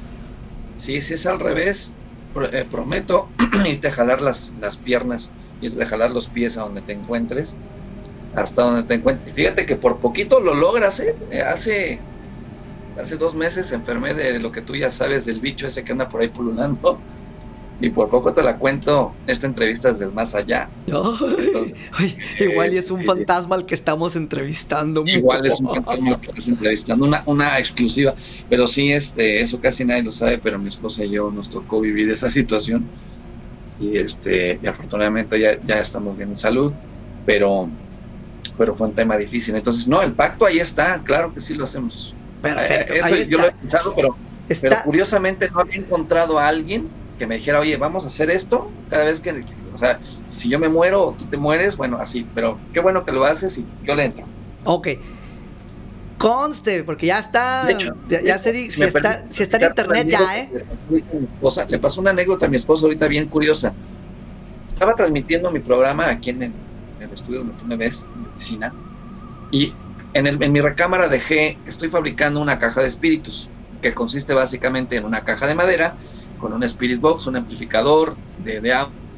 Sí, 0.76 1.00
si 1.00 1.14
es 1.14 1.26
al 1.26 1.40
revés, 1.40 1.90
eh, 2.52 2.66
prometo 2.70 3.28
irte 3.66 3.88
a 3.88 3.92
jalar 3.92 4.20
las, 4.22 4.52
las 4.60 4.76
piernas, 4.76 5.30
irte 5.60 5.82
a 5.82 5.86
jalar 5.86 6.10
los 6.10 6.26
pies 6.28 6.56
a 6.56 6.62
donde 6.62 6.82
te 6.82 6.92
encuentres, 6.92 7.56
hasta 8.34 8.62
donde 8.62 8.82
te 8.84 8.94
encuentres. 8.94 9.34
Fíjate 9.34 9.66
que 9.66 9.76
por 9.76 9.98
poquito 9.98 10.40
lo 10.40 10.54
logras, 10.54 11.00
¿eh? 11.00 11.16
Eh, 11.30 11.42
Hace, 11.42 12.00
hace 12.98 13.16
dos 13.16 13.34
meses 13.34 13.72
enfermé 13.72 14.14
de 14.14 14.38
lo 14.38 14.52
que 14.52 14.60
tú 14.60 14.74
ya 14.74 14.90
sabes 14.90 15.24
del 15.24 15.40
bicho 15.40 15.66
ese 15.66 15.84
que 15.84 15.92
anda 15.92 16.08
por 16.08 16.20
ahí 16.20 16.28
pululando. 16.28 16.98
Y 17.80 17.90
por 17.90 18.10
poco 18.10 18.34
te 18.34 18.42
la 18.42 18.58
cuento, 18.58 19.12
esta 19.28 19.46
entrevista 19.46 19.90
es 19.90 20.00
del 20.00 20.10
más 20.12 20.34
allá. 20.34 20.68
Entonces, 20.86 21.76
Oye, 21.96 22.18
igual 22.40 22.72
es 22.72 22.90
un 22.90 22.98
sí, 22.98 23.04
sí. 23.04 23.06
fantasma 23.06 23.54
al 23.54 23.66
que 23.66 23.74
estamos 23.76 24.16
entrevistando. 24.16 25.04
Igual 25.06 25.46
es 25.46 25.60
un 25.60 25.68
fantasma 25.74 26.20
que 26.20 26.26
estás 26.26 26.48
entrevistando, 26.48 27.04
una, 27.06 27.22
una 27.26 27.56
exclusiva. 27.56 28.16
Pero 28.50 28.66
sí, 28.66 28.90
este, 28.90 29.40
eso 29.40 29.60
casi 29.60 29.84
nadie 29.84 30.02
lo 30.02 30.10
sabe, 30.10 30.38
pero 30.38 30.58
mi 30.58 30.68
esposa 30.68 31.04
y 31.04 31.10
yo 31.10 31.30
nos 31.30 31.50
tocó 31.50 31.80
vivir 31.80 32.10
esa 32.10 32.28
situación. 32.30 32.90
Y 33.78 33.96
este, 33.96 34.58
y 34.60 34.66
afortunadamente 34.66 35.38
ya, 35.38 35.56
ya 35.64 35.78
estamos 35.78 36.16
bien 36.16 36.30
en 36.30 36.36
salud, 36.36 36.72
pero, 37.24 37.70
pero 38.56 38.74
fue 38.74 38.88
un 38.88 38.94
tema 38.94 39.16
difícil. 39.16 39.54
Entonces, 39.54 39.86
no, 39.86 40.02
el 40.02 40.14
pacto 40.14 40.46
ahí 40.46 40.58
está, 40.58 41.00
claro 41.04 41.32
que 41.32 41.38
sí 41.38 41.54
lo 41.54 41.62
hacemos. 41.62 42.12
Perfecto. 42.42 42.94
Eh, 42.94 42.98
Eso 42.98 43.14
ahí 43.14 43.26
yo 43.28 43.38
lo 43.38 43.46
he 43.46 43.52
pensado, 43.52 43.94
pero, 43.94 44.16
pero 44.60 44.76
curiosamente 44.84 45.50
no 45.50 45.60
había 45.60 45.76
encontrado 45.76 46.38
a 46.38 46.48
alguien 46.48 46.88
que 47.18 47.26
me 47.26 47.36
dijera, 47.36 47.60
oye, 47.60 47.76
vamos 47.76 48.04
a 48.04 48.06
hacer 48.08 48.30
esto 48.30 48.70
cada 48.90 49.04
vez 49.04 49.20
que, 49.20 49.44
o 49.74 49.76
sea, 49.76 49.98
si 50.30 50.48
yo 50.48 50.58
me 50.58 50.68
muero 50.68 51.02
o 51.08 51.12
tú 51.14 51.24
te 51.26 51.36
mueres, 51.36 51.76
bueno, 51.76 51.98
así, 51.98 52.26
pero 52.34 52.58
qué 52.72 52.78
bueno 52.80 53.04
que 53.04 53.10
lo 53.12 53.24
haces 53.24 53.58
y 53.58 53.66
yo 53.84 53.94
le 53.96 54.04
entro. 54.04 54.24
Ok. 54.64 54.88
Conste, 56.16 56.82
porque 56.82 57.06
ya 57.06 57.18
está. 57.20 57.64
De 57.64 57.74
hecho, 57.74 57.94
ya, 58.08 58.20
ya 58.22 58.38
se 58.38 58.52
si 58.52 58.70
si, 58.72 58.84
está, 58.84 59.22
si 59.30 59.44
está 59.44 59.56
en 59.58 59.64
internet 59.66 60.08
ya, 60.08 60.38
¿eh? 60.38 60.48
le 60.52 60.60
pasó 60.64 60.74
a 60.82 60.90
mi 60.90 61.26
esposa- 61.26 61.64
le 61.68 61.78
pasó 61.78 62.00
una 62.00 62.10
anécdota 62.10 62.46
a 62.46 62.48
mi 62.48 62.56
esposa 62.56 62.86
ahorita 62.86 63.06
bien 63.06 63.26
curiosa. 63.28 63.72
Estaba 64.66 64.94
transmitiendo 64.94 65.50
mi 65.52 65.60
programa 65.60 66.08
aquí 66.08 66.30
en 66.30 66.42
el, 66.42 66.52
en 66.98 67.02
el 67.08 67.12
estudio 67.12 67.38
donde 67.40 67.54
tú 67.54 67.64
me 67.66 67.76
ves, 67.76 68.04
en 68.14 68.22
mi 68.22 68.28
oficina, 68.28 68.72
y 69.52 69.72
en, 70.18 70.26
el- 70.26 70.42
en 70.42 70.52
mi 70.52 70.60
recámara 70.60 71.08
dejé, 71.08 71.62
estoy 71.64 71.90
fabricando 71.90 72.40
una 72.40 72.58
caja 72.58 72.80
de 72.82 72.88
espíritus, 72.88 73.52
que 73.80 73.94
consiste 73.94 74.34
básicamente 74.34 74.96
en 74.96 75.04
una 75.04 75.24
caja 75.24 75.46
de 75.46 75.54
madera 75.54 75.98
con 76.36 76.52
un 76.52 76.62
spirit 76.64 77.00
box, 77.00 77.26
un 77.26 77.36
amplificador 77.36 78.20
de, 78.36 78.72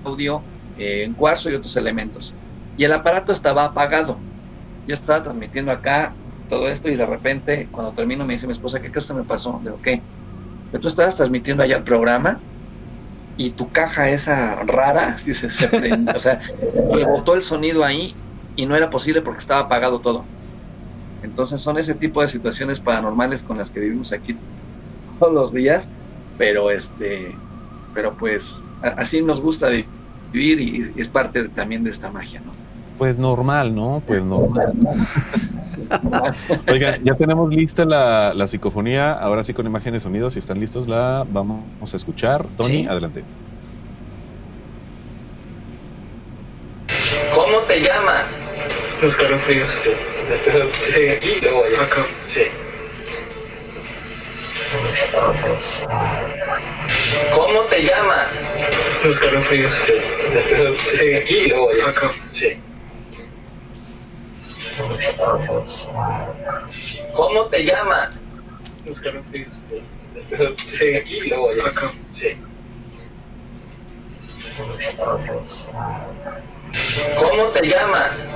audio, 0.05 0.49
eh, 0.75 1.05
en 1.05 1.15
cuarzo 1.15 1.51
y 1.51 1.55
otros 1.55 1.77
elementos. 1.77 2.39
Y 2.77 2.85
el 2.85 2.93
aparato 2.93 3.33
estaba 3.33 3.65
apagado. 3.65 4.27
Yo 4.87 4.95
estaba 4.95 5.23
transmitiendo 5.23 5.73
acá 5.73 6.19
todo 6.49 6.69
esto 6.69 6.89
y 6.91 6.97
de 6.97 7.07
repente 7.07 7.71
cuando 7.71 7.95
termino 7.95 8.27
me 8.27 8.35
dice 8.35 8.47
mi 8.47 8.53
esposa, 8.53 8.81
¿qué 8.83 8.91
crees 8.93 9.07
que 9.09 9.15
me 9.15 9.25
pasó? 9.25 9.61
Le 9.63 9.71
digo, 9.71 9.81
¿qué? 9.83 10.09
Tú 10.81 10.89
estabas 10.89 11.17
transmitiendo 11.17 11.63
allá 11.65 11.77
el 11.79 11.85
programa 11.85 12.47
y 13.37 13.55
tu 13.55 13.73
caja 13.73 14.11
esa 14.11 14.57
rara, 14.65 15.19
dice, 15.25 15.49
o 16.13 16.21
sea, 16.21 16.41
rebotó 16.89 17.35
el 17.35 17.43
sonido 17.43 17.85
ahí 17.85 18.23
y 18.55 18.67
no 18.67 18.77
era 18.77 18.91
posible 18.91 19.23
porque 19.23 19.41
estaba 19.41 19.63
apagado 19.63 20.01
todo. 20.01 20.33
Entonces 21.23 21.61
son 21.61 21.79
ese 21.79 21.95
tipo 21.95 22.21
de 22.23 22.29
situaciones 22.29 22.81
paranormales 22.81 23.43
con 23.43 23.59
las 23.59 23.71
que 23.71 23.81
vivimos 23.81 24.13
aquí 24.13 24.39
todos 25.19 25.33
los 25.35 25.53
días, 25.53 25.91
pero 26.37 26.71
este, 26.71 27.39
pero 27.95 28.17
pues 28.17 28.69
a- 28.83 28.89
así 29.01 29.23
nos 29.23 29.41
gusta 29.41 29.69
vi- 29.69 29.87
vivir 30.33 30.61
y, 30.61 30.93
y 30.97 31.01
es 31.01 31.09
parte 31.09 31.43
de- 31.43 31.49
también 31.51 31.85
de 31.85 31.91
esta 31.91 32.11
magia, 32.11 32.41
¿no? 32.41 32.53
Pues 32.97 33.19
normal, 33.19 33.75
¿no? 33.75 34.03
Pues 34.07 34.23
normal. 34.25 34.73
Oigan, 36.69 37.03
ya 37.05 37.15
tenemos 37.15 37.53
lista 37.55 37.85
la, 37.85 38.33
la 38.35 38.47
psicofonía, 38.47 39.13
ahora 39.13 39.45
sí 39.45 39.53
con 39.55 39.67
imágenes 39.67 40.03
y 40.03 40.05
sonidos, 40.05 40.33
si 40.35 40.39
están 40.39 40.61
listos 40.61 40.89
la 40.89 41.27
vamos 41.29 41.93
a 41.93 41.97
escuchar. 41.97 42.49
Tony, 42.53 42.83
Sí. 42.83 42.87
adelante. 42.87 43.25
¿Cómo 47.51 47.63
te 47.63 47.81
llamas? 47.81 48.39
Escalofríos. 49.03 49.69
Sí. 49.83 49.91
Sí. 50.85 51.09
Aquí 51.09 51.31
y 51.33 51.41
luego 51.41 51.65
allá. 51.65 51.83
Acá. 51.83 52.07
Sí. 52.29 52.43
¿Cómo 57.35 57.61
te 57.63 57.83
llamas? 57.83 58.41
Escalofríos. 59.03 59.75
Sí. 59.85 59.95
Sí. 60.91 61.15
Aquí 61.15 61.39
y 61.39 61.49
luego 61.49 61.71
allá. 61.71 61.89
Acá. 61.89 62.13
Sí. 62.31 62.57
¿Cómo 67.17 67.47
te 67.47 67.65
llamas? 67.65 68.23
Escalofríos. 68.87 69.53
Sí. 70.69 70.95
Aquí 70.95 71.17
y 71.17 71.29
luego 71.29 71.51
allá. 71.51 71.67
Acá. 71.67 71.93
Sí. 72.13 72.29
¿Cómo 77.19 77.45
te 77.49 77.69
llamas? 77.69 78.29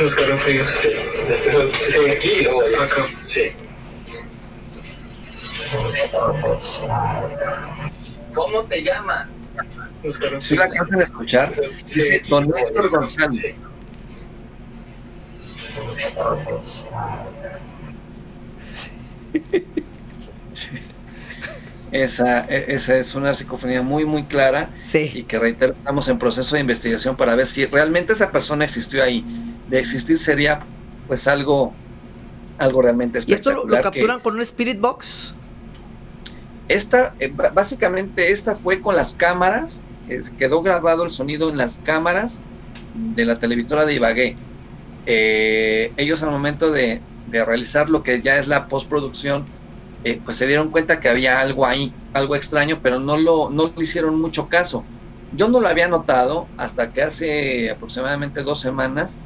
Escalofríos. 0.00 0.68
Sí. 0.80 0.90
Sí. 1.70 2.10
Aquí 2.10 2.30
y 2.30 2.44
luego 2.44 2.62
allá. 2.62 2.84
Acá. 2.84 3.06
Sí. 3.26 3.52
¿Cómo 8.34 8.62
te 8.64 8.82
llamas? 8.82 9.30
Escalofríos. 10.02 10.44
¿Sí 10.44 10.56
la 10.56 10.64
alcanzan 10.64 11.00
a 11.00 11.02
escuchar? 11.02 11.54
Dice 11.84 12.16
aquí 12.16 12.30
Don 12.30 12.52
Héctor. 12.56 12.90
González. 12.90 13.54
Sí. 20.52 20.68
Esa, 21.92 22.46
e- 22.46 22.74
esa 22.74 22.96
es 22.96 23.14
una 23.14 23.34
psicofonía 23.34 23.82
muy, 23.82 24.04
muy 24.06 24.24
clara 24.24 24.70
y 24.82 24.86
Sí. 24.86 25.24
que 25.24 25.38
reitero, 25.38 25.74
estamos 25.74 26.08
en 26.08 26.18
proceso 26.18 26.54
de 26.54 26.62
investigación 26.62 27.16
para 27.16 27.34
ver 27.34 27.46
si 27.46 27.66
realmente 27.66 28.14
esa 28.14 28.32
persona 28.32 28.64
existió 28.64 29.02
ahí. 29.04 29.24
De 29.68 29.78
existir 29.78 30.18
sería 30.18 30.64
pues 31.06 31.26
algo, 31.28 31.74
algo 32.58 32.80
realmente 32.82 33.18
¿Y 33.26 33.34
esto 33.34 33.50
lo, 33.50 33.56
lo 33.56 33.62
espectacular. 33.64 33.92
que- 33.92 34.00
capturan 34.00 34.20
con 34.20 34.34
un 34.36 34.40
Spirit 34.40 34.80
Box? 34.80 35.34
Esta, 36.68 37.14
eh, 37.18 37.30
básicamente 37.52 38.32
esta 38.32 38.54
fue 38.54 38.80
con 38.80 38.96
las 38.96 39.12
cámaras, 39.12 39.86
quedó 40.38 40.62
grabado 40.62 41.04
el 41.04 41.10
sonido 41.10 41.50
en 41.50 41.58
las 41.58 41.76
cámaras 41.84 42.40
de 42.94 43.24
la 43.26 43.38
televisora 43.38 43.84
de 43.84 43.94
Ibagué. 43.94 44.36
Eh, 45.04 45.92
ellos 45.98 46.22
al 46.22 46.30
momento 46.30 46.70
de, 46.70 47.02
de 47.26 47.44
realizar 47.44 47.90
lo 47.90 48.02
que 48.02 48.22
ya 48.22 48.38
es 48.38 48.46
la 48.46 48.68
postproducción, 48.68 49.44
eh, 50.04 50.20
pues 50.24 50.36
se 50.36 50.46
dieron 50.46 50.70
cuenta 50.70 51.00
que 51.00 51.08
había 51.08 51.40
algo 51.40 51.66
ahí, 51.66 51.92
algo 52.12 52.36
extraño, 52.36 52.80
pero 52.82 52.98
no 52.98 53.16
lo, 53.16 53.50
no 53.50 53.72
le 53.76 53.82
hicieron 53.82 54.20
mucho 54.20 54.48
caso. 54.48 54.84
Yo 55.34 55.48
no 55.48 55.60
lo 55.60 55.68
había 55.68 55.88
notado 55.88 56.46
hasta 56.56 56.92
que 56.92 57.02
hace 57.02 57.70
aproximadamente 57.70 58.42
dos 58.42 58.60
semanas, 58.60 59.20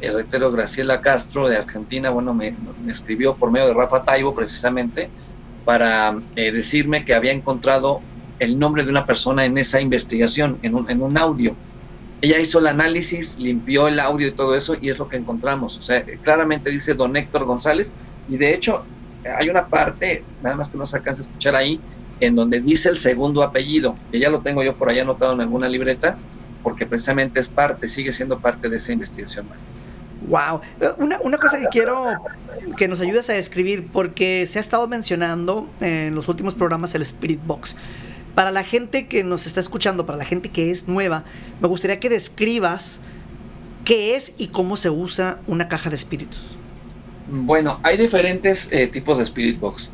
el 0.00 0.14
reitero 0.14 0.50
Graciela 0.50 1.00
Castro 1.00 1.48
de 1.48 1.56
Argentina, 1.56 2.10
bueno, 2.10 2.34
me, 2.34 2.56
me 2.84 2.90
escribió 2.90 3.36
por 3.36 3.52
medio 3.52 3.68
de 3.68 3.74
Rafa 3.74 4.04
Taibo 4.04 4.34
precisamente, 4.34 5.10
para 5.64 6.20
eh, 6.34 6.50
decirme 6.50 7.04
que 7.04 7.14
había 7.14 7.32
encontrado 7.32 8.00
el 8.40 8.58
nombre 8.58 8.84
de 8.84 8.90
una 8.90 9.06
persona 9.06 9.44
en 9.44 9.56
esa 9.58 9.80
investigación, 9.80 10.58
en 10.62 10.74
un, 10.74 10.90
en 10.90 11.02
un 11.02 11.16
audio. 11.16 11.54
Ella 12.20 12.38
hizo 12.38 12.58
el 12.58 12.66
análisis, 12.66 13.38
limpió 13.38 13.86
el 13.86 14.00
audio 14.00 14.26
y 14.26 14.32
todo 14.32 14.56
eso, 14.56 14.76
y 14.80 14.88
es 14.88 14.98
lo 14.98 15.08
que 15.08 15.16
encontramos. 15.16 15.78
O 15.78 15.82
sea, 15.82 15.98
eh, 15.98 16.18
claramente 16.20 16.70
dice 16.70 16.94
don 16.94 17.14
Héctor 17.14 17.44
González, 17.44 17.94
y 18.26 18.36
de 18.36 18.54
hecho 18.54 18.84
hay 19.28 19.48
una 19.48 19.66
parte, 19.66 20.24
nada 20.42 20.56
más 20.56 20.70
que 20.70 20.78
no 20.78 20.86
se 20.86 20.96
alcanza 20.96 21.22
a 21.22 21.24
escuchar 21.24 21.56
ahí, 21.56 21.80
en 22.20 22.36
donde 22.36 22.60
dice 22.60 22.88
el 22.88 22.96
segundo 22.96 23.42
apellido, 23.42 23.96
que 24.10 24.18
ya 24.18 24.30
lo 24.30 24.40
tengo 24.40 24.62
yo 24.62 24.76
por 24.76 24.88
allá 24.88 25.02
anotado 25.02 25.32
en 25.32 25.40
alguna 25.40 25.68
libreta, 25.68 26.16
porque 26.62 26.86
precisamente 26.86 27.40
es 27.40 27.48
parte, 27.48 27.88
sigue 27.88 28.12
siendo 28.12 28.38
parte 28.38 28.68
de 28.68 28.76
esa 28.76 28.92
investigación. 28.92 29.46
Wow. 30.28 30.60
Una, 30.98 31.18
una, 31.20 31.38
cosa 31.38 31.58
que 31.58 31.66
quiero 31.66 32.14
que 32.76 32.86
nos 32.86 33.00
ayudes 33.00 33.28
a 33.28 33.32
describir, 33.32 33.88
porque 33.92 34.46
se 34.46 34.58
ha 34.58 34.60
estado 34.60 34.86
mencionando 34.86 35.68
en 35.80 36.14
los 36.14 36.28
últimos 36.28 36.54
programas 36.54 36.94
el 36.94 37.02
Spirit 37.02 37.40
Box. 37.44 37.76
Para 38.36 38.50
la 38.50 38.62
gente 38.62 39.08
que 39.08 39.24
nos 39.24 39.46
está 39.46 39.60
escuchando, 39.60 40.06
para 40.06 40.16
la 40.16 40.24
gente 40.24 40.50
que 40.50 40.70
es 40.70 40.86
nueva, 40.86 41.24
me 41.60 41.68
gustaría 41.68 41.98
que 41.98 42.08
describas 42.08 43.00
qué 43.84 44.14
es 44.14 44.32
y 44.38 44.48
cómo 44.48 44.76
se 44.76 44.90
usa 44.90 45.40
una 45.46 45.68
caja 45.68 45.90
de 45.90 45.96
espíritus. 45.96 46.56
Bueno, 47.28 47.80
hay 47.82 47.96
diferentes 47.96 48.68
eh, 48.72 48.88
tipos 48.88 49.18
de 49.18 49.24
Spirit 49.24 49.58
Box. 49.58 49.90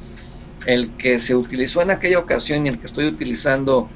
El 0.67 0.91
que 0.97 1.19
se 1.19 1.35
utilizó 1.35 1.83
en 1.83 1.91
aquella 1.91 2.19
ocasión 2.19 2.67
y 2.67 2.69
el 2.69 2.79
que 2.79 2.87
estoy 2.87 3.07
utilizando 3.07 3.89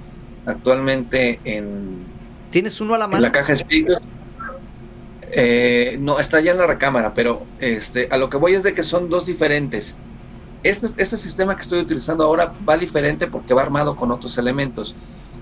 actualmente 0.46 1.40
en, 1.44 2.04
¿Tienes 2.52 2.80
uno 2.82 2.94
a 2.94 2.98
la 2.98 3.06
mano? 3.06 3.16
en 3.16 3.22
la 3.22 3.32
caja 3.32 3.48
de 3.48 3.54
espíritus. 3.54 3.98
Eh, 5.34 5.96
no, 5.98 6.20
está 6.20 6.40
ya 6.40 6.52
en 6.52 6.58
la 6.58 6.66
recámara, 6.66 7.14
pero 7.14 7.46
este, 7.58 8.08
a 8.10 8.18
lo 8.18 8.28
que 8.28 8.36
voy 8.36 8.52
es 8.52 8.62
de 8.62 8.74
que 8.74 8.82
son 8.82 9.08
dos 9.08 9.24
diferentes. 9.24 9.96
Este, 10.62 10.88
este 10.98 11.16
sistema 11.16 11.56
que 11.56 11.62
estoy 11.62 11.80
utilizando 11.80 12.24
ahora 12.24 12.52
va 12.68 12.76
diferente 12.76 13.26
porque 13.26 13.54
va 13.54 13.62
armado 13.62 13.96
con 13.96 14.12
otros 14.12 14.36
elementos, 14.36 14.94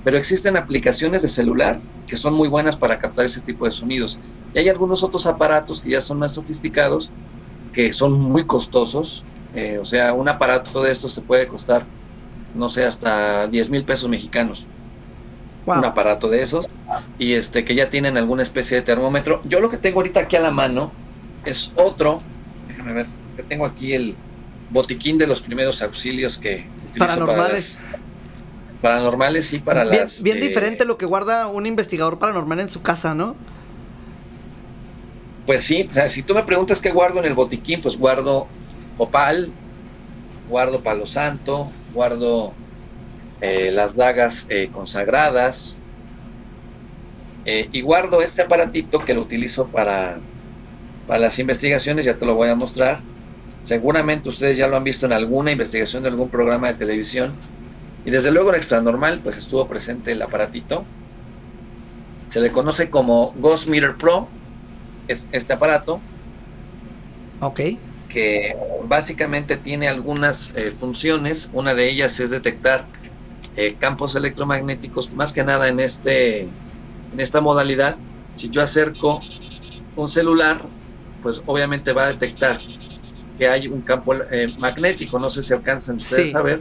pero 0.04 0.16
existen 0.16 0.56
aplicaciones 0.56 1.22
de 1.22 1.28
celular 1.28 1.80
que 2.06 2.16
son 2.16 2.34
muy 2.34 2.48
buenas 2.48 2.76
para 2.76 3.00
captar 3.00 3.24
ese 3.24 3.40
tipo 3.40 3.64
de 3.64 3.72
sonidos. 3.72 4.20
Y 4.54 4.60
hay 4.60 4.68
algunos 4.68 5.02
otros 5.02 5.26
aparatos 5.26 5.80
que 5.80 5.90
ya 5.90 6.00
son 6.00 6.20
más 6.20 6.34
sofisticados, 6.34 7.10
que 7.72 7.92
son 7.92 8.20
muy 8.20 8.44
costosos. 8.44 9.24
Eh, 9.54 9.78
o 9.80 9.84
sea, 9.84 10.12
un 10.12 10.28
aparato 10.28 10.82
de 10.82 10.92
estos 10.92 11.14
te 11.14 11.20
puede 11.20 11.48
costar, 11.48 11.84
no 12.54 12.68
sé, 12.68 12.84
hasta 12.84 13.46
10 13.48 13.70
mil 13.70 13.84
pesos 13.84 14.08
mexicanos. 14.08 14.66
Wow. 15.66 15.78
Un 15.78 15.84
aparato 15.84 16.28
de 16.28 16.42
esos. 16.42 16.66
Y 17.18 17.34
este, 17.34 17.64
que 17.64 17.74
ya 17.74 17.90
tienen 17.90 18.16
alguna 18.16 18.42
especie 18.42 18.76
de 18.78 18.82
termómetro. 18.82 19.42
Yo 19.44 19.60
lo 19.60 19.70
que 19.70 19.76
tengo 19.76 20.00
ahorita 20.00 20.20
aquí 20.20 20.36
a 20.36 20.40
la 20.40 20.50
mano 20.50 20.92
es 21.44 21.72
otro. 21.76 22.22
Déjame 22.68 22.92
ver, 22.92 23.06
es 23.26 23.34
que 23.34 23.42
tengo 23.42 23.66
aquí 23.66 23.92
el 23.92 24.16
botiquín 24.70 25.18
de 25.18 25.26
los 25.26 25.40
primeros 25.40 25.82
auxilios 25.82 26.38
que 26.38 26.66
paranormales. 26.98 27.76
Para 27.76 27.90
las, 27.90 28.00
paranormales 28.80 29.52
y 29.52 29.58
para 29.58 29.84
bien, 29.84 29.96
las. 29.96 30.22
Bien 30.22 30.38
eh, 30.38 30.40
diferente 30.40 30.84
lo 30.84 30.96
que 30.96 31.06
guarda 31.06 31.46
un 31.46 31.66
investigador 31.66 32.18
paranormal 32.18 32.60
en 32.60 32.68
su 32.68 32.82
casa, 32.82 33.14
¿no? 33.14 33.36
Pues 35.44 35.64
sí, 35.64 35.86
o 35.90 35.92
sea, 35.92 36.08
si 36.08 36.22
tú 36.24 36.34
me 36.34 36.44
preguntas 36.44 36.80
qué 36.80 36.90
guardo 36.92 37.18
en 37.20 37.24
el 37.26 37.34
botiquín, 37.34 37.80
pues 37.82 37.96
guardo 37.96 38.54
copal, 38.94 39.58
guardo 40.44 40.82
palo 40.82 41.06
santo, 41.06 41.78
guardo 41.86 42.60
eh, 43.40 43.72
las 43.72 43.96
dagas 43.96 44.46
eh, 44.50 44.70
consagradas 44.70 45.86
eh, 47.44 47.68
y 47.72 47.80
guardo 47.82 48.22
este 48.22 48.42
aparatito 48.42 49.04
que 49.04 49.14
lo 49.14 49.22
utilizo 49.22 49.70
para, 49.70 50.26
para 51.06 51.20
las 51.20 51.38
investigaciones, 51.38 52.04
ya 52.06 52.18
te 52.18 52.26
lo 52.26 52.36
voy 52.36 52.50
a 52.50 52.56
mostrar. 52.56 53.06
Seguramente 53.60 54.28
ustedes 54.30 54.58
ya 54.58 54.68
lo 54.68 54.76
han 54.76 54.84
visto 54.84 55.06
en 55.06 55.12
alguna 55.14 55.52
investigación 55.52 56.02
de 56.04 56.10
algún 56.10 56.30
programa 56.30 56.68
de 56.68 56.78
televisión. 56.78 57.44
Y 58.04 58.10
desde 58.12 58.32
luego 58.32 58.50
en 58.50 58.56
Extra 58.56 58.82
Normal, 58.82 59.22
pues 59.22 59.38
estuvo 59.38 59.68
presente 59.68 60.12
el 60.12 60.22
aparatito. 60.22 60.92
Se 62.26 62.40
le 62.40 62.50
conoce 62.52 62.88
como 62.90 63.32
Ghost 63.34 63.66
Meter 63.68 63.96
Pro, 63.98 64.39
es 65.10 65.28
este 65.32 65.52
aparato. 65.52 66.00
Ok. 67.40 67.60
Que 68.08 68.56
básicamente 68.84 69.56
tiene 69.56 69.88
algunas 69.88 70.52
eh, 70.56 70.70
funciones. 70.70 71.50
Una 71.52 71.74
de 71.74 71.88
ellas 71.90 72.18
es 72.20 72.30
detectar 72.30 72.86
eh, 73.56 73.74
campos 73.78 74.14
electromagnéticos, 74.16 75.12
más 75.14 75.32
que 75.32 75.44
nada 75.44 75.68
en, 75.68 75.80
este, 75.80 76.42
en 76.42 77.18
esta 77.18 77.40
modalidad. 77.40 77.96
Si 78.34 78.48
yo 78.50 78.62
acerco 78.62 79.20
un 79.96 80.08
celular, 80.08 80.64
pues 81.22 81.42
obviamente 81.46 81.92
va 81.92 82.04
a 82.04 82.08
detectar 82.08 82.58
que 83.38 83.48
hay 83.48 83.68
un 83.68 83.80
campo 83.82 84.14
eh, 84.14 84.46
magnético. 84.58 85.18
No 85.18 85.30
sé 85.30 85.42
si 85.42 85.52
alcanzan 85.52 85.96
ustedes 85.96 86.30
Sí. 86.30 86.36
a 86.36 86.42
ver. 86.42 86.60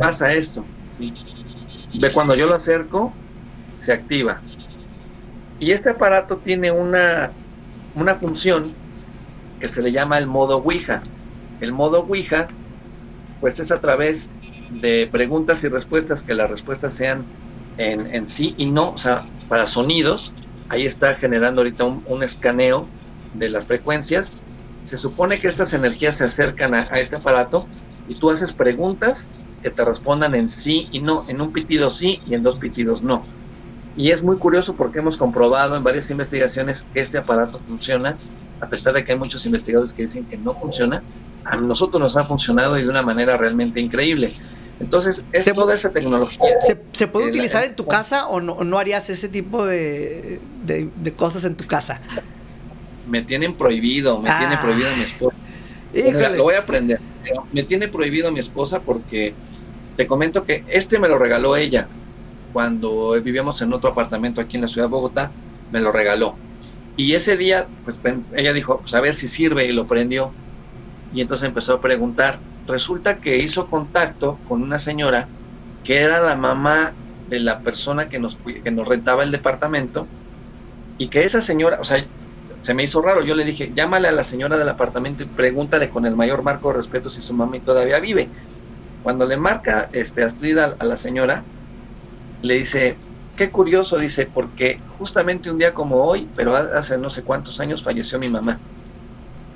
Pasa 0.00 0.32
esto. 0.32 0.64
¿sí? 0.98 1.12
Ve 2.00 2.12
cuando 2.12 2.34
yo 2.34 2.46
lo 2.46 2.54
acerco, 2.54 3.12
se 3.78 3.92
activa. 3.92 4.40
Y 5.60 5.70
este 5.70 5.90
aparato 5.90 6.38
tiene 6.38 6.70
una, 6.72 7.30
una 7.94 8.16
función 8.16 8.76
que 9.58 9.68
se 9.68 9.82
le 9.82 9.92
llama 9.92 10.18
el 10.18 10.26
modo 10.26 10.58
Ouija. 10.58 11.02
El 11.60 11.72
modo 11.72 12.02
Ouija, 12.02 12.48
pues 13.40 13.60
es 13.60 13.70
a 13.70 13.80
través 13.80 14.34
de 14.68 15.08
preguntas 15.10 15.62
y 15.64 15.68
respuestas, 15.68 16.22
que 16.22 16.34
las 16.34 16.50
respuestas 16.50 16.94
sean 16.94 17.30
en, 17.76 18.26
sí 18.26 18.54
y 18.58 18.70
no, 18.70 18.92
o 18.92 18.96
sea, 18.96 19.30
para 19.48 19.66
sonidos. 19.66 20.34
Ahí 20.68 20.86
está 20.86 21.14
generando 21.14 21.60
ahorita 21.60 21.84
un, 21.84 22.02
un 22.06 22.22
escaneo 22.22 22.92
de 23.32 23.48
las 23.48 23.66
frecuencias. 23.66 24.38
Se 24.80 24.96
supone 24.96 25.40
que 25.40 25.48
estas 25.48 25.72
energías 25.72 26.16
se 26.18 26.24
acercan 26.24 26.74
a, 26.74 26.88
a 26.90 26.98
este 27.00 27.16
aparato 27.16 27.70
y 28.06 28.18
tú 28.18 28.30
haces 28.30 28.52
preguntas 28.52 29.32
que 29.62 29.70
te 29.70 29.84
respondan 29.84 30.34
en 30.34 30.48
sí 30.48 30.88
y 30.92 31.00
no, 31.00 31.24
en 31.28 31.40
un 31.40 31.52
pitido 31.52 31.90
sí 31.90 32.20
y 32.24 32.34
en 32.34 32.42
dos 32.42 32.58
pitidos 32.58 33.02
no. 33.02 33.30
Y 33.96 34.10
es 34.10 34.22
muy 34.22 34.36
curioso 34.38 34.74
porque 34.74 34.98
hemos 34.98 35.16
comprobado 35.16 35.76
en 35.76 35.84
varias 35.84 36.10
investigaciones 36.10 36.84
que 36.92 37.00
este 37.00 37.18
aparato 37.18 37.58
funciona, 37.58 38.18
a 38.60 38.66
pesar 38.68 38.94
de 38.94 39.04
que 39.04 39.12
hay 39.12 39.18
muchos 39.18 39.46
investigadores 39.46 39.92
que 39.92 40.02
dicen 40.02 40.24
que 40.24 40.36
no 40.36 40.54
funciona. 40.54 41.02
A 41.44 41.56
nosotros 41.56 42.00
nos 42.00 42.16
ha 42.16 42.24
funcionado 42.24 42.78
y 42.78 42.82
de 42.82 42.88
una 42.88 43.02
manera 43.02 43.36
realmente 43.36 43.80
increíble. 43.80 44.34
Entonces, 44.80 45.24
es 45.32 45.44
Se- 45.44 45.52
toda 45.54 45.74
esa 45.74 45.90
tecnología. 45.92 46.40
¿Se, 46.66 46.80
se 46.92 47.06
puede 47.06 47.26
la- 47.26 47.30
utilizar 47.30 47.62
en 47.64 47.76
tu 47.76 47.86
casa 47.86 48.26
o 48.26 48.40
no, 48.40 48.64
no 48.64 48.78
harías 48.78 49.08
ese 49.10 49.28
tipo 49.28 49.64
de, 49.64 50.40
de- 50.64 50.88
de 50.96 51.12
cosas 51.12 51.44
en 51.44 51.54
tu 51.54 51.64
casa? 51.66 52.00
Me 53.08 53.22
tienen 53.22 53.54
prohibido, 53.54 54.20
me 54.20 54.28
Ah. 54.30 54.38
tiene 54.40 54.56
prohibido 54.56 54.88
mi 54.96 55.02
esposa. 55.02 55.36
Mira, 55.92 56.30
lo 56.30 56.42
voy 56.42 56.54
a 56.54 56.60
aprender. 56.60 57.00
me 57.52 57.62
tiene 57.62 57.86
prohibido 57.88 58.32
mi 58.32 58.40
esposa 58.40 58.80
porque 58.80 59.34
te 59.96 60.06
comento 60.08 60.44
que 60.44 60.64
este 60.68 60.98
me 60.98 61.08
lo 61.08 61.16
regaló 61.18 61.56
ella 61.56 61.86
cuando 62.54 63.20
vivíamos 63.20 63.60
en 63.62 63.72
otro 63.72 63.90
apartamento 63.90 64.40
aquí 64.40 64.56
en 64.56 64.62
la 64.62 64.68
ciudad 64.68 64.86
de 64.86 64.92
Bogotá, 64.92 65.32
me 65.72 65.80
lo 65.80 65.90
regaló. 65.90 66.36
Y 66.96 67.14
ese 67.14 67.36
día, 67.36 67.66
pues 67.82 68.00
ella 68.32 68.52
dijo, 68.52 68.78
pues 68.78 68.94
a 68.94 69.00
ver 69.00 69.12
si 69.12 69.26
sirve 69.26 69.66
y 69.66 69.72
lo 69.72 69.88
prendió. 69.88 70.32
Y 71.12 71.20
entonces 71.20 71.48
empezó 71.48 71.74
a 71.74 71.80
preguntar. 71.80 72.38
Resulta 72.68 73.18
que 73.20 73.38
hizo 73.38 73.68
contacto 73.68 74.38
con 74.48 74.62
una 74.62 74.78
señora 74.78 75.28
que 75.82 75.96
era 75.98 76.20
la 76.20 76.36
mamá 76.36 76.94
de 77.28 77.40
la 77.40 77.60
persona 77.60 78.08
que 78.08 78.20
nos, 78.20 78.36
que 78.36 78.70
nos 78.70 78.86
rentaba 78.86 79.24
el 79.24 79.32
departamento 79.32 80.06
y 80.96 81.08
que 81.08 81.24
esa 81.24 81.42
señora, 81.42 81.78
o 81.80 81.84
sea, 81.84 82.06
se 82.56 82.72
me 82.72 82.84
hizo 82.84 83.02
raro. 83.02 83.24
Yo 83.24 83.34
le 83.34 83.44
dije, 83.44 83.72
llámale 83.74 84.06
a 84.06 84.12
la 84.12 84.22
señora 84.22 84.56
del 84.56 84.68
apartamento 84.68 85.24
y 85.24 85.26
pregúntale 85.26 85.90
con 85.90 86.06
el 86.06 86.14
mayor 86.14 86.44
marco 86.44 86.68
de 86.68 86.74
respeto 86.74 87.10
si 87.10 87.20
su 87.20 87.34
mami 87.34 87.60
todavía 87.60 87.98
vive. 87.98 88.30
Cuando 89.02 89.26
le 89.26 89.36
marca 89.36 89.88
este 89.92 90.22
Astrid 90.22 90.56
a 90.58 90.84
la 90.84 90.96
señora, 90.96 91.48
le 92.48 92.54
dice, 92.56 93.02
qué 93.36 93.50
curioso, 93.50 93.98
dice, 93.98 94.26
porque 94.26 94.82
justamente 94.86 95.50
un 95.50 95.58
día 95.58 95.74
como 95.74 96.04
hoy, 96.04 96.32
pero 96.34 96.56
ha- 96.56 96.70
hace 96.78 96.98
no 96.98 97.10
sé 97.10 97.24
cuántos 97.24 97.60
años 97.60 97.82
falleció 97.82 98.18
mi 98.18 98.28
mamá. 98.28 98.62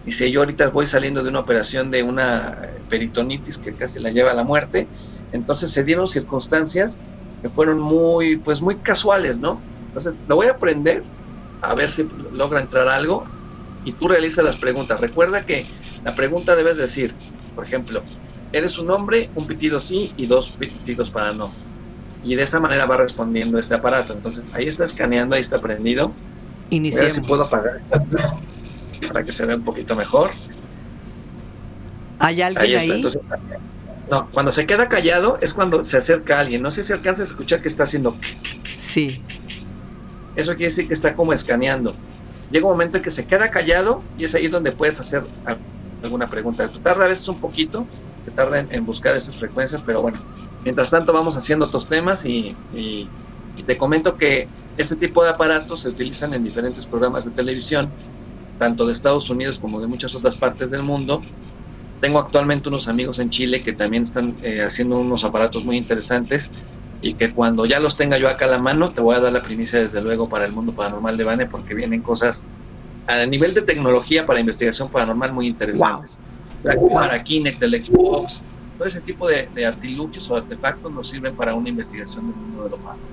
Dice, 0.02 0.30
yo 0.30 0.40
ahorita 0.40 0.70
voy 0.70 0.86
saliendo 0.86 1.22
de 1.22 1.28
una 1.30 1.40
operación 1.40 1.90
de 1.90 2.02
una 2.02 2.58
eh, 2.62 2.84
peritonitis 2.88 3.58
que 3.58 3.76
casi 3.76 4.00
la 4.00 4.10
lleva 4.10 4.30
a 4.30 4.34
la 4.34 4.44
muerte. 4.44 4.90
Entonces 5.30 5.72
se 5.72 5.84
dieron 5.84 6.08
circunstancias 6.08 7.02
que 7.42 7.48
fueron 7.48 7.78
muy, 7.80 8.38
pues 8.40 8.62
muy 8.62 8.80
casuales, 8.80 9.40
¿no? 9.40 9.64
Entonces 9.86 10.18
lo 10.26 10.36
voy 10.36 10.46
a 10.46 10.52
aprender 10.52 11.10
a 11.60 11.74
ver 11.74 11.90
si 11.90 12.08
logra 12.32 12.60
entrar 12.60 12.88
algo 12.88 13.24
y 13.82 13.94
tú 13.96 14.08
realizas 14.08 14.44
las 14.44 14.58
preguntas. 14.58 15.00
Recuerda 15.00 15.44
que 15.44 15.68
la 16.04 16.14
pregunta 16.14 16.56
debes 16.56 16.76
decir, 16.78 17.18
por 17.54 17.64
ejemplo, 17.64 18.04
eres 18.52 18.78
un 18.78 18.90
hombre, 18.90 19.30
un 19.34 19.46
pitido 19.46 19.80
sí 19.80 20.14
y 20.16 20.26
dos 20.26 20.56
pitidos 20.58 21.10
para 21.10 21.32
no. 21.34 21.54
Y 22.24 22.34
de 22.34 22.42
esa 22.42 22.60
manera 22.60 22.86
va 22.86 22.96
respondiendo 22.96 23.58
este 23.58 23.74
aparato. 23.74 24.12
Entonces 24.12 24.44
ahí 24.52 24.66
está 24.66 24.84
escaneando, 24.84 25.34
ahí 25.34 25.40
está 25.40 25.60
prendido. 25.60 26.06
A 26.06 26.08
ver 26.08 26.14
si 26.70 26.76
Iniciemos. 26.76 27.18
puedo 27.28 27.44
apagar 27.44 27.80
para 29.12 29.24
que 29.24 29.32
se 29.32 29.46
vea 29.46 29.56
un 29.56 29.64
poquito 29.64 29.94
mejor. 29.96 30.30
¿Hay 32.18 32.42
Ahí 32.42 32.56
alguien 32.56 32.72
está. 32.72 32.80
ahí? 32.80 32.90
Entonces, 32.96 33.20
no, 34.10 34.28
cuando 34.30 34.50
se 34.52 34.66
queda 34.66 34.88
callado 34.88 35.38
es 35.40 35.54
cuando 35.54 35.84
se 35.84 35.96
acerca 35.98 36.40
alguien. 36.40 36.62
No 36.62 36.70
sé 36.70 36.82
si 36.82 36.92
alcanzas 36.92 37.28
a 37.28 37.30
escuchar 37.30 37.62
que 37.62 37.68
está 37.68 37.84
haciendo. 37.84 38.16
Sí. 38.76 39.22
Eso 40.34 40.52
quiere 40.52 40.66
decir 40.66 40.88
que 40.88 40.94
está 40.94 41.14
como 41.14 41.32
escaneando. 41.32 41.94
Llega 42.50 42.66
un 42.66 42.72
momento 42.72 42.96
en 42.96 43.02
que 43.02 43.10
se 43.10 43.26
queda 43.26 43.50
callado 43.50 44.02
y 44.16 44.24
es 44.24 44.34
ahí 44.34 44.48
donde 44.48 44.72
puedes 44.72 44.98
hacer 44.98 45.26
al- 45.44 45.58
alguna 46.02 46.28
pregunta. 46.30 46.70
Tarda 46.82 47.04
a 47.04 47.08
veces 47.08 47.28
un 47.28 47.40
poquito, 47.40 47.86
te 48.24 48.30
tarda 48.30 48.58
en, 48.60 48.68
en 48.72 48.86
buscar 48.86 49.14
esas 49.14 49.36
frecuencias, 49.36 49.82
pero 49.82 50.00
bueno, 50.00 50.20
mientras 50.68 50.90
tanto 50.90 51.12
vamos 51.12 51.36
haciendo 51.36 51.66
otros 51.66 51.86
temas 51.88 52.24
y, 52.26 52.60
y- 52.70 53.12
y 53.54 53.64
te 53.64 53.76
comento 53.78 54.16
que 54.16 54.52
este 54.76 54.96
tipo 54.96 55.24
de 55.24 55.30
aparatos 55.30 55.80
se 55.82 55.88
utilizan 55.88 56.34
en 56.34 56.44
diferentes 56.44 56.86
programas 56.86 57.24
de 57.24 57.32
televisión, 57.32 57.96
tanto 58.58 58.86
de 58.86 58.92
Estados 58.92 59.30
Unidos 59.30 59.58
como 59.60 59.80
de 59.80 59.88
muchas 59.88 60.14
otras 60.14 60.36
partes 60.36 60.70
del 60.70 60.82
mundo, 60.84 61.22
Tengo 62.00 62.20
actualmente 62.20 62.68
unos 62.68 62.88
amigos 62.88 63.18
en 63.18 63.30
Chile 63.30 63.62
que 63.62 63.72
también 63.74 64.04
están 64.04 64.36
eh, 64.42 64.62
haciendo 64.62 64.98
unos 65.00 65.24
aparatos 65.24 65.64
muy 65.64 65.76
interesantes 65.76 66.52
y 67.00 67.16
que 67.16 67.32
cuando 67.34 67.66
ya 67.66 67.80
los 67.80 67.96
tenga 67.96 68.18
yo 68.18 68.28
acá 68.28 68.46
a 68.46 68.48
la 68.48 68.58
mano, 68.58 68.92
te 68.94 69.00
voy 69.02 69.16
a 69.16 69.20
dar 69.20 69.32
la 69.32 69.42
primicia 69.42 69.80
desde 69.80 70.02
luego 70.02 70.28
para 70.28 70.44
el 70.46 70.52
mundo 70.52 70.74
paranormal 70.74 71.16
de 71.16 71.24
Bane 71.24 71.46
porque 71.48 71.74
vienen 71.74 72.02
cosas 72.02 72.48
a 73.06 73.24
nivel 73.26 73.54
de 73.54 73.62
tecnología 73.62 74.26
para 74.26 74.40
investigación 74.40 74.90
paranormal 74.90 75.32
muy 75.32 75.46
interesantes. 75.48 76.22
La 76.62 76.74
cámara 76.76 77.22
Kinect 77.22 77.60
del 77.60 77.82
Xbox, 77.84 78.46
todo 78.78 78.86
ese 78.88 79.00
tipo 79.00 79.28
de, 79.28 79.48
de 79.54 79.66
artilugios 79.66 80.30
o 80.30 80.36
artefactos 80.36 80.90
nos 80.92 81.08
sirven 81.08 81.34
para 81.34 81.52
una 81.54 81.68
investigación 81.68 82.28
del 82.28 82.36
mundo 82.36 82.64
de 82.64 82.70
lo 82.70 82.76
paranormal. 82.76 83.08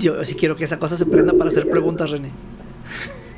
Yo 0.00 0.24
sí 0.24 0.34
quiero 0.34 0.56
que 0.56 0.64
esa 0.64 0.78
cosa 0.78 0.96
se 0.96 1.04
prenda 1.06 1.32
para 1.34 1.50
hacer 1.50 1.68
preguntas, 1.68 2.10
René. 2.10 2.30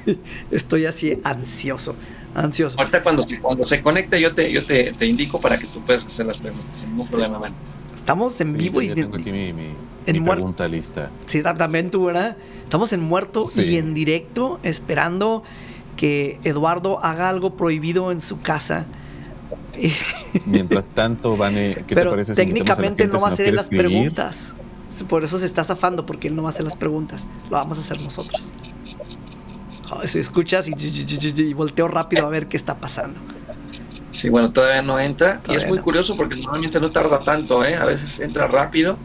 Estoy 0.51 0.87
así 0.87 1.19
ansioso, 1.25 1.97
ansioso. 2.35 2.79
Ahorita 2.79 3.03
cuando, 3.03 3.25
cuando 3.43 3.65
se 3.67 3.83
conecte 3.83 4.21
yo 4.21 4.33
te, 4.35 4.53
yo 4.53 4.65
te, 4.65 4.93
te 4.93 5.07
indico 5.07 5.41
para 5.41 5.59
que 5.59 5.67
tú 5.67 5.81
puedas 5.85 6.07
hacer 6.07 6.27
las 6.27 6.39
preguntas 6.39 6.77
sin 6.77 6.91
ningún 6.91 7.09
problema, 7.09 7.39
Bane. 7.39 7.55
Estamos 7.95 8.41
en 8.41 8.53
Sí, 8.53 8.57
vivo 8.59 8.81
y 8.83 8.91
tengo 8.95 9.17
aquí 9.17 9.33
mi, 9.33 9.53
mi- 9.53 9.73
en 10.07 10.13
mi 10.13 10.21
muer- 10.21 10.35
pregunta 10.35 10.69
lista. 10.69 11.11
Sí, 11.25 11.43
ta- 11.43 11.57
también 11.57 11.91
tú, 11.91 12.05
¿verdad? 12.05 12.37
Estamos 12.63 12.93
en 12.93 13.01
muerto 13.01 13.49
Sí. 13.49 13.63
y 13.65 13.77
en 13.79 13.95
directo 13.95 14.61
esperando 14.63 15.43
que 15.97 16.39
Eduardo 16.45 17.03
haga 17.03 17.29
algo 17.29 17.57
prohibido 17.57 18.13
en 18.13 18.21
su 18.21 18.41
casa. 18.43 18.87
Mientras 20.47 20.89
tanto, 20.89 21.37
Vane, 21.37 21.75
¿qué 21.75 21.83
te 21.83 21.95
Pero 21.95 22.11
parece 22.11 22.35
si 22.35 22.41
a 22.41 22.45
la 22.45 22.47
técnicamente 22.47 23.03
gente 23.05 23.17
no 23.17 23.23
va 23.23 23.29
a 23.29 23.33
hacer 23.33 23.45
quiere 23.47 23.57
las 23.57 23.65
escribir? 23.67 23.89
preguntas. 23.91 24.55
Por 25.09 25.25
eso 25.25 25.39
se 25.39 25.47
está 25.47 25.63
zafando, 25.65 26.07
porque 26.07 26.29
él 26.29 26.37
no 26.37 26.43
va 26.43 26.49
a 26.49 26.53
hacer 26.53 26.65
las 26.65 26.77
preguntas. 26.77 27.27
Lo 27.51 27.57
vamos 27.59 27.77
a 27.79 27.81
hacer 27.83 28.01
nosotros. 28.01 28.53
Joder, 29.89 30.09
si 30.09 30.19
escuchas 30.19 30.69
y, 30.69 30.73
y- 30.73 31.07
y- 31.37 31.43
y 31.43 31.53
volteo 31.53 31.87
rápido 31.89 32.27
a 32.27 32.31
ver 32.31 32.49
qué 32.49 32.57
está 32.57 32.79
pasando. 32.79 33.21
Sí, 34.13 34.31
bueno, 34.31 34.51
todavía 34.53 34.81
no 34.83 34.99
entra. 34.99 35.43
y 35.49 35.55
es 35.55 35.69
muy 35.69 35.79
no. 35.79 35.85
curioso 35.85 36.17
porque 36.17 36.37
normalmente 36.37 36.81
no 36.81 36.91
tarda 36.91 37.23
tanto, 37.23 37.63
¿eh? 37.65 37.75
A 37.77 37.85
veces 37.85 38.19
entra 38.21 38.47
rápido. 38.47 38.97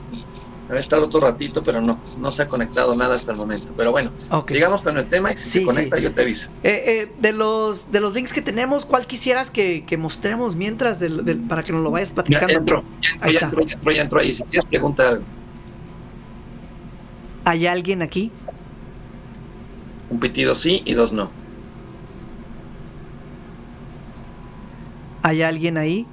Veces 0.71 0.87
tarda 0.89 1.05
otro 1.05 1.19
ratito, 1.19 1.63
pero 1.63 1.81
no, 1.81 1.99
no 2.17 2.31
se 2.31 2.43
ha 2.43 2.47
conectado 2.47 2.95
nada 2.95 3.15
hasta 3.15 3.31
el 3.31 3.37
momento. 3.37 3.73
Pero 3.75 3.91
bueno, 3.91 4.11
Ok. 4.29 4.51
sigamos 4.51 4.81
con 4.81 4.97
el 4.97 5.07
tema 5.09 5.33
y 5.33 5.37
si 5.37 5.49
Sí, 5.49 5.59
se 5.59 5.65
conecta 5.65 5.97
sí. 5.97 6.03
yo 6.03 6.13
te 6.13 6.21
aviso. 6.21 6.47
Eh, 6.63 6.83
eh, 6.87 7.11
de, 7.19 7.33
los, 7.33 7.91
de 7.91 7.99
los 7.99 8.13
links 8.13 8.31
que 8.31 8.41
tenemos, 8.41 8.85
¿cuál 8.85 9.05
quisieras 9.05 9.51
que, 9.51 9.83
que 9.85 9.97
mostremos 9.97 10.55
mientras 10.55 10.97
del- 10.99 11.25
del- 11.25 11.39
para 11.41 11.63
que 11.63 11.73
nos 11.73 11.81
lo 11.83 11.91
vayas 11.91 12.09
Ya 12.09 12.15
platicando? 12.15 12.53
entro, 12.53 12.83
ya 13.01 13.09
entro, 13.11 13.27
Ahí 13.27 13.33
ya 13.33 13.39
entro, 13.41 13.61
ya 13.65 13.73
entro, 13.73 13.91
ya 13.91 14.01
entro 14.01 14.19
ahí. 14.21 14.31
Si 14.33 14.43
quieres 14.43 14.65
pregunta 14.69 15.09
algo. 15.09 15.25
¿Hay 17.45 17.67
alguien 17.67 18.01
aquí? 18.01 18.31
Un 20.09 20.19
pitido 20.19 20.55
sí 20.55 20.83
y 20.85 20.93
dos 20.93 21.11
no. 21.11 21.29
¿Hay 25.23 25.41
alguien 25.41 25.77
ahí? 25.77 26.07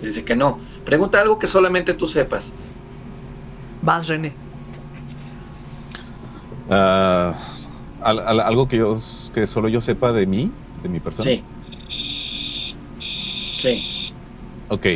Dice 0.00 0.24
que 0.24 0.36
no. 0.36 0.60
Pregunta 0.84 1.20
algo 1.20 1.38
que 1.38 1.46
solamente 1.46 1.94
tú 1.94 2.06
sepas. 2.06 2.54
Vas, 3.82 4.08
René. 4.08 4.36
Al- 6.68 8.20
al- 8.20 8.40
algo 8.40 8.68
que, 8.68 8.76
yo, 8.78 8.94
que 9.32 9.46
solo 9.46 9.68
yo 9.68 9.80
sepa 9.80 10.12
de 10.12 10.26
mí, 10.26 10.54
de 10.74 10.88
mi 10.88 11.00
persona. 11.00 11.30
Sí. 11.30 11.44
Sí. 13.58 13.82
Ok. 14.68 14.86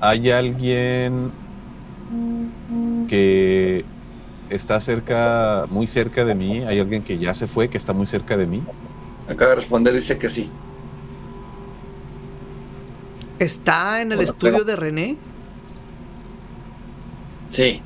¿Hay 0.00 0.30
alguien 0.30 1.32
que 3.08 3.86
está 4.48 4.80
cerca, 4.80 5.66
muy 5.68 5.86
cerca 5.86 6.24
de 6.24 6.34
mí? 6.34 6.64
¿Hay 6.64 6.78
alguien 6.80 7.02
que 7.02 7.18
ya 7.18 7.34
se 7.34 7.46
fue, 7.46 7.70
que 7.70 7.78
está 7.78 7.92
muy 7.92 8.06
cerca 8.06 8.36
de 8.36 8.46
mí? 8.46 8.66
Acaba 9.26 9.50
de 9.50 9.56
responder, 9.56 9.94
dice 9.94 10.18
que 10.18 10.28
sí. 10.28 10.52
¿Está 13.40 14.02
en 14.02 14.12
el 14.12 14.18
Bueno, 14.18 14.30
estudio 14.30 14.64
de 14.64 14.76
René? 14.76 15.16
Sí. 17.48 17.80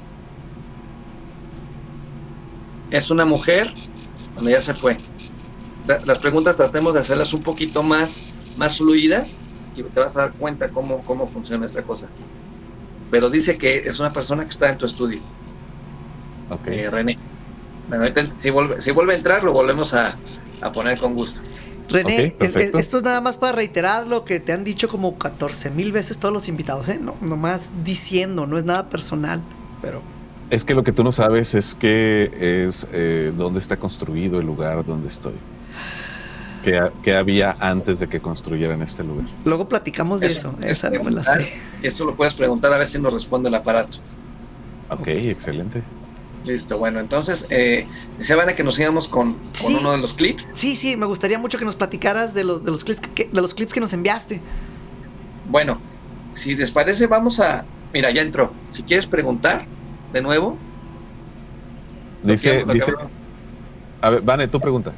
Es 2.91 3.11
una 3.11 3.25
mujer, 3.25 3.73
bueno, 4.35 4.51
ya 4.51 4.61
se 4.61 4.75
fue. 4.75 4.99
La- 5.87 6.01
Las 6.05 6.19
preguntas 6.19 6.57
tratemos 6.57 6.95
de 6.95 7.01
hacerlas 7.01 7.33
un 7.33 7.43
poquito 7.45 7.83
más, 7.85 8.25
más 8.57 8.79
fluidas 8.79 9.39
y 9.77 9.85
te 9.85 10.01
vas 10.01 10.17
a 10.17 10.23
dar 10.23 10.33
cuenta 10.35 10.71
cómo, 10.71 11.05
cómo 11.05 11.27
funciona 11.29 11.65
esta 11.65 11.85
cosa. 11.85 12.11
Pero 13.11 13.31
dice 13.31 13.57
que 13.57 13.77
es 13.87 14.01
una 14.01 14.13
persona 14.13 14.43
que 14.43 14.51
está 14.51 14.71
en 14.71 14.79
tu 14.79 14.87
estudio, 14.87 15.21
Ok. 16.51 16.67
eh, 16.67 16.91
René. 16.91 17.17
Bueno, 17.87 18.03
ahorita, 18.05 18.31
si, 18.33 18.51
vuelve, 18.51 18.81
si 18.81 18.91
vuelve 18.91 19.13
a 19.15 19.17
entrar, 19.17 19.45
lo 19.45 19.53
volvemos 19.53 19.95
a, 19.95 20.19
a 20.61 20.73
poner 20.73 20.99
con 20.99 21.15
gusto. 21.15 21.43
René, 21.89 22.35
el- 22.41 22.57
esto 22.57 22.99
es 22.99 23.03
nada 23.05 23.21
más 23.21 23.37
para 23.37 23.53
reiterar 23.53 24.07
lo 24.07 24.25
que 24.25 24.41
te 24.41 24.53
han 24.53 24.65
dicho 24.65 24.89
como 24.89 25.19
14 25.19 25.71
mil 25.71 25.93
veces 25.93 26.19
todos 26.19 26.33
los 26.33 26.49
invitados, 26.49 26.89
¿eh? 26.89 26.99
No, 27.01 27.15
nomás 27.21 27.71
diciendo, 27.85 28.47
no 28.47 28.57
es 28.59 28.65
nada 28.65 28.89
personal, 28.89 29.43
pero 29.83 30.01
Es 30.51 30.65
que 30.65 30.75
lo 30.75 30.85
que 30.85 30.93
tú 30.93 31.03
no 31.05 31.11
sabes 31.13 31.55
es 31.55 31.75
que 31.75 32.65
es 32.67 32.87
eh, 32.93 33.33
dónde 33.37 33.59
está 33.61 33.77
construido 33.79 34.39
el 34.41 34.47
lugar 34.47 34.85
donde 34.85 35.09
estoy. 35.09 35.35
¿Qué, 36.63 36.79
ha- 36.79 36.93
qué 37.03 37.15
había 37.15 37.57
antes 37.61 37.99
de 37.99 38.09
que 38.09 38.21
construyeran 38.21 38.81
este 38.83 39.05
lugar? 39.05 39.27
luego 39.45 39.69
platicamos 39.69 40.21
de 40.23 40.29
eso, 40.29 40.55
es 40.63 40.79
esa 40.79 40.91
no 40.91 41.05
me 41.05 41.11
la 41.11 41.23
sé. 41.25 41.47
Eso 41.83 42.07
lo 42.07 42.15
puedes 42.17 42.33
preguntar 42.35 42.73
a 42.73 42.79
ver 42.79 42.87
si 42.87 42.99
nos 42.99 43.13
responde 43.13 43.49
el 43.51 43.55
aparato. 43.55 43.99
Ok, 44.89 45.01
Ok. 45.01 45.09
excelente. 45.09 45.83
Listo, 46.45 46.77
bueno, 46.79 47.01
entonces, 47.01 47.47
eh, 47.49 47.87
decía 48.19 48.37
Vane 48.37 48.55
que 48.55 48.63
nos 48.63 48.79
íbamos 48.79 49.09
con, 49.09 49.33
con 49.35 49.41
Sí. 49.55 49.77
uno 49.81 49.93
de 49.93 49.99
los 49.99 50.13
clips. 50.13 50.47
Sí, 50.53 50.77
sí, 50.77 50.95
me 50.97 51.07
gustaría 51.07 51.39
mucho 51.39 51.59
que 51.59 51.65
nos 51.65 51.75
platicaras 51.77 52.35
de 52.35 52.45
los, 52.45 52.63
de 52.65 52.71
los, 52.71 52.85
clips, 52.85 53.01
que, 53.15 53.31
de 53.33 53.41
los 53.41 53.55
clips 53.55 53.73
que 53.73 53.81
nos 53.81 53.93
enviaste. 53.95 54.41
Bueno, 55.49 55.79
si 56.33 56.55
les 56.55 56.71
parece, 56.71 57.07
vamos 57.07 57.41
a. 57.41 57.65
Mira, 57.95 58.11
ya 58.11 58.21
entró. 58.23 58.53
Si 58.69 58.83
quieres 58.83 59.07
preguntar 59.07 59.65
de 60.13 60.21
nuevo. 60.21 60.59
lo 62.23 62.31
Dice, 62.33 62.51
que- 62.53 62.61
lo 62.61 62.67
que 62.67 62.73
dice, 62.75 62.93
a 64.03 64.11
ver, 64.11 64.21
Vane, 64.21 64.47
tu 64.49 64.61
pregunta. 64.61 64.93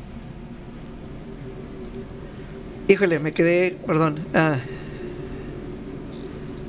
Híjole, 2.88 3.18
me 3.18 3.32
quedé, 3.32 3.76
perdón. 3.86 4.20
ah, 4.34 4.57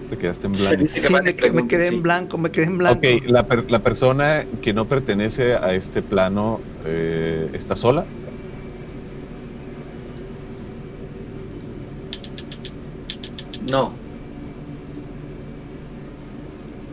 Te 0.10 0.18
quedaste 0.18 0.48
en 0.48 0.54
blanco. 0.54 0.88
Sí, 0.88 1.12
me, 1.12 1.52
me 1.52 1.68
quedé 1.68 1.88
en 1.88 2.02
blanco, 2.02 2.38
me 2.38 2.50
quedé 2.50 2.66
en 2.66 2.78
blanco. 2.78 3.00
Ok, 3.00 3.24
la, 3.26 3.44
per- 3.44 3.70
la 3.70 3.80
persona 3.84 4.46
que 4.62 4.74
no 4.74 4.88
pertenece 4.88 5.56
a 5.56 5.74
este 5.74 6.02
plano 6.02 6.62
eh, 6.86 7.50
está 7.54 7.76
sola. 7.76 8.06
No. 13.70 13.92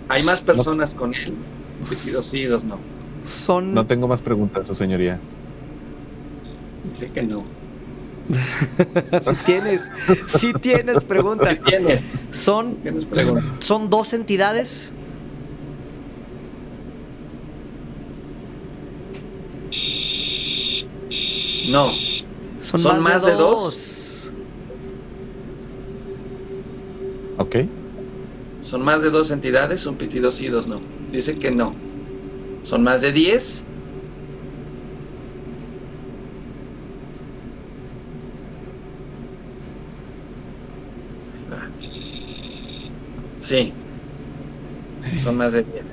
Hay 0.08 0.22
más 0.24 0.40
personas 0.40 0.94
con 0.94 1.14
él. 1.14 1.34
Sí, 1.82 2.10
dos 2.10 2.26
sí, 2.26 2.44
dos 2.44 2.64
no. 2.64 2.80
Son. 3.24 3.74
No 3.74 3.86
tengo 3.86 4.08
más 4.08 4.22
preguntas, 4.22 4.66
su 4.66 4.74
señoría. 4.74 5.20
Dice 6.90 7.10
que 7.10 7.22
no. 7.22 7.44
Si 9.22 9.34
tienes, 9.44 9.90
si 10.28 10.52
tienes 10.54 11.04
preguntas. 11.04 11.60
Son, 12.30 12.76
¿Tienes 12.76 13.04
preguntas? 13.04 13.44
son 13.60 13.90
dos 13.90 14.12
entidades. 14.14 14.92
No. 21.62 21.90
Son, 22.58 22.78
¿Son 22.80 23.02
más, 23.02 23.14
más 23.14 23.24
de, 23.24 23.32
de 23.32 23.36
dos? 23.36 23.62
dos. 23.64 24.32
Ok. 27.36 27.56
¿Son 28.60 28.82
más 28.82 29.02
de 29.02 29.10
dos 29.10 29.30
entidades? 29.30 29.86
Un 29.86 29.96
pitido 29.98 30.30
sí, 30.30 30.48
dos 30.48 30.66
no. 30.66 30.80
Dice 31.10 31.38
que 31.38 31.50
no. 31.50 31.74
¿Son 32.62 32.82
más 32.82 33.02
de 33.02 33.12
diez? 33.12 33.66
Ah. 41.50 41.68
Sí. 43.44 43.74
Son 45.16 45.36
más 45.36 45.52
de 45.52 45.64
diez. 45.64 45.84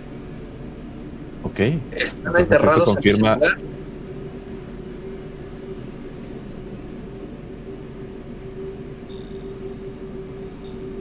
Ok. 1.41 1.59
Están 1.91 2.37
Entonces, 2.37 2.41
enterrados 2.43 2.97
eso 2.97 3.09
en 3.09 3.19
lugar. 3.19 3.57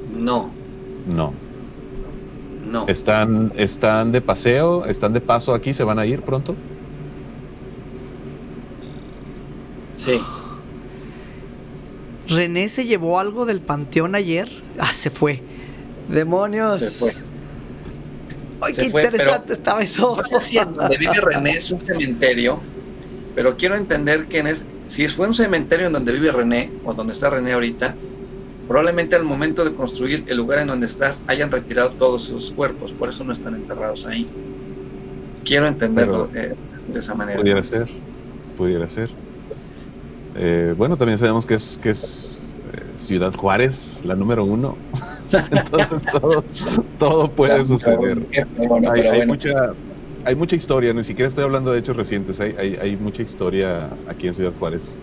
No, 0.09 0.57
No. 1.05 1.40
no. 2.59 2.86
¿Están, 2.88 3.53
¿Están 3.57 4.12
de 4.12 4.20
paseo? 4.20 4.84
¿Están 4.86 5.12
de 5.12 5.20
paso 5.20 5.55
aquí? 5.55 5.74
¿Se 5.74 5.84
van 5.84 5.98
a 5.98 6.07
ir 6.07 6.24
pronto? 6.24 6.64
Sí, 9.94 10.32
René 12.26 12.68
se 12.68 12.86
llevó 12.86 13.18
algo 13.18 13.44
del 13.46 13.62
panteón 13.62 14.14
ayer. 14.14 14.64
Ah, 14.78 14.94
se 14.94 15.11
fue. 15.11 15.49
Demonios. 16.11 16.81
Se 16.81 16.91
fue. 16.91 17.13
Ay, 18.61 18.75
Se 18.75 18.83
qué 18.83 18.91
fue, 18.91 19.05
interesante 19.05 19.53
estaba 19.53 19.81
eso. 19.81 20.17
No 20.17 20.25
sé 20.25 20.41
si 20.41 20.59
en 20.59 20.75
donde 20.75 20.99
vive 20.99 21.21
René 21.21 21.53
es 21.53 21.71
un 21.71 21.81
cementerio, 21.81 22.61
pero 23.35 23.57
quiero 23.57 23.77
entender 23.77 24.27
quién 24.27 24.47
es. 24.47 24.67
Si 24.87 25.07
fue 25.09 25.27
un 25.27 25.35
cementerio 25.35 25.87
en 25.87 25.93
donde 25.93 26.13
vive 26.13 26.33
René, 26.33 26.71
o 26.85 26.93
donde 26.93 27.13
está 27.13 27.31
René 27.31 27.53
ahorita, 27.53 27.95
probablemente 28.67 29.17
al 29.17 29.25
momento 29.25 29.65
de 29.65 29.75
construir 29.75 30.25
el 30.27 30.37
lugar 30.37 30.59
en 30.59 30.69
donde 30.69 30.87
estás 30.87 31.23
hayan 31.27 31.51
retirado 31.51 31.91
todos 31.91 32.25
sus 32.25 32.51
cuerpos, 32.51 32.93
por 32.93 33.09
eso 33.09 33.25
no 33.25 33.33
están 33.33 33.55
enterrados 33.55 34.05
ahí. 34.05 34.27
Quiero 35.45 35.67
entenderlo 35.67 36.29
eh, 36.35 36.55
de 36.93 36.99
esa 36.99 37.15
manera. 37.15 37.41
Pudiera 37.41 37.63
ser, 37.63 37.89
pudiera 38.57 38.89
ser. 38.89 39.11
Eh, 40.37 40.75
bueno, 40.77 40.97
también 40.97 41.19
sabemos 41.19 41.47
que 41.47 41.55
es, 41.55 41.79
que 41.83 41.91
es 41.91 42.55
eh, 42.73 42.83
Ciudad 42.95 43.35
Juárez, 43.35 44.01
la 44.05 44.15
número 44.15 44.45
uno. 44.45 44.77
Entonces 45.33 46.03
todo, 46.12 46.45
todo 46.99 47.31
puede 47.31 47.64
suceder. 47.64 48.26
Bueno, 48.57 48.91
Hay, 48.91 49.01
pero 49.01 49.11
hay 49.12 49.18
bueno. 49.18 49.33
mucha, 49.35 49.72
hay 50.24 50.35
mucha 50.35 50.57
historia, 50.57 50.93
ni 50.93 51.05
siquiera 51.05 51.28
estoy 51.28 51.45
hablando 51.45 51.72
de 51.72 51.78
hechos 51.81 51.97
recientes, 51.97 52.41
hay, 52.41 52.55
hay, 52.59 52.76
hay 52.76 52.97
mucha 52.97 53.22
historia 53.22 53.91
aquí 54.09 54.26
en 54.28 54.35
Ciudad 54.35 54.53
Juárez. 54.59 54.97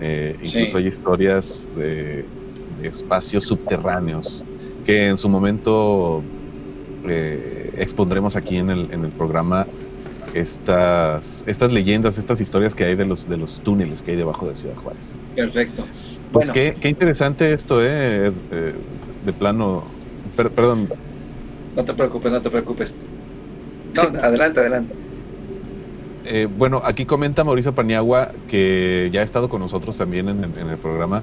Eh, 0.00 0.36
Sí. 0.42 0.58
incluso 0.58 0.78
hay 0.78 0.86
historias 0.88 1.68
de, 1.76 2.24
de 2.80 2.88
espacios 2.88 3.44
subterráneos 3.44 4.44
que 4.84 5.08
en 5.08 5.16
su 5.16 5.28
momento 5.28 6.22
eh, 7.08 7.72
expondremos 7.78 8.36
aquí 8.36 8.56
en 8.58 8.70
el, 8.70 8.88
en 8.92 9.04
el 9.04 9.10
programa 9.12 9.66
estas, 10.34 11.44
estas 11.46 11.72
leyendas, 11.72 12.18
estas 12.18 12.40
historias 12.40 12.74
que 12.74 12.84
hay 12.84 12.94
de 12.94 13.06
los, 13.06 13.26
de 13.28 13.36
los 13.38 13.62
túneles 13.62 14.02
que 14.02 14.10
hay 14.12 14.16
debajo 14.18 14.46
de 14.48 14.54
Ciudad 14.54 14.76
Juárez. 14.76 15.16
Perfecto. 15.34 15.84
Pues 16.32 16.48
Bueno, 16.48 16.52
qué, 16.52 16.76
qué 16.80 16.88
interesante 16.88 17.52
esto, 17.52 17.82
eh, 17.82 18.32
eh, 18.50 18.74
de 19.26 19.32
plano. 19.32 19.84
per- 20.36 20.50
perdón, 20.50 20.88
no 21.76 21.84
te 21.84 21.92
preocupes, 21.94 22.30
no 22.32 22.40
te 22.42 22.50
preocupes. 22.50 22.94
No, 23.94 24.02
Sí. 24.02 24.08
adelante, 24.22 24.60
adelante. 24.60 24.92
Eh, 26.26 26.46
bueno, 26.58 26.80
aquí 26.84 27.04
comenta 27.06 27.44
Mauricio 27.44 27.74
Paniagua, 27.74 28.32
que 28.48 29.08
ya 29.12 29.20
ha 29.20 29.24
estado 29.24 29.48
con 29.48 29.60
nosotros 29.60 29.96
también 29.96 30.28
en, 30.28 30.44
el- 30.44 30.58
en 30.58 30.68
el 30.68 30.76
programa, 30.78 31.22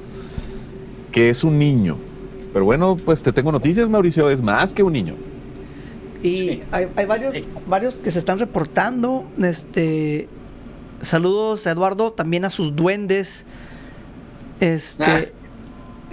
que 1.11 1.29
es 1.29 1.43
un 1.43 1.59
niño. 1.59 1.97
Pero 2.53 2.65
bueno, 2.65 2.97
pues 3.03 3.21
te 3.23 3.33
tengo 3.33 3.51
noticias, 3.51 3.89
Mauricio, 3.89 4.29
es 4.29 4.41
más 4.41 4.73
que 4.73 4.83
un 4.83 4.93
niño. 4.93 5.15
Y 6.23 6.35
Sí. 6.35 6.61
hay, 6.71 6.87
hay 6.95 7.05
varios, 7.05 7.33
Sí. 7.33 7.45
varios 7.67 7.95
que 7.97 8.09
se 8.11 8.19
están 8.19 8.39
reportando. 8.39 9.25
Este. 9.41 10.29
Saludos 11.01 11.67
a 11.67 11.71
Eduardo, 11.71 12.13
también 12.13 12.45
a 12.45 12.49
sus 12.49 12.73
duendes. 12.75 13.45
Este. 14.59 15.03
Ah. 15.03 15.21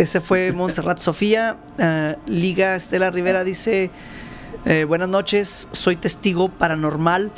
Ese 0.01 0.23
fue 0.23 0.51
Montserrat 0.53 0.97
Sofía. 0.99 1.59
Ah, 1.79 2.17
Liga 2.25 2.75
Estela 2.75 3.11
Rivera 3.11 3.45
dice: 3.45 3.91
eh, 4.65 4.85
Buenas 4.85 5.09
noches, 5.09 5.69
soy 5.73 5.97
testigo 5.97 6.49
paranormal. 6.49 7.31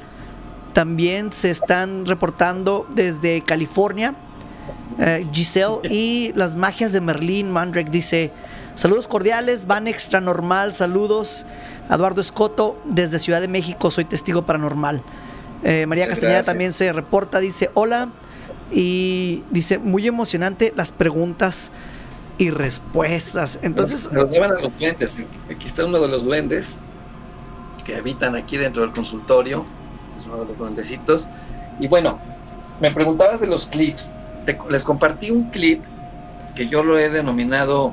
También 0.73 1.33
se 1.33 1.51
están 1.51 2.07
reportando 2.07 2.87
desde 2.95 3.43
California. 3.43 4.15
eh, 5.01 5.27
Giselle 5.33 5.81
y 5.91 6.33
las 6.37 6.55
magias 6.55 6.93
de 6.93 7.01
Merlín 7.01 7.51
Mandrake 7.51 7.91
dice: 7.91 8.31
Saludos 8.77 9.09
cordiales, 9.09 9.67
van 9.67 9.89
extra 9.89 10.21
normal, 10.21 10.73
saludos. 10.73 11.45
Eduardo 11.91 12.21
Escoto, 12.21 12.81
desde 12.85 13.19
Ciudad 13.19 13.41
de 13.41 13.49
México, 13.49 13.91
soy 13.91 14.05
testigo 14.05 14.47
paranormal. 14.47 15.03
Eh, 15.65 15.85
María 15.87 16.07
Castañeda 16.07 16.35
gracias. 16.35 16.47
también 16.47 16.73
se 16.73 16.93
reporta, 16.93 17.41
dice 17.41 17.73
hola. 17.75 18.11
Y 18.71 19.43
dice, 19.51 19.79
muy 19.79 20.07
emocionante 20.07 20.73
las 20.77 20.93
preguntas 20.93 21.73
y 22.39 22.51
respuestas. 22.51 23.59
Entonces, 23.63 24.11
Nos 24.13 24.31
llevan 24.31 24.53
a 24.53 24.61
los 24.61 24.79
duendes. 24.79 25.17
Aquí 25.51 25.67
está 25.67 25.85
uno 25.85 26.01
de 26.01 26.09
los 26.09 26.25
duendes 26.25 26.79
que 27.85 27.97
habitan 27.97 28.37
aquí 28.37 28.57
dentro 28.57 28.83
del 28.83 28.93
consultorio. 28.93 29.65
Este 30.11 30.21
es 30.21 30.27
uno 30.27 30.39
de 30.41 30.47
los 30.47 30.57
duendecitos. 30.59 31.29
Y 31.81 31.89
bueno, 31.89 32.19
me 32.81 32.91
preguntabas 32.91 33.41
de 33.41 33.47
los 33.47 33.67
clips. 33.67 34.13
Te- 34.47 34.59
les 34.71 34.85
compartí 34.85 35.31
un 35.31 35.51
clip 35.51 35.83
que 36.55 36.67
yo 36.67 36.83
lo 36.83 36.99
he 36.99 37.09
denominado 37.11 37.93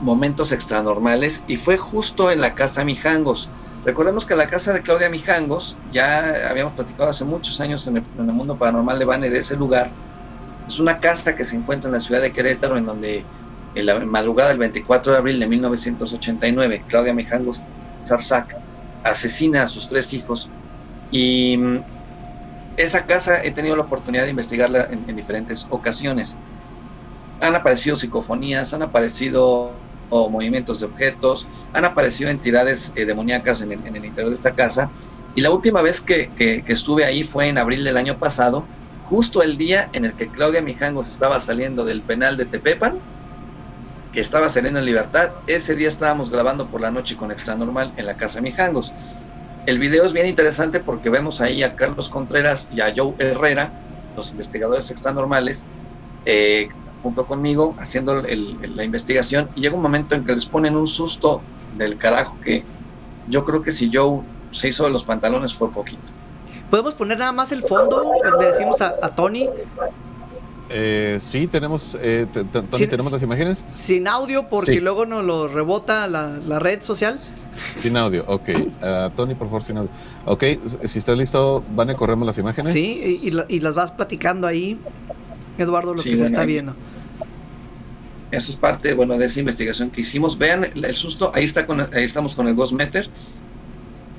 momentos 0.00 0.52
extranormales 0.52 1.42
y 1.48 1.56
fue 1.56 1.76
justo 1.76 2.30
en 2.30 2.40
la 2.40 2.54
casa 2.54 2.84
Mijangos. 2.84 3.48
Recordemos 3.84 4.26
que 4.26 4.36
la 4.36 4.48
casa 4.48 4.72
de 4.72 4.82
Claudia 4.82 5.08
Mijangos, 5.08 5.76
ya 5.92 6.48
habíamos 6.50 6.72
platicado 6.72 7.10
hace 7.10 7.24
muchos 7.24 7.60
años 7.60 7.86
en 7.86 7.98
el, 7.98 8.04
en 8.18 8.28
el 8.28 8.34
mundo 8.34 8.56
paranormal 8.56 8.98
de 8.98 9.04
Bane 9.04 9.30
de 9.30 9.38
ese 9.38 9.56
lugar, 9.56 9.90
es 10.66 10.78
una 10.78 10.98
casa 11.00 11.34
que 11.34 11.44
se 11.44 11.56
encuentra 11.56 11.88
en 11.88 11.94
la 11.94 12.00
ciudad 12.00 12.20
de 12.20 12.32
Querétaro, 12.32 12.76
en 12.76 12.86
donde 12.86 13.24
en 13.78 13.86
la 13.86 14.00
madrugada 14.04 14.50
del 14.50 14.58
24 14.58 15.12
de 15.12 15.18
abril 15.18 15.40
de 15.40 15.48
1989, 15.48 16.84
Claudia 16.86 17.14
Mijangos 17.14 17.66
Zarzac 18.06 18.52
asesina 19.02 19.62
a 19.64 19.68
sus 19.68 19.88
tres 19.88 20.12
hijos 20.12 20.52
y 21.10 21.56
mm, 21.58 21.84
esa 22.76 23.06
casa 23.06 23.42
he 23.44 23.52
tenido 23.52 23.76
la 23.76 23.84
oportunidad 23.84 24.24
de 24.24 24.30
investigarla 24.30 24.86
en, 24.90 25.08
en 25.08 25.16
diferentes 25.16 25.66
ocasiones. 25.70 26.40
Han 27.40 27.54
aparecido 27.56 27.96
psicofonías, 27.96 28.72
han 28.74 28.82
aparecido 28.82 29.86
o 30.10 30.30
movimientos 30.30 30.80
de 30.80 30.86
objetos, 30.86 31.48
han 31.72 31.84
aparecido 31.84 32.30
entidades 32.30 32.92
eh, 32.94 33.04
demoníacas 33.04 33.60
en 33.60 33.72
el, 33.72 34.04
interior 34.04 34.30
de 34.30 34.34
esta 34.36 34.54
casa 34.54 34.92
y 35.34 35.42
la 35.42 35.50
última 35.50 35.82
vez 35.82 36.00
que, 36.00 36.32
que- 36.34 36.64
estuve 36.66 37.04
ahí 37.04 37.24
fue 37.24 37.48
en 37.48 37.58
abril 37.58 37.84
del 37.84 37.96
año 37.98 38.18
pasado, 38.18 38.70
justo 39.00 39.42
el 39.42 39.58
día 39.58 39.90
en 39.92 40.04
el 40.06 40.16
que 40.16 40.30
Claudia 40.30 40.62
Mijangos 40.62 41.08
estaba 41.08 41.38
saliendo 41.40 41.84
del 41.84 42.04
penal 42.04 42.36
de 42.38 42.46
Tepepan 42.46 43.02
estaba 44.20 44.48
saliendo 44.48 44.78
en 44.80 44.86
libertad. 44.86 45.30
Ese 45.46 45.74
día 45.74 45.88
estábamos 45.88 46.30
grabando 46.30 46.68
por 46.68 46.80
la 46.80 46.90
noche 46.90 47.16
con 47.16 47.30
Extra 47.30 47.54
Normal 47.54 47.92
en 47.96 48.06
la 48.06 48.16
casa 48.16 48.40
Mijangos. 48.40 48.92
El 49.66 49.78
video 49.78 50.04
es 50.04 50.12
bien 50.12 50.26
interesante 50.26 50.80
porque 50.80 51.10
vemos 51.10 51.40
ahí 51.40 51.62
a 51.62 51.76
Carlos 51.76 52.08
Contreras 52.08 52.68
y 52.72 52.80
a 52.80 52.92
Joe 52.96 53.14
Herrera, 53.18 53.72
los 54.16 54.30
investigadores 54.30 54.90
extranormales, 54.90 55.66
eh, 56.24 56.68
junto 57.02 57.26
conmigo, 57.26 57.76
haciendo 57.78 58.22
la 58.22 58.84
investigación. 58.84 59.50
Y 59.54 59.60
llega 59.60 59.76
un 59.76 59.82
momento 59.82 60.14
en 60.14 60.24
que 60.24 60.32
les 60.32 60.46
ponen 60.46 60.76
un 60.76 60.86
susto 60.86 61.42
del 61.76 61.96
carajo 61.96 62.36
que 62.42 62.64
yo 63.28 63.44
creo 63.44 63.62
que 63.62 63.72
si 63.72 63.90
Joe 63.92 64.22
se 64.52 64.68
hizo 64.68 64.84
de 64.84 64.90
los 64.90 65.04
pantalones 65.04 65.52
fue 65.54 65.70
poquito. 65.70 66.12
¿podemos 66.70 66.94
poner 66.94 67.18
nada 67.18 67.32
más 67.32 67.52
el 67.52 67.62
fondo? 67.62 68.12
Le 68.38 68.46
decimos 68.46 68.80
a 68.80 69.14
Tony, 69.14 69.48
Eh, 70.70 71.16
sí, 71.20 71.46
tenemos, 71.46 71.96
eh, 72.00 72.26
Tony, 72.32 72.86
tenemos 72.86 73.10
las 73.10 73.22
imágenes 73.22 73.64
sin 73.70 74.06
audio, 74.06 74.48
porque 74.50 74.74
Sí. 74.74 74.80
luego 74.80 75.06
nos 75.06 75.24
lo 75.24 75.48
rebota 75.48 76.06
la, 76.08 76.38
la 76.46 76.58
red 76.58 76.82
social. 76.82 77.16
sin 77.16 77.96
audio. 77.96 78.24
Ok, 78.26 78.50
Ah, 78.82 79.10
Tony, 79.16 79.34
por 79.34 79.46
favor, 79.48 79.62
sin 79.62 79.78
audio. 79.78 79.90
Ok, 80.26 80.44
si 80.84 80.98
estás 80.98 81.16
listo, 81.16 81.64
van 81.74 81.88
a 81.90 81.94
correrme 81.96 82.26
las 82.26 82.36
imágenes. 82.38 82.72
Sí, 82.72 83.20
y, 83.22 83.28
y 83.30 83.56
y 83.56 83.60
las 83.60 83.74
vas 83.76 83.92
platicando 83.92 84.46
ahí, 84.46 84.78
Eduardo, 85.56 85.94
lo 85.94 86.02
Sí, 86.02 86.10
que 86.10 86.16
se 86.16 86.26
está 86.26 86.42
ahí- 86.42 86.48
viendo. 86.48 86.74
Eso 88.30 88.50
es 88.52 88.58
parte, 88.58 88.92
bueno, 88.92 89.16
de 89.16 89.24
esa 89.24 89.40
investigación 89.40 89.90
que 89.90 90.02
hicimos. 90.02 90.36
Vean 90.36 90.64
el, 90.64 90.84
el 90.84 90.96
susto, 90.96 91.32
ahí 91.34 91.44
está 91.44 91.66
con, 91.66 91.80
ahí 91.80 92.04
estamos 92.04 92.36
con 92.36 92.46
el 92.46 92.54
Ghost 92.54 92.72
Meter. 92.72 93.08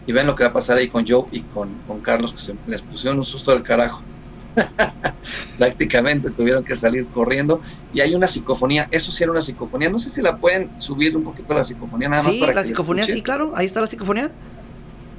Y 0.07 0.11
vean 0.11 0.25
lo 0.25 0.33
que 0.33 0.43
va 0.43 0.49
a 0.49 0.53
pasar 0.53 0.77
ahí 0.79 0.89
con 0.89 1.07
Joe 1.07 1.25
y 1.31 1.41
con, 1.41 1.69
con 1.85 1.99
Carlos, 2.01 2.31
que 2.33 2.39
se 2.39 2.55
les 2.65 2.81
pusieron 2.81 3.19
un 3.19 3.23
susto 3.23 3.51
del 3.51 3.61
carajo. 3.61 4.01
Prácticamente 5.57 6.29
tuvieron 6.31 6.63
que 6.63 6.75
salir 6.75 7.07
corriendo. 7.07 7.61
Y 7.93 8.01
hay 8.01 8.15
una 8.15 8.27
psicofonía, 8.27 8.87
eso 8.91 9.11
sí 9.11 9.23
era 9.23 9.31
una 9.31 9.41
psicofonía. 9.41 9.89
No 9.89 9.99
sé 9.99 10.09
si 10.09 10.21
la 10.21 10.37
pueden 10.37 10.79
subir 10.79 11.15
un 11.15 11.23
poquito 11.23 11.53
la 11.53 11.63
psicofonía 11.63 12.09
nada 12.09 12.23
más 12.23 12.31
Sí, 12.31 12.39
para 12.39 12.53
la 12.53 12.61
que 12.61 12.67
psicofonía, 12.67 13.05
sí, 13.05 13.21
claro, 13.21 13.51
ahí 13.55 13.65
está 13.65 13.81
la 13.81 13.87
psicofonía. 13.87 14.31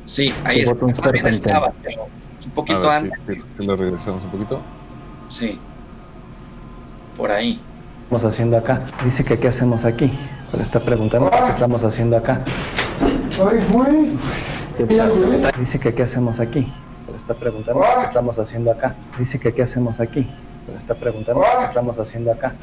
Sí, 0.04 0.32
ahí 0.44 0.60
está. 0.60 0.74
botón 0.74 0.88
Más 0.90 1.00
bien 1.00 1.12
serpentante. 1.14 1.48
estaba, 1.48 1.72
pero 1.82 2.08
un 2.44 2.50
poquito 2.52 2.80
ver, 2.80 2.90
antes. 2.90 3.18
sí, 3.26 3.34
sí, 3.56 3.64
lo 3.64 3.76
regresamos 3.76 4.24
un 4.24 4.30
poquito. 4.30 4.62
Sí. 5.28 5.58
Por 7.16 7.30
ahí. 7.30 7.60
estamos 8.04 8.24
haciendo 8.24 8.56
acá? 8.56 8.86
Dice 9.04 9.24
que 9.24 9.38
qué 9.38 9.48
hacemos 9.48 9.84
aquí. 9.84 10.10
Le 10.52 10.62
está 10.62 10.80
preguntando 10.80 11.30
qué 11.30 11.50
estamos 11.50 11.84
haciendo 11.84 12.16
acá. 12.16 12.44
Dice 15.58 15.78
que 15.78 15.94
qué 15.94 16.02
hacemos 16.02 16.40
aquí. 16.40 16.72
Está 17.20 17.34
preguntando 17.34 17.82
qué 17.82 18.04
estamos 18.04 18.38
haciendo 18.38 18.70
acá. 18.70 18.96
Dice 19.18 19.38
que 19.38 19.52
qué 19.52 19.62
hacemos 19.62 20.00
aquí. 20.00 20.26
Le 20.66 20.74
está 20.74 20.94
preguntando 20.94 21.42
qué 21.42 21.64
estamos 21.64 21.98
haciendo 21.98 22.32
acá. 22.32 22.54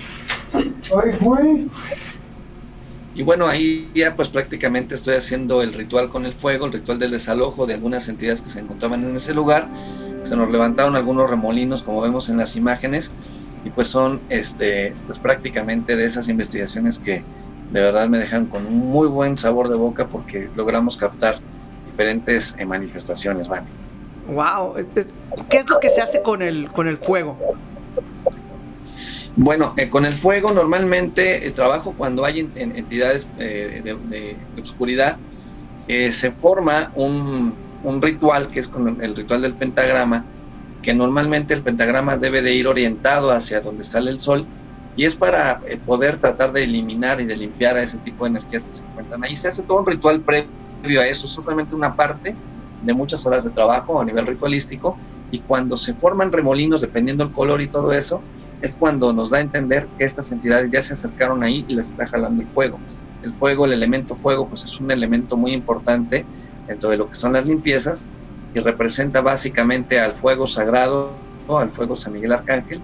Y 3.14 3.22
bueno, 3.22 3.48
ahí 3.48 3.92
ya 3.94 4.16
pues 4.16 4.30
prácticamente 4.30 4.96
estoy 4.96 5.14
haciendo 5.14 5.62
el 5.62 5.74
ritual 5.74 6.10
con 6.10 6.26
el 6.26 6.34
fuego, 6.34 6.66
el 6.66 6.74
ritual 6.74 6.98
del 6.98 7.12
desalojo 7.12 7.68
de 7.68 7.76
algunas 7.76 8.10
entidades 8.10 8.42
que 8.42 8.50
se 8.50 8.60
encontraban 8.60 9.04
en 9.04 9.16
ese 9.16 9.36
lugar. 9.36 9.70
Se 10.24 10.36
nos 10.36 10.50
levantaron 10.50 10.96
algunos 10.96 11.30
remolinos, 11.30 11.84
como 11.84 12.02
vemos 12.02 12.28
en 12.28 12.38
las 12.38 12.56
imágenes, 12.56 13.12
y 13.64 13.70
pues 13.70 13.90
son 13.90 14.22
este, 14.30 14.96
pues 15.06 15.20
prácticamente 15.20 15.96
de 15.96 16.06
esas 16.06 16.30
investigaciones 16.30 16.98
que 16.98 17.24
de 17.72 17.82
verdad 17.82 18.08
me 18.10 18.18
dejan 18.18 18.48
con 18.48 18.66
un 18.66 18.80
muy 18.80 19.08
buen 19.08 19.38
sabor 19.38 19.70
de 19.70 19.76
boca 19.76 20.08
porque 20.08 20.50
logramos 20.56 20.98
captar 20.98 21.40
diferentes 21.86 22.56
eh, 22.58 22.66
manifestaciones, 22.66 23.48
¿vale? 23.48 23.68
Wow, 24.28 24.76
¿qué 25.50 25.58
es 25.58 25.70
lo 25.70 25.80
que 25.80 25.90
se 25.90 26.02
hace 26.02 26.22
con 26.22 26.42
el, 26.42 26.70
con 26.72 26.88
el 26.88 26.98
fuego? 26.98 27.40
Bueno, 29.36 29.74
eh, 29.78 29.90
con 29.90 30.06
el 30.06 30.16
fuego 30.16 30.52
normalmente 30.52 31.48
eh, 31.48 31.52
trabajo 31.52 31.96
cuando 31.96 32.26
hay 32.26 32.40
en- 32.42 32.52
en- 32.56 32.76
entidades 32.76 33.32
eh, 33.38 33.82
de, 33.84 33.98
de- 34.04 34.48
de 34.50 34.62
oscuridad 34.62 35.20
eh, 35.88 36.12
se 36.12 36.32
forma 36.34 36.92
un, 36.96 37.58
un 37.82 38.02
ritual 38.02 38.50
que 38.50 38.60
es 38.60 38.68
con 38.68 39.02
el 39.02 39.16
ritual 39.16 39.42
del 39.42 39.56
pentagrama, 39.56 40.28
que 40.82 40.94
normalmente 40.94 41.54
el 41.54 41.64
pentagrama 41.64 42.18
debe 42.18 42.42
de 42.42 42.54
ir 42.54 42.68
orientado 42.68 43.32
hacia 43.32 43.62
donde 43.62 43.84
sale 43.86 44.12
el 44.12 44.20
sol 44.20 44.50
y 44.96 45.06
es 45.06 45.16
para 45.16 45.62
eh, 45.68 45.80
poder 45.80 46.20
tratar 46.20 46.52
de 46.52 46.64
eliminar 46.64 47.22
y 47.22 47.26
de 47.26 47.38
limpiar 47.38 47.78
a 47.78 47.84
ese 47.84 48.00
tipo 48.00 48.26
de 48.26 48.32
energías 48.32 48.66
que 48.66 48.74
se 48.74 48.86
encuentran 48.88 49.24
ahí. 49.24 49.38
Se 49.38 49.48
hace 49.48 49.64
todo 49.64 49.80
un 49.80 49.86
ritual 49.86 50.24
previo 50.24 51.00
a 51.02 51.08
eso, 51.08 51.28
es 51.28 51.34
solamente 51.34 51.76
una 51.76 51.96
parte 51.96 52.40
de 52.88 52.94
muchas 52.94 53.26
horas 53.26 53.44
de 53.44 53.52
trabajo 53.52 54.02
a 54.02 54.06
nivel 54.06 54.26
ritualístico 54.26 54.98
y 55.30 55.40
cuando 55.40 55.78
se 55.78 55.94
forman 55.94 56.32
remolinos, 56.32 56.82
dependiendo 56.82 57.26
del 57.26 57.34
color 57.34 57.62
y 57.62 57.68
todo 57.68 57.92
eso, 57.92 58.22
es 58.62 58.76
cuando 58.76 59.14
nos 59.14 59.30
da 59.30 59.38
a 59.38 59.42
entender 59.42 59.88
que 59.98 60.06
estas 60.06 60.32
entidades 60.32 60.72
ya 60.72 60.82
se 60.82 60.94
acercaron 60.94 61.44
ahí 61.44 61.66
y 61.68 61.76
les 61.76 61.92
está 61.92 62.08
jalando 62.08 62.42
el 62.42 62.48
fuego. 62.48 62.80
El 63.22 63.34
fuego, 63.34 63.66
el 63.66 63.74
elemento 63.74 64.16
fuego, 64.16 64.48
pues 64.48 64.64
es 64.64 64.80
un 64.80 64.90
elemento 64.90 65.38
muy 65.38 65.54
importante 65.54 66.26
dentro 66.68 66.90
de 66.90 66.98
lo 66.98 67.10
que 67.10 67.16
son 67.16 67.34
las 67.34 67.46
limpiezas 67.46 68.08
y 68.54 68.60
representa 68.60 69.22
básicamente 69.22 70.00
al 70.00 70.16
fuego 70.16 70.48
sagrado, 70.48 71.12
al 71.50 71.70
fuego 71.70 71.96
San 71.96 72.14
Miguel 72.14 72.32
Arcángel, 72.32 72.82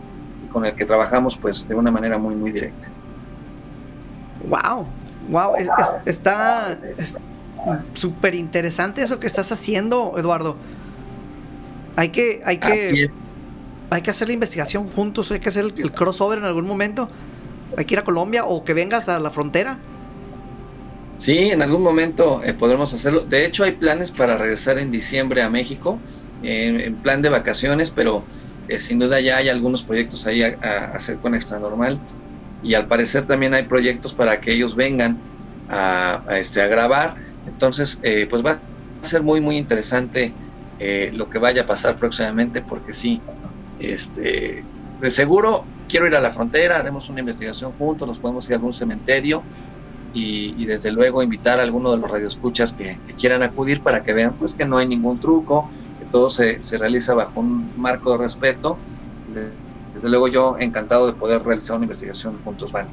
con 0.52 0.66
el 0.66 0.76
que 0.76 0.86
trabajamos 0.86 1.38
pues 1.38 1.68
de 1.68 1.76
una 1.76 1.92
manera 1.92 2.18
muy 2.18 2.36
muy 2.36 2.52
directa. 2.52 2.90
Wow, 4.48 4.86
wow, 5.30 5.56
está 6.06 6.78
súper 7.94 8.36
interesante 8.36 9.04
eso 9.04 9.20
que 9.20 9.28
estás 9.28 9.52
haciendo, 9.52 10.14
Eduardo. 10.18 10.58
Hay 11.96 12.10
que, 12.10 12.42
hay 12.46 12.58
que, 12.58 13.12
hay 13.90 14.02
que 14.02 14.10
hacer 14.10 14.28
la 14.28 14.34
investigación 14.34 14.88
juntos, 14.88 15.32
hay 15.32 15.40
que 15.40 15.50
hacer 15.50 15.66
el, 15.66 15.92
crossover 15.92 16.40
en 16.40 16.46
algún 16.46 16.66
momento. 16.66 17.08
Hay 17.78 17.86
que 17.86 17.96
ir 17.96 18.00
a 18.00 18.04
Colombia 18.04 18.46
o 18.46 18.64
que 18.64 18.74
vengas 18.74 19.10
a 19.10 19.20
la 19.20 19.32
frontera. 19.32 19.78
Sí, 21.18 21.38
en 21.38 21.62
algún 21.62 21.84
momento 21.84 22.42
eh, 22.44 22.54
podremos 22.54 22.94
hacerlo. 22.94 23.22
De 23.22 23.46
hecho, 23.46 23.64
hay 23.64 23.74
planes 23.74 24.12
para 24.12 24.38
regresar 24.38 24.78
en 24.78 24.92
diciembre 24.92 25.42
a 25.42 25.50
México, 25.50 26.00
en 26.42 26.96
plan 26.96 27.22
de 27.22 27.30
vacaciones, 27.30 27.90
pero 27.90 28.24
eh, 28.68 28.80
sin 28.80 29.00
duda 29.00 29.20
ya 29.20 29.38
hay 29.38 29.50
algunos 29.50 29.84
proyectos 29.84 30.26
ahí 30.26 30.42
a, 30.42 30.92
hacer 30.94 31.18
con 31.18 31.36
Extra 31.36 31.60
Normal 31.60 32.00
y 32.62 32.76
al 32.76 32.88
parecer 32.88 33.28
también 33.28 33.54
hay 33.54 33.64
proyectos 33.64 34.14
para 34.14 34.40
que 34.40 34.54
ellos 34.54 34.76
vengan 34.76 35.18
a, 35.70 36.24
este, 36.38 36.62
a 36.62 36.68
grabar. 36.68 37.16
Entonces, 37.64 37.98
eh, 38.02 38.28
pues 38.30 38.46
va 38.46 38.62
a 39.02 39.08
ser 39.08 39.24
muy, 39.24 39.40
muy 39.40 39.58
interesante 39.58 40.38
eh, 40.78 41.12
lo 41.14 41.30
que 41.30 41.40
vaya 41.40 41.62
a 41.62 41.66
pasar 41.66 41.98
próximamente 41.98 42.62
porque 42.62 42.92
sí, 42.92 43.24
este, 43.78 44.68
de 45.00 45.10
seguro 45.10 45.70
quiero 45.88 46.06
ir 46.06 46.16
a 46.16 46.20
la 46.20 46.30
frontera, 46.30 46.76
haremos 46.76 47.08
una 47.08 47.22
investigación 47.22 47.72
juntos, 47.72 48.06
nos 48.06 48.20
podemos 48.20 48.50
ir 48.50 48.56
a 48.56 48.58
algún 48.58 48.74
cementerio 48.74 49.48
y, 50.12 50.66
desde 50.66 50.92
luego 50.92 51.24
invitar 51.24 51.62
a 51.62 51.64
alguno 51.64 51.90
de 51.92 51.98
los 52.00 52.12
radioescuchas 52.12 52.74
que, 52.74 53.02
que 53.08 53.16
quieran 53.16 53.44
acudir 53.44 53.82
para 53.82 54.04
que 54.04 54.12
vean 54.12 54.38
pues 54.38 54.54
que 54.54 54.66
no 54.66 54.78
hay 54.78 54.88
ningún 54.90 55.22
truco, 55.22 55.72
todo 56.12 56.30
se, 56.30 56.60
realiza 56.78 57.14
bajo 57.14 57.40
un 57.40 57.72
marco 57.78 58.12
de 58.12 58.18
respeto. 58.18 58.82
Desde 59.26 60.10
luego 60.10 60.28
yo 60.28 60.58
encantado 60.60 61.08
de 61.08 61.14
poder 61.14 61.42
realizar 61.44 61.78
una 61.78 61.86
investigación 61.86 62.42
juntos, 62.42 62.74
Vane. 62.74 62.92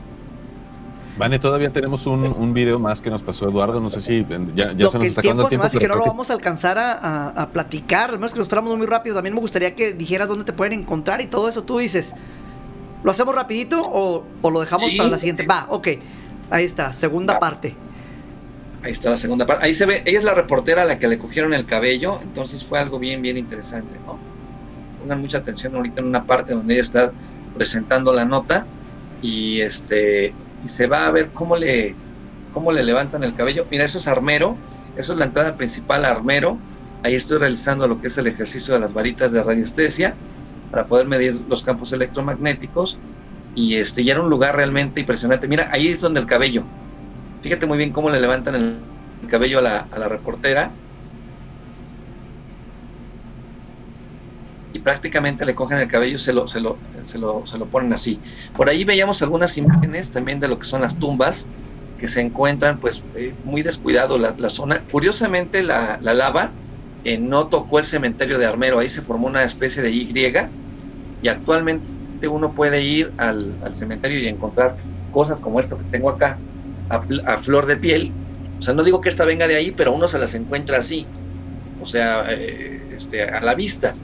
Vane, 1.20 1.38
todavía 1.38 1.70
tenemos 1.70 2.06
un, 2.06 2.24
un, 2.24 2.54
video 2.54 2.78
más 2.78 3.02
que 3.02 3.10
nos 3.10 3.22
pasó 3.22 3.46
Eduardo, 3.46 3.78
no 3.78 3.90
sé 3.90 4.00
si 4.00 4.26
ya, 4.54 4.72
ya 4.72 4.88
se 4.88 4.96
nos 4.98 5.06
está 5.06 5.20
acabando 5.20 5.42
el 5.42 5.48
tiempo. 5.50 5.64
Más 5.64 5.76
que 5.76 5.86
no 5.86 5.94
lo 5.94 6.06
vamos 6.06 6.30
a 6.30 6.32
alcanzar 6.32 6.78
a, 6.80 7.50
platicar, 7.52 8.08
al 8.08 8.16
menos 8.16 8.32
que 8.32 8.38
nos 8.38 8.48
fuéramos 8.48 8.74
muy 8.78 8.86
rápido. 8.86 9.16
También 9.16 9.34
me 9.34 9.40
gustaría 9.40 9.76
que 9.76 9.92
dijeras 9.92 10.28
dónde 10.28 10.46
te 10.46 10.54
pueden 10.54 10.72
encontrar 10.72 11.20
y 11.20 11.26
todo 11.26 11.46
eso. 11.50 11.62
Tú 11.62 11.76
dices, 11.76 12.14
¿lo 13.04 13.10
hacemos 13.10 13.34
rapidito 13.34 13.82
o, 13.84 14.24
lo 14.50 14.60
dejamos 14.60 14.94
para 14.94 15.10
la 15.10 15.18
siguiente? 15.18 15.44
Va, 15.44 15.66
ok, 15.68 15.88
ahí 16.48 16.64
está, 16.64 16.94
segunda 16.94 17.38
parte. 17.38 17.76
Ahí 18.82 18.92
está 18.92 19.10
la 19.10 19.18
segunda 19.18 19.44
parte. 19.44 19.66
Ahí 19.66 19.74
se 19.74 19.84
ve, 19.84 20.02
ella 20.06 20.18
es 20.20 20.24
la 20.24 20.32
reportera 20.32 20.82
a 20.82 20.84
la 20.86 20.98
que 20.98 21.06
le 21.06 21.18
cogieron 21.18 21.52
el 21.52 21.66
cabello, 21.66 22.18
entonces 22.22 22.64
fue 22.64 22.78
algo 22.78 22.98
bien, 22.98 23.20
bien 23.20 23.36
interesante, 23.36 23.94
¿no? 24.06 24.18
Pongan 25.02 25.20
mucha 25.20 25.36
atención 25.36 25.74
ahorita 25.74 26.00
en 26.00 26.06
una 26.06 26.24
parte 26.24 26.54
donde 26.54 26.72
ella 26.72 26.82
está 26.82 27.12
presentando 27.54 28.10
la 28.14 28.24
nota 28.24 28.64
y 29.20 29.60
este 29.60 30.32
y 30.62 30.68
se 30.68 30.86
va 30.86 31.06
a 31.06 31.10
ver 31.10 31.32
cómo 31.32 31.56
le 31.56 31.96
cómo 32.52 32.72
le 32.72 32.82
levantan 32.84 33.22
el 33.22 33.34
cabello. 33.34 33.66
Mira, 33.70 33.84
eso 33.84 33.98
es 33.98 34.08
armero, 34.08 34.58
eso 34.96 35.12
es 35.12 35.18
la 35.18 35.26
entrada 35.26 35.56
principal 35.56 36.04
a 36.04 36.10
armero. 36.10 36.58
Ahí 37.02 37.14
estoy 37.14 37.38
realizando 37.38 37.86
lo 37.88 38.00
que 38.00 38.08
es 38.08 38.18
el 38.18 38.26
ejercicio 38.26 38.74
de 38.74 38.80
las 38.80 38.92
varitas 38.92 39.32
de 39.32 39.42
radiestesia 39.42 40.16
para 40.70 40.86
poder 40.86 41.06
medir 41.06 41.34
los 41.48 41.62
campos 41.62 41.92
electromagnéticos 41.92 42.98
y 43.54 43.76
este 43.76 44.04
ya 44.04 44.12
era 44.14 44.22
un 44.22 44.30
lugar 44.30 44.56
realmente 44.56 45.00
impresionante. 45.00 45.48
Mira, 45.48 45.68
ahí 45.72 45.88
es 45.88 46.00
donde 46.00 46.20
el 46.20 46.26
cabello 46.26 46.64
Fíjate 47.42 47.66
muy 47.66 47.78
bien 47.78 47.92
cómo 47.92 48.10
le 48.10 48.20
levantan 48.20 48.54
el, 48.54 49.28
cabello 49.28 49.58
a 49.58 49.62
la, 49.62 49.78
a 49.80 49.98
la 49.98 50.08
reportera. 50.08 50.79
Prácticamente 54.80 55.44
le 55.44 55.54
cogen 55.54 55.78
el 55.78 55.88
cabello 55.88 56.16
y 56.16 56.18
se 56.18 56.32
lo, 56.32 56.48
se, 56.48 56.60
lo, 56.60 56.76
se, 57.04 57.18
lo, 57.18 57.46
se 57.46 57.58
lo 57.58 57.66
ponen 57.66 57.92
así. 57.92 58.20
Por 58.56 58.68
ahí 58.68 58.84
veíamos 58.84 59.22
algunas 59.22 59.56
imágenes 59.56 60.10
también 60.10 60.40
de 60.40 60.48
lo 60.48 60.58
que 60.58 60.64
son 60.64 60.80
las 60.80 60.98
tumbas 60.98 61.46
que 61.98 62.08
se 62.08 62.22
encuentran 62.22 62.78
pues 62.78 63.04
eh, 63.14 63.34
muy 63.44 63.62
descuidado 63.62 64.18
la, 64.18 64.34
la, 64.38 64.48
zona. 64.48 64.82
Curiosamente 64.90 65.62
la, 65.62 65.98
la 66.00 66.14
lava 66.14 66.50
eh, 67.04 67.18
no 67.18 67.48
tocó 67.48 67.78
el 67.78 67.84
cementerio 67.84 68.38
de 68.38 68.46
Armero, 68.46 68.78
ahí 68.78 68.88
se 68.88 69.02
formó 69.02 69.26
una 69.26 69.44
especie 69.44 69.82
de 69.82 69.90
Y 69.90 70.12
y 71.22 71.28
actualmente 71.28 72.28
uno 72.28 72.52
puede 72.52 72.82
ir 72.82 73.12
al, 73.18 73.54
al 73.62 73.74
cementerio 73.74 74.18
y 74.18 74.28
encontrar 74.28 74.76
cosas 75.12 75.40
como 75.40 75.60
esto 75.60 75.76
que 75.76 75.84
tengo 75.84 76.10
acá, 76.10 76.38
a, 76.88 77.38
flor 77.38 77.66
de 77.66 77.76
piel. 77.76 78.12
O 78.58 78.62
sea, 78.62 78.74
no 78.74 78.82
digo 78.82 79.00
que 79.00 79.08
esta 79.08 79.24
venga 79.24 79.46
de 79.46 79.56
ahí, 79.56 79.70
pero 79.70 79.92
uno 79.92 80.08
se 80.08 80.18
las 80.18 80.34
encuentra 80.34 80.78
así. 80.78 81.06
O 81.80 81.86
sea, 81.86 82.24
eh, 82.30 82.92
este, 82.94 83.24
a 83.24 83.40
la 83.40 83.54
vista. 83.54 83.94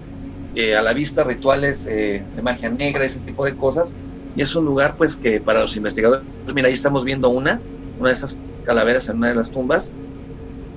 Eh, 0.59 0.75
a 0.75 0.81
la 0.83 0.95
vista 0.95 1.23
rituales 1.23 1.87
eh, 1.87 2.27
de 2.33 2.43
magia 2.43 2.71
negra, 2.71 3.05
ese 3.05 3.21
tipo 3.21 3.45
de 3.45 3.57
cosas. 3.57 3.99
Y 4.35 4.41
es 4.43 4.55
un 4.57 4.65
lugar, 4.65 4.97
pues, 4.97 5.17
que 5.17 5.41
para 5.43 5.61
los 5.61 5.77
investigadores, 5.77 6.27
mira, 6.55 6.69
ahí 6.69 6.75
estamos 6.75 7.05
viendo 7.05 7.29
una, 7.31 7.67
una 7.99 8.09
de 8.11 8.15
esas 8.15 8.49
calaveras 8.63 9.09
en 9.11 9.19
una 9.19 9.29
de 9.29 9.35
las 9.37 9.51
tumbas. 9.51 9.95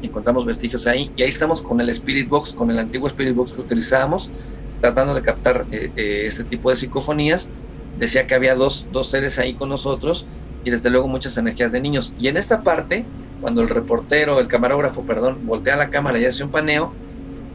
Encontramos 0.01 0.45
vestigios 0.45 0.88
ahí. 0.88 1.13
Y 1.15 1.23
ahí 1.23 1.30
estamos 1.30 1.61
con 1.61 1.82
el 1.82 1.89
Spirit 1.89 2.30
Box, 2.30 2.53
con 2.53 2.71
el 2.71 2.80
antiguo 2.80 3.07
Spirit 3.07 3.36
Box 3.36 3.53
que 3.53 3.61
utilizábamos, 3.61 4.34
tratando 4.80 5.13
de 5.13 5.23
captar 5.23 5.67
este 5.69 6.45
tipo 6.45 6.69
de 6.69 6.77
psicofonías. 6.77 7.51
Decía 7.95 8.27
que 8.27 8.36
había 8.36 8.55
dos, 8.55 8.88
dos 8.89 9.09
seres 9.09 9.39
ahí 9.39 9.55
con 9.55 9.69
nosotros 9.69 10.27
y 10.63 10.71
desde 10.71 10.89
luego 10.89 11.07
muchas 11.07 11.38
energías 11.38 11.71
de 11.71 11.82
niños. 11.82 12.13
Y 12.17 12.27
en 12.30 12.38
esta 12.38 12.63
parte, 12.63 13.11
cuando 13.39 13.61
el 13.61 13.69
reportero, 13.69 14.39
el 14.39 14.47
camarógrafo, 14.47 15.05
perdón, 15.05 15.45
voltea 15.45 15.75
la 15.77 15.89
cámara 15.89 16.19
y 16.19 16.25
hace 16.25 16.43
un 16.43 16.51
paneo, 16.51 16.97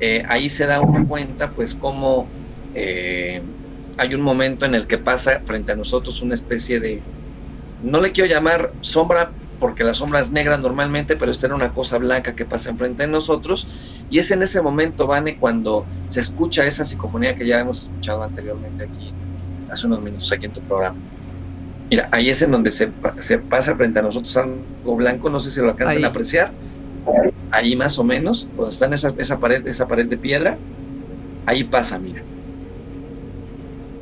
eh, 0.07 0.23
ahí 0.29 0.49
se 0.51 0.67
da 0.67 0.81
una 0.83 1.07
cuenta 1.07 1.55
pues 1.55 1.75
como 1.75 2.35
eh, 2.75 3.43
hay 3.97 4.15
un 4.15 4.21
momento 4.21 4.67
en 4.67 4.75
el 4.75 4.87
que 4.87 4.99
pasa 4.99 5.43
frente 5.47 5.73
a 5.73 5.77
nosotros 5.77 6.21
una 6.21 6.35
especie 6.35 6.79
de, 6.81 7.07
no 7.81 8.01
le 8.03 8.13
quiero 8.13 8.29
llamar 8.29 8.77
sombra 8.81 9.37
porque 9.59 9.85
la 9.85 9.95
sombra 9.95 10.21
es 10.21 10.31
negra 10.31 10.59
normalmente, 10.59 11.17
pero 11.17 11.31
esta 11.31 11.47
era 11.47 11.57
una 11.57 11.73
cosa 11.73 11.99
blanca 11.99 12.35
que 12.35 12.45
pasa 12.45 12.71
enfrente 12.71 13.05
de 13.05 13.09
nosotros, 13.09 13.69
y 14.09 14.19
es 14.19 14.31
en 14.31 14.43
ese 14.43 14.61
momento, 14.61 15.07
Vane, 15.07 15.39
cuando 15.39 15.89
se 16.07 16.21
escucha 16.21 16.67
esa 16.67 16.85
psicofonía 16.85 17.35
que 17.35 17.47
ya 17.47 17.61
hemos 17.61 17.81
escuchado 17.85 18.23
anteriormente 18.23 18.85
aquí, 18.85 19.17
hace 19.69 19.87
unos 19.87 20.03
minutos 20.03 20.31
aquí 20.33 20.47
en 20.47 20.53
tu 20.53 20.63
programa. 20.63 21.01
Mira, 21.91 22.09
ahí 22.13 22.31
es 22.31 22.43
en 22.43 22.51
donde 22.51 22.71
se, 22.73 22.95
se 23.19 23.39
pasa 23.39 23.77
frente 23.77 24.01
a 24.01 24.03
nosotros 24.03 24.37
algo 24.37 24.97
blanco, 24.97 25.31
no 25.31 25.41
sé 25.41 25.51
si 25.51 25.61
lo 25.61 25.71
alcanzan 25.71 26.05
a 26.05 26.09
apreciar. 26.09 26.57
Ahí 27.51 27.77
más 27.77 27.99
o 27.99 28.05
menos, 28.05 28.49
donde 28.57 28.71
está 28.71 28.87
esa, 28.87 29.15
esa 29.19 29.39
pared, 29.39 29.67
esa 29.67 29.87
pared 29.87 30.07
de 30.07 30.17
piedra, 30.17 30.59
ahí 31.47 31.65
pasa, 31.65 31.99
mira. 31.99 32.23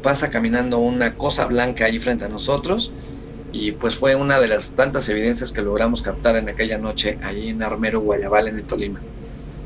Pasa 0.02 0.30
caminando 0.30 0.78
una 0.78 1.14
cosa 1.14 1.46
blanca 1.46 1.84
ahí 1.84 1.98
frente 1.98 2.24
a 2.24 2.28
nosotros 2.28 2.92
y 3.52 3.72
pues 3.72 3.96
fue 3.96 4.14
una 4.14 4.40
de 4.40 4.48
las 4.48 4.72
tantas 4.72 5.08
evidencias 5.08 5.52
que 5.52 5.62
logramos 5.62 6.02
captar 6.02 6.36
en 6.36 6.48
aquella 6.48 6.78
noche 6.78 7.18
ahí 7.22 7.50
en 7.50 7.62
Armero, 7.62 8.00
Guayabal, 8.00 8.48
en 8.48 8.56
el 8.56 8.64
Tolima. 8.64 9.00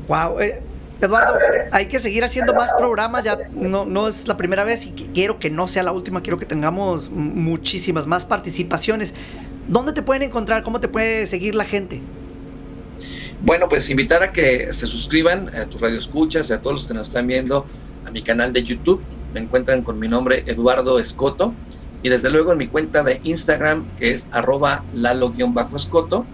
Wow, 0.07 0.39
eh, 0.41 0.61
Eduardo, 1.01 1.37
hay 1.71 1.87
que 1.87 1.99
seguir 1.99 2.23
haciendo 2.23 2.53
más 2.53 2.73
programas, 2.73 3.23
ya 3.23 3.37
no, 3.53 3.85
no 3.85 4.07
es 4.07 4.27
la 4.27 4.35
primera 4.35 4.63
vez 4.63 4.85
y 4.85 4.91
quiero 4.91 5.39
que 5.39 5.49
no 5.49 5.67
sea 5.67 5.83
la 5.83 5.91
última, 5.91 6.21
quiero 6.21 6.37
que 6.37 6.45
tengamos 6.45 7.09
muchísimas 7.09 8.07
más 8.07 8.25
participaciones. 8.25 9.13
¿Dónde 9.67 9.93
te 9.93 10.01
pueden 10.01 10.23
encontrar? 10.23 10.63
¿Cómo 10.63 10.79
te 10.79 10.87
puede 10.87 11.27
seguir 11.27 11.55
la 11.55 11.65
gente? 11.65 12.01
Bueno, 13.39 13.69
pues 13.69 13.89
invitar 13.89 14.23
a 14.23 14.31
que 14.31 14.71
se 14.71 14.87
suscriban 14.87 15.53
a 15.55 15.67
tus 15.67 15.79
radioescuchas 15.79 16.49
y 16.49 16.53
a 16.53 16.61
todos 16.61 16.75
los 16.75 16.87
que 16.87 16.93
nos 16.93 17.07
están 17.07 17.27
viendo 17.27 17.65
a 18.05 18.11
mi 18.11 18.23
canal 18.23 18.51
de 18.51 18.63
YouTube. 18.63 19.01
Me 19.33 19.39
encuentran 19.41 19.83
con 19.83 19.99
mi 19.99 20.07
nombre 20.07 20.43
Eduardo 20.47 20.97
Escoto 20.99 21.53
y 22.01 22.09
desde 22.09 22.29
luego 22.29 22.51
en 22.51 22.57
mi 22.57 22.67
cuenta 22.67 23.03
de 23.03 23.19
Instagram 23.23 23.95
que 23.97 24.11
es 24.11 24.27
arroba 24.31 24.85
lalo-escoto 24.93 26.25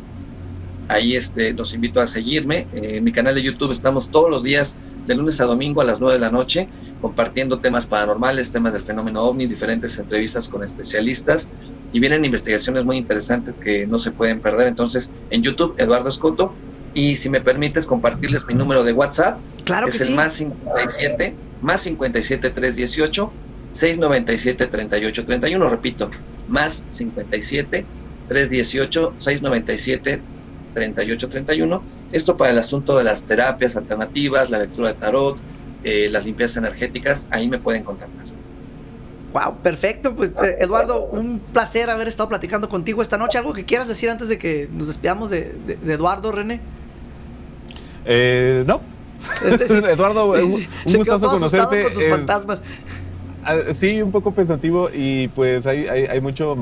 Ahí 0.90 1.16
este, 1.16 1.54
los 1.54 1.74
invito 1.74 2.02
a 2.02 2.08
seguirme. 2.08 2.68
Eh, 2.74 2.98
en 2.98 3.04
mi 3.04 3.12
canal 3.12 3.36
de 3.36 3.42
YouTube 3.42 3.72
estamos 3.72 4.12
todos 4.12 4.30
los 4.30 4.44
días, 4.44 4.78
de 5.08 5.16
lunes 5.16 5.40
a 5.42 5.46
domingo 5.46 5.82
a 5.82 5.86
las 5.86 6.00
9 6.00 6.16
de 6.16 6.20
la 6.20 6.30
noche, 6.30 6.70
compartiendo 7.02 7.60
temas 7.60 7.88
paranormales, 7.88 8.52
temas 8.52 8.74
del 8.74 8.82
fenómeno 8.82 9.24
ovni, 9.24 9.48
diferentes 9.48 9.98
entrevistas 9.98 10.48
con 10.48 10.64
especialistas. 10.64 11.50
Y 11.92 12.00
vienen 12.00 12.26
investigaciones 12.26 12.86
muy 12.86 12.98
interesantes 12.98 13.60
que 13.60 13.88
no 13.88 13.98
se 13.98 14.12
pueden 14.12 14.42
perder. 14.42 14.68
Entonces, 14.68 15.14
en 15.30 15.42
YouTube, 15.42 15.76
Eduardo 15.78 16.10
Escoto. 16.10 16.54
Y 16.94 17.16
si 17.16 17.30
me 17.30 17.42
permites 17.42 17.86
compartirles 17.88 18.46
mi 18.46 18.54
número 18.54 18.84
de 18.84 18.94
WhatsApp, 18.94 19.40
Claro 19.66 19.88
es 19.88 19.98
que 19.98 20.04
el 20.04 20.10
sí. 20.10 20.16
más 20.16 20.34
57, 20.34 21.36
más 21.62 21.82
57 21.82 22.50
318 22.52 23.32
697 23.72 24.68
38 24.68 25.26
31, 25.26 25.70
repito, 25.70 26.12
más 26.48 26.86
57 26.90 27.86
318 28.28 29.14
697 29.18 30.22
38 30.74 31.30
31. 31.30 31.84
Esto 32.12 32.38
para 32.38 32.52
el 32.52 32.60
asunto 32.60 32.98
de 32.98 33.04
las 33.04 33.24
terapias 33.26 33.76
alternativas, 33.76 34.50
la 34.50 34.60
lectura 34.60 34.90
de 34.90 34.94
tarot, 34.96 35.38
eh, 35.84 36.10
las 36.12 36.26
limpiezas 36.26 36.58
energéticas, 36.58 37.28
ahí 37.32 37.48
me 37.48 37.58
pueden 37.60 37.84
contactar. 37.84 38.26
Wow, 39.34 39.58
perfecto. 39.64 40.16
Pues 40.16 40.32
eh, 40.44 40.58
Eduardo, 40.60 41.06
un 41.06 41.40
placer 41.40 41.90
haber 41.90 42.08
estado 42.08 42.30
platicando 42.30 42.70
contigo 42.70 43.02
esta 43.02 43.18
noche. 43.18 43.40
¿Algo 43.40 43.54
que 43.54 43.66
quieras 43.66 43.88
decir 43.88 44.12
antes 44.12 44.30
de 44.30 44.38
que 44.38 44.70
nos 44.72 44.86
despidamos 44.88 45.32
de, 45.32 45.54
de- 45.66 45.76
de 45.76 45.94
Eduardo, 45.94 46.32
René? 46.32 46.62
Eh, 48.06 48.64
no. 48.68 48.82
Este 49.46 49.68
sí- 49.68 49.74
Eduardo, 49.90 50.32
un, 50.32 50.54
un 50.54 50.68
Se 50.86 50.98
gustazo 50.98 51.28
conocerte. 51.28 51.84
con 51.84 51.94
sus 51.94 52.04
Eh, 52.04 52.10
fantasmas. 52.10 52.62
Ah, 53.46 53.74
Sí, 53.74 54.02
un 54.02 54.12
poco 54.14 54.34
pensativo 54.34 54.90
y 54.94 55.28
pues 55.28 55.68
hay, 55.68 55.86
hay, 55.90 56.06
hay 56.06 56.22
mucho, 56.22 56.56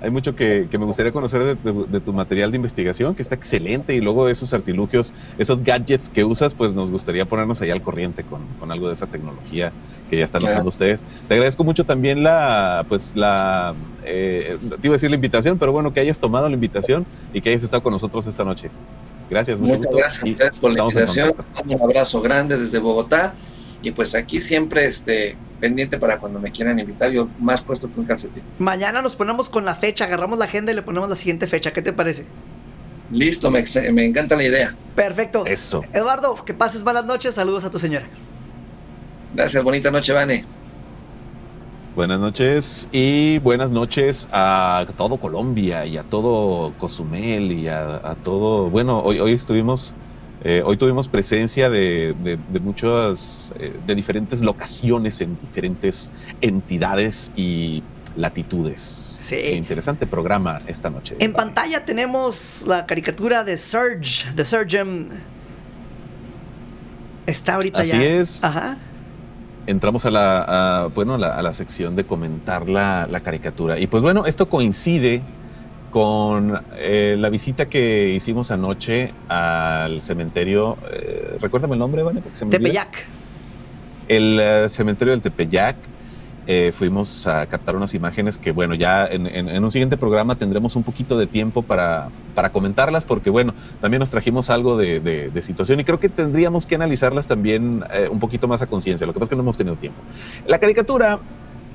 hay 0.00 0.10
mucho 0.10 0.34
que, 0.34 0.66
que 0.70 0.78
me 0.78 0.86
gustaría 0.86 1.12
conocer 1.12 1.44
de, 1.44 1.54
de- 1.56 1.84
de 1.88 2.00
tu 2.00 2.14
material 2.14 2.50
de 2.50 2.56
investigación, 2.56 3.14
que 3.14 3.20
está 3.20 3.34
excelente, 3.34 3.94
y 3.94 4.00
luego 4.00 4.28
esos 4.30 4.54
artilugios, 4.54 5.12
esos 5.36 5.62
gadgets 5.62 6.08
que 6.08 6.24
usas, 6.24 6.54
pues 6.54 6.72
nos 6.72 6.90
gustaría 6.90 7.26
ponernos 7.26 7.60
ahí 7.60 7.70
al 7.70 7.82
corriente 7.82 8.24
con, 8.24 8.54
con 8.54 8.72
algo 8.72 8.88
de 8.88 8.94
esa 8.94 9.06
tecnología 9.08 9.74
que 10.08 10.16
ya 10.16 10.24
están 10.24 10.40
Claro. 10.40 10.54
usando 10.54 10.68
ustedes. 10.70 11.04
Te 11.28 11.34
agradezco 11.34 11.64
mucho 11.64 11.84
también 11.84 12.22
la, 12.22 12.86
pues 12.88 13.12
la, 13.14 13.74
eh, 14.02 14.56
te 14.80 14.88
iba 14.88 14.94
a 14.94 14.96
decir 14.96 15.10
la 15.10 15.16
invitación, 15.16 15.58
pero 15.58 15.72
bueno, 15.72 15.92
que 15.92 16.00
hayas 16.00 16.18
tomado 16.18 16.48
la 16.48 16.54
invitación 16.54 17.06
y 17.34 17.42
que 17.42 17.50
hayas 17.50 17.62
estado 17.62 17.82
con 17.82 17.92
nosotros 17.92 18.26
esta 18.26 18.42
noche. 18.44 18.70
Gracias, 19.32 19.58
mucho 19.58 19.76
Muchas 19.76 19.86
gusto. 19.86 19.96
gracias 19.96 20.22
a 20.22 20.28
y 20.28 20.32
ustedes 20.32 20.56
por 20.58 20.72
la 20.74 20.82
invitación. 20.82 21.34
Un 21.64 21.82
abrazo 21.82 22.20
grande 22.20 22.58
desde 22.58 22.78
Bogotá. 22.78 23.34
Y 23.80 23.90
pues 23.90 24.14
aquí 24.14 24.42
siempre 24.42 24.84
este, 24.84 25.36
pendiente 25.58 25.98
para 25.98 26.18
cuando 26.18 26.38
me 26.38 26.52
quieran 26.52 26.78
invitar. 26.78 27.10
Yo 27.10 27.28
más 27.40 27.62
puesto 27.62 27.90
que 27.90 27.98
un 27.98 28.04
calcetín. 28.04 28.42
Mañana 28.58 29.00
nos 29.00 29.16
ponemos 29.16 29.48
con 29.48 29.64
la 29.64 29.74
fecha, 29.74 30.04
agarramos 30.04 30.38
la 30.38 30.44
agenda 30.44 30.70
y 30.70 30.74
le 30.74 30.82
ponemos 30.82 31.08
la 31.08 31.16
siguiente 31.16 31.46
fecha. 31.46 31.72
¿Qué 31.72 31.80
te 31.80 31.94
parece? 31.94 32.26
Listo, 33.10 33.50
me 33.50 34.04
encanta 34.04 34.36
la 34.36 34.44
idea. 34.44 34.76
Perfecto. 34.94 35.46
Eso. 35.46 35.82
Eduardo, 35.94 36.44
que 36.44 36.52
pases 36.52 36.84
buenas 36.84 37.06
noches. 37.06 37.34
Saludos 37.34 37.64
a 37.64 37.70
tu 37.70 37.78
señora. 37.78 38.06
Gracias, 39.34 39.64
bonita 39.64 39.90
noche, 39.90 40.12
Vane. 40.12 40.44
Buenas 41.94 42.18
noches 42.20 42.88
y 42.90 43.38
buenas 43.40 43.70
noches 43.70 44.26
a 44.32 44.86
todo 44.96 45.18
Colombia 45.18 45.84
y 45.84 45.98
a 45.98 46.02
todo 46.02 46.72
Cozumel 46.78 47.52
y 47.52 47.68
a, 47.68 47.96
a 47.96 48.14
todo. 48.14 48.70
Bueno, 48.70 49.00
hoy, 49.00 49.20
hoy 49.20 49.32
estuvimos, 49.32 49.94
eh, 50.42 50.62
hoy 50.64 50.78
tuvimos 50.78 51.06
presencia 51.08 51.68
de, 51.68 52.14
de- 52.22 52.38
de 52.48 52.60
muchas, 52.60 53.52
eh, 53.58 53.78
de 53.86 53.94
diferentes 53.94 54.40
locaciones 54.40 55.20
en 55.20 55.38
diferentes 55.38 56.10
entidades 56.40 57.30
y 57.36 57.82
latitudes. 58.16 59.18
Sí. 59.20 59.36
Qué 59.36 59.54
interesante 59.56 60.06
programa 60.06 60.62
esta 60.66 60.88
noche. 60.88 61.16
En 61.18 61.34
Vale. 61.34 61.44
pantalla 61.44 61.84
tenemos 61.84 62.64
la 62.66 62.86
caricatura 62.86 63.44
de 63.44 63.58
Surge, 63.58 64.32
de 64.34 64.44
Surgeon. 64.46 65.08
Está 67.26 67.54
ahorita 67.54 67.80
Así 67.82 67.90
ya. 67.92 68.02
es. 68.02 68.42
Ajá. 68.42 68.78
Entramos 69.66 70.06
a 70.06 70.10
la, 70.10 70.44
a, 70.84 70.86
bueno, 70.88 71.14
a 71.14 71.18
la, 71.18 71.36
a 71.38 71.42
la 71.42 71.52
sección 71.52 71.94
de 71.96 72.04
comentar 72.04 72.68
la, 72.68 73.06
la 73.10 73.20
caricatura. 73.20 73.78
Y 73.78 73.86
pues 73.86 74.02
bueno, 74.02 74.26
esto 74.26 74.48
coincide 74.48 75.22
con 75.90 76.60
eh, 76.76 77.16
la 77.18 77.28
visita 77.28 77.68
que 77.68 78.08
hicimos 78.08 78.50
anoche 78.50 79.12
al 79.28 80.00
cementerio. 80.02 80.78
eh, 80.90 81.36
recuérdame 81.40 81.74
el 81.74 81.80
nombre, 81.80 82.02
Vane, 82.02 82.20
porque 82.22 82.36
se 82.36 82.44
me 82.44 82.56
olvida. 82.56 82.68
Tepeyac. 82.68 83.06
El 84.08 84.38
eh, 84.40 84.68
cementerio 84.68 85.12
del 85.12 85.20
Tepeyac. 85.20 85.76
Eh, 86.44 86.72
fuimos 86.72 87.28
a 87.28 87.46
captar 87.46 87.76
unas 87.76 87.94
imágenes 87.94 88.36
que, 88.36 88.50
bueno, 88.50 88.74
ya 88.74 89.06
en, 89.06 89.48
un 89.62 89.70
siguiente 89.70 89.96
programa 89.96 90.34
tendremos 90.34 90.74
un 90.74 90.82
poquito 90.82 91.16
de 91.16 91.28
tiempo 91.28 91.62
para, 91.62 92.08
para 92.34 92.50
comentarlas, 92.50 93.04
porque, 93.04 93.30
bueno, 93.30 93.54
también 93.80 94.00
nos 94.00 94.10
trajimos 94.10 94.50
algo 94.50 94.76
de, 94.76 95.30
situación 95.40 95.80
y 95.80 95.84
creo 95.84 96.00
que 96.00 96.08
tendríamos 96.08 96.66
que 96.66 96.74
analizarlas 96.74 97.28
también 97.28 97.84
eh, 97.92 98.08
un 98.10 98.18
poquito 98.18 98.48
más 98.48 98.60
a 98.60 98.66
conciencia. 98.66 99.06
Lo 99.06 99.12
que 99.12 99.20
pasa 99.20 99.26
es 99.26 99.30
que 99.30 99.36
no 99.36 99.42
hemos 99.42 99.56
tenido 99.56 99.76
tiempo. 99.76 100.00
La 100.46 100.58
caricatura 100.58 101.20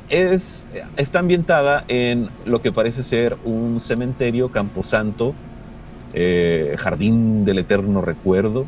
es, 0.10 0.68
está 0.98 1.20
ambientada 1.20 1.86
en 1.88 2.30
lo 2.46 2.62
que 2.62 2.74
parece 2.74 3.04
ser 3.04 3.38
un 3.46 3.80
cementerio, 3.80 4.52
camposanto, 4.52 5.34
eh, 6.14 6.76
jardín 6.78 7.46
del 7.46 7.60
eterno 7.60 8.02
recuerdo 8.02 8.66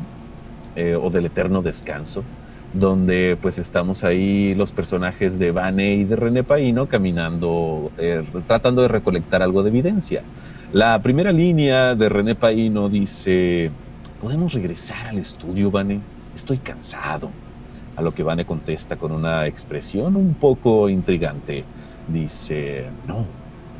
o 0.98 1.10
del 1.10 1.26
eterno 1.26 1.60
descanso 1.60 2.24
donde 2.72 3.36
pues 3.40 3.58
estamos 3.58 4.04
ahí 4.04 4.54
los 4.54 4.72
personajes 4.72 5.38
de 5.38 5.50
Vane 5.50 5.94
y 5.94 6.04
de 6.04 6.16
René 6.16 6.44
Paino 6.44 6.86
caminando, 6.88 7.90
eh, 7.98 8.24
tratando 8.46 8.82
de 8.82 8.88
recolectar 8.88 9.42
algo 9.42 9.62
de 9.62 9.70
evidencia. 9.70 10.22
La 10.72 11.02
primera 11.02 11.32
línea 11.32 11.94
de 11.96 12.08
René 12.08 12.36
Paino 12.36 12.88
dice, 12.88 13.72
¿podemos 14.20 14.52
regresar 14.52 15.08
al 15.08 15.18
estudio, 15.18 15.70
Vane? 15.70 16.00
Estoy 16.34 16.58
cansado. 16.58 17.30
A 17.96 18.02
lo 18.02 18.12
que 18.12 18.22
Vane 18.22 18.44
contesta 18.46 18.96
con 18.96 19.12
una 19.12 19.46
expresión 19.46 20.14
un 20.16 20.34
poco 20.34 20.88
intrigante. 20.88 21.64
Dice, 22.06 22.86
no, 23.06 23.26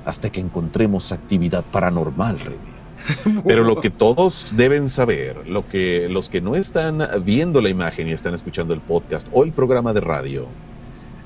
hasta 0.05 0.31
que 0.31 0.41
encontremos 0.41 1.13
actividad 1.13 1.65
paranormal, 1.65 2.41
René. 2.41 2.70
Pero 3.47 3.65
lo 3.65 3.81
que 3.81 3.91
todos 3.91 4.55
deben 4.57 4.89
saber, 4.89 5.49
lo 5.49 5.69
que 5.69 6.09
los 6.09 6.29
que 6.29 6.41
no 6.41 6.55
están 6.55 7.07
viendo 7.25 7.61
la 7.61 7.69
imagen 7.69 8.09
y 8.09 8.13
están 8.13 8.35
escuchando 8.35 8.75
el 8.75 8.81
podcast 8.81 9.29
o 9.33 9.45
el 9.45 9.53
programa 9.53 9.93
de 9.93 10.01
radio, 10.01 10.47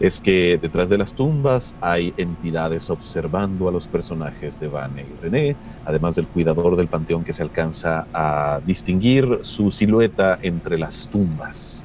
es 0.01 0.20
que 0.20 0.59
detrás 0.61 0.89
de 0.89 0.99
las 0.99 1.14
tumbas 1.14 1.75
hay 1.81 2.12
entidades 2.16 2.91
observando 2.91 3.68
a 3.68 3.72
los 3.72 3.87
personajes 3.87 4.59
de 4.59 4.68
Vane 4.68 5.07
y 5.09 5.22
René, 5.22 5.57
además 5.85 6.16
del 6.16 6.29
cuidador 6.29 6.77
del 6.77 6.89
panteón 6.89 7.25
que 7.25 7.33
se 7.33 7.43
alcanza 7.43 8.07
a 8.12 8.61
distinguir 8.64 9.39
su 9.43 9.70
silueta 9.70 10.39
entre 10.43 10.79
las 10.79 11.09
tumbas. 11.09 11.85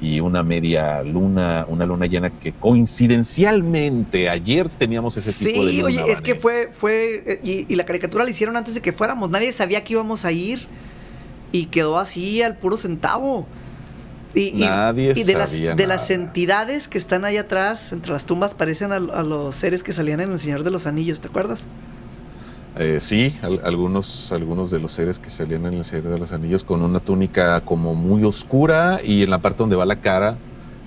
Y 0.00 0.20
una 0.20 0.42
media 0.42 1.02
luna, 1.02 1.64
una 1.68 1.86
luna 1.86 2.06
llena 2.06 2.30
que 2.30 2.52
coincidencialmente 2.52 4.28
ayer 4.28 4.68
teníamos 4.68 5.16
ese 5.16 5.32
tipo 5.32 5.64
de 5.64 5.70
Sí, 5.72 5.80
luna. 5.80 6.02
oye, 6.02 6.12
es 6.12 6.20
que 6.20 6.34
fue, 6.34 6.68
fue, 6.72 7.40
y, 7.42 7.66
y 7.68 7.76
la 7.76 7.86
caricatura 7.86 8.24
la 8.24 8.30
hicieron 8.30 8.56
antes 8.56 8.74
de 8.74 8.82
que 8.82 8.92
fuéramos. 8.92 9.30
Nadie 9.30 9.52
sabía 9.52 9.82
que 9.84 9.94
íbamos 9.94 10.24
a 10.24 10.32
ir 10.32 10.66
y 11.52 11.66
quedó 11.66 11.98
así 11.98 12.42
al 12.42 12.56
puro 12.58 12.76
centavo. 12.76 13.46
Y, 14.34 14.50
Nadie 14.52 15.14
y 15.16 15.22
de 15.22 15.32
las, 15.32 15.50
sabía 15.50 15.74
de 15.74 15.86
las 15.86 16.10
entidades 16.10 16.88
que 16.88 16.98
están 16.98 17.24
ahí 17.24 17.38
atrás, 17.38 17.92
entre 17.92 18.12
las 18.12 18.26
tumbas, 18.26 18.54
parecen 18.54 18.92
a, 18.92 18.96
a 18.96 19.22
los 19.22 19.56
seres 19.56 19.82
que 19.82 19.92
salían 19.92 20.20
en 20.20 20.30
El 20.30 20.38
Señor 20.38 20.62
de 20.62 20.70
los 20.70 20.86
Anillos, 20.86 21.20
¿te 21.22 21.28
acuerdas? 21.28 21.66
Eh, 22.78 23.00
sí, 23.00 23.34
al- 23.42 23.60
algunos, 23.64 24.30
algunos 24.32 24.70
de 24.70 24.78
los 24.80 24.92
seres 24.92 25.18
que 25.18 25.30
salían 25.30 25.64
en 25.66 25.74
el 25.74 25.84
Señor 25.84 26.10
de 26.12 26.18
los 26.18 26.32
Anillos 26.32 26.62
con 26.62 26.82
una 26.82 27.00
túnica 27.00 27.60
como 27.62 27.94
muy 27.94 28.22
oscura 28.24 29.00
y 29.02 29.22
en 29.22 29.30
la 29.30 29.38
parte 29.38 29.58
donde 29.58 29.76
va 29.76 29.86
la 29.86 29.96
cara, 29.96 30.36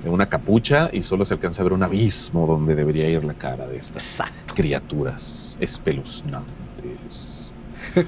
eh, 0.04 0.10
una 0.10 0.28
capucha 0.28 0.90
y 0.94 1.02
solo 1.02 1.26
se 1.26 1.34
alcanza 1.34 1.62
a 1.62 1.64
ver 1.64 1.74
un 1.74 1.82
abismo 1.84 2.46
donde 2.46 2.76
debería 2.76 3.10
ir 3.10 3.24
la 3.24 3.34
cara 3.34 3.66
de 3.68 3.78
estas 3.78 4.04
Exacto. 4.22 4.54
criaturas 4.54 5.58
espeluznantes. 5.60 7.52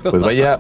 Pues 0.04 0.22
vaya, 0.22 0.60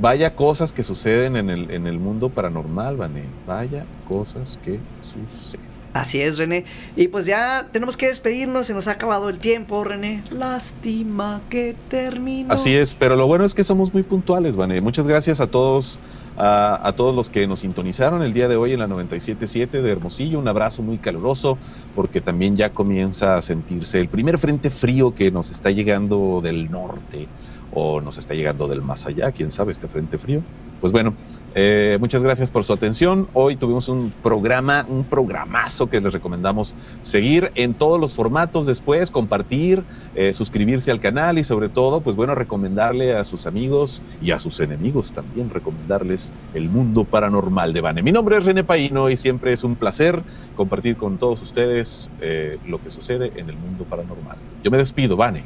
vaya 0.00 0.34
cosas 0.34 0.72
que 0.72 0.82
suceden 0.82 1.36
en 1.36 1.48
el, 1.48 1.70
en 1.70 1.86
el 1.86 1.98
mundo 1.98 2.28
paranormal, 2.28 2.96
Vané. 2.96 3.24
Vaya 3.46 3.86
cosas 4.06 4.58
que 4.62 4.80
suceden. 5.00 5.67
Así 5.94 6.20
es, 6.20 6.38
René. 6.38 6.64
Y 6.96 7.08
pues 7.08 7.26
ya 7.26 7.68
tenemos 7.72 7.96
que 7.96 8.08
despedirnos, 8.08 8.66
se 8.66 8.74
nos 8.74 8.88
ha 8.88 8.92
acabado 8.92 9.28
el 9.28 9.38
tiempo, 9.38 9.82
René. 9.84 10.22
Lástima 10.30 11.40
que 11.48 11.74
terminó. 11.88 12.52
Así 12.52 12.74
es, 12.74 12.94
pero 12.94 13.16
lo 13.16 13.26
bueno 13.26 13.44
es 13.44 13.54
que 13.54 13.64
somos 13.64 13.92
muy 13.92 14.02
puntuales, 14.02 14.56
Vane. 14.56 14.80
Muchas 14.80 15.06
gracias 15.06 15.40
a 15.40 15.46
todos, 15.46 15.98
a, 16.36 16.86
a 16.86 16.92
todos 16.92 17.16
los 17.16 17.30
que 17.30 17.46
nos 17.46 17.60
sintonizaron 17.60 18.22
el 18.22 18.32
día 18.32 18.48
de 18.48 18.56
hoy 18.56 18.72
en 18.72 18.80
la 18.80 18.86
97.7 18.86 19.70
de 19.70 19.90
Hermosillo. 19.90 20.38
Un 20.38 20.48
abrazo 20.48 20.82
muy 20.82 20.98
caluroso, 20.98 21.58
porque 21.94 22.20
también 22.20 22.56
ya 22.56 22.70
comienza 22.70 23.36
a 23.36 23.42
sentirse 23.42 23.98
el 23.98 24.08
primer 24.08 24.38
frente 24.38 24.70
frío 24.70 25.14
que 25.14 25.30
nos 25.30 25.50
está 25.50 25.70
llegando 25.70 26.40
del 26.42 26.70
norte 26.70 27.28
o 27.72 28.00
nos 28.00 28.18
está 28.18 28.34
llegando 28.34 28.68
del 28.68 28.82
más 28.82 29.06
allá, 29.06 29.32
quién 29.32 29.52
sabe, 29.52 29.72
este 29.72 29.88
frente 29.88 30.18
frío. 30.18 30.42
Pues 30.80 30.92
bueno, 30.92 31.14
eh, 31.54 31.96
muchas 32.00 32.22
gracias 32.22 32.50
por 32.50 32.64
su 32.64 32.72
atención. 32.72 33.28
Hoy 33.32 33.56
tuvimos 33.56 33.88
un 33.88 34.12
programa, 34.22 34.84
un 34.88 35.04
programazo 35.04 35.88
que 35.88 36.00
les 36.00 36.12
recomendamos 36.12 36.74
seguir 37.00 37.50
en 37.54 37.74
todos 37.74 37.98
los 38.00 38.14
formatos 38.14 38.66
después, 38.66 39.10
compartir, 39.10 39.84
eh, 40.14 40.32
suscribirse 40.32 40.90
al 40.90 41.00
canal 41.00 41.38
y 41.38 41.44
sobre 41.44 41.68
todo, 41.68 42.00
pues 42.00 42.16
bueno, 42.16 42.34
recomendarle 42.34 43.14
a 43.14 43.24
sus 43.24 43.46
amigos 43.46 44.02
y 44.20 44.32
a 44.32 44.38
sus 44.38 44.60
enemigos 44.60 45.12
también, 45.12 45.50
recomendarles 45.50 46.32
el 46.54 46.68
mundo 46.68 47.04
paranormal 47.04 47.72
de 47.72 47.80
Vane. 47.80 48.02
Mi 48.02 48.12
nombre 48.12 48.36
es 48.36 48.44
René 48.44 48.64
Paino 48.64 49.08
y 49.10 49.16
siempre 49.16 49.52
es 49.52 49.64
un 49.64 49.76
placer 49.76 50.22
compartir 50.56 50.96
con 50.96 51.18
todos 51.18 51.40
ustedes 51.42 52.10
eh, 52.20 52.58
lo 52.66 52.82
que 52.82 52.90
sucede 52.90 53.32
en 53.36 53.48
el 53.48 53.56
mundo 53.56 53.84
paranormal. 53.84 54.36
Yo 54.62 54.70
me 54.70 54.78
despido, 54.78 55.16
Vane, 55.16 55.42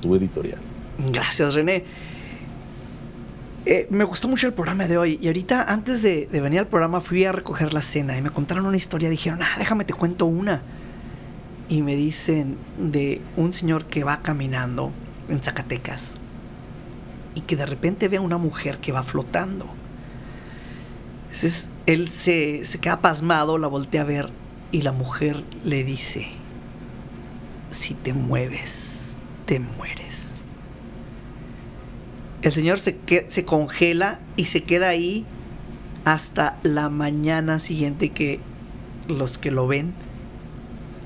tu 0.00 0.14
editorial. 0.16 0.58
Gracias, 1.10 1.54
René. 1.54 1.84
Eh, 3.64 3.86
me 3.90 4.04
gustó 4.04 4.28
mucho 4.28 4.46
el 4.46 4.54
programa 4.54 4.86
de 4.86 4.98
hoy. 4.98 5.18
Y 5.20 5.28
ahorita, 5.28 5.70
antes 5.70 6.02
de, 6.02 6.28
venir 6.32 6.60
al 6.60 6.66
programa, 6.66 7.00
fui 7.00 7.24
a 7.24 7.32
recoger 7.32 7.72
la 7.72 7.82
cena 7.82 8.16
y 8.16 8.22
me 8.22 8.30
contaron 8.30 8.66
una 8.66 8.76
historia. 8.76 9.08
Dijeron, 9.08 9.40
ah, 9.42 9.58
déjame 9.58 9.84
te 9.84 9.94
cuento 9.94 10.26
una. 10.26 10.62
Y 11.68 11.82
me 11.82 11.96
dicen 11.96 12.58
de 12.76 13.20
un 13.36 13.52
señor 13.54 13.86
que 13.86 14.04
va 14.04 14.20
caminando 14.22 14.90
en 15.28 15.38
Zacatecas 15.40 16.16
y 17.34 17.42
que 17.42 17.56
de 17.56 17.66
repente 17.66 18.08
ve 18.08 18.18
a 18.18 18.20
una 18.20 18.36
mujer 18.36 18.78
que 18.78 18.92
va 18.92 19.02
flotando. 19.02 19.66
Entonces 21.26 21.70
él 21.86 22.08
se, 22.08 22.64
se 22.64 22.78
queda 22.78 23.00
pasmado, 23.00 23.58
la 23.58 23.68
voltea 23.68 24.02
a 24.02 24.04
ver 24.04 24.30
y 24.70 24.82
la 24.82 24.92
mujer 24.92 25.44
le 25.64 25.84
dice, 25.84 26.26
si 27.70 27.94
te 27.94 28.12
mueves, 28.12 29.16
te 29.46 29.60
mueres. 29.60 30.21
El 32.42 32.52
señor 32.52 32.80
se, 32.80 32.98
se 33.28 33.44
congela 33.44 34.18
y 34.36 34.46
se 34.46 34.64
queda 34.64 34.88
ahí 34.88 35.24
hasta 36.04 36.58
la 36.62 36.88
mañana 36.88 37.58
siguiente 37.58 38.10
que 38.10 38.40
los 39.08 39.38
que 39.38 39.50
lo 39.50 39.66
ven 39.66 39.94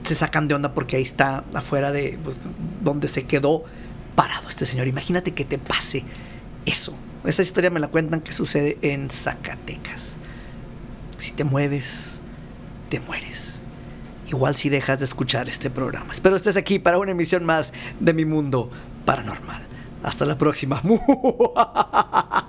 se 0.02 0.14
sacan 0.14 0.48
de 0.48 0.54
onda 0.54 0.72
porque 0.72 0.96
ahí 0.96 1.02
está 1.02 1.44
afuera 1.52 1.92
de 1.92 2.18
pues, 2.22 2.38
donde 2.82 3.08
se 3.08 3.24
quedó 3.24 3.64
parado 4.14 4.48
este 4.48 4.64
señor. 4.64 4.86
Imagínate 4.86 5.34
que 5.34 5.44
te 5.44 5.58
pase 5.58 6.04
eso. 6.64 6.96
Esa 7.24 7.42
historia 7.42 7.70
me 7.70 7.80
la 7.80 7.88
cuentan 7.88 8.20
que 8.20 8.32
sucede 8.32 8.78
en 8.82 9.10
Zacatecas. 9.10 10.16
Si 11.18 11.32
te 11.32 11.44
mueves, 11.44 12.22
te 12.88 13.00
mueres. 13.00 13.60
Igual 14.28 14.56
si 14.56 14.68
dejas 14.68 15.00
de 15.00 15.04
escuchar 15.04 15.48
este 15.48 15.70
programa. 15.70 16.12
Espero 16.12 16.36
estés 16.36 16.56
aquí 16.56 16.78
para 16.78 16.98
una 16.98 17.12
emisión 17.12 17.44
más 17.44 17.72
de 18.00 18.12
Mi 18.12 18.24
Mundo 18.24 18.70
Paranormal. 19.04 19.65
Hasta 20.06 20.24
la 20.24 20.38
próxima. 20.38 20.80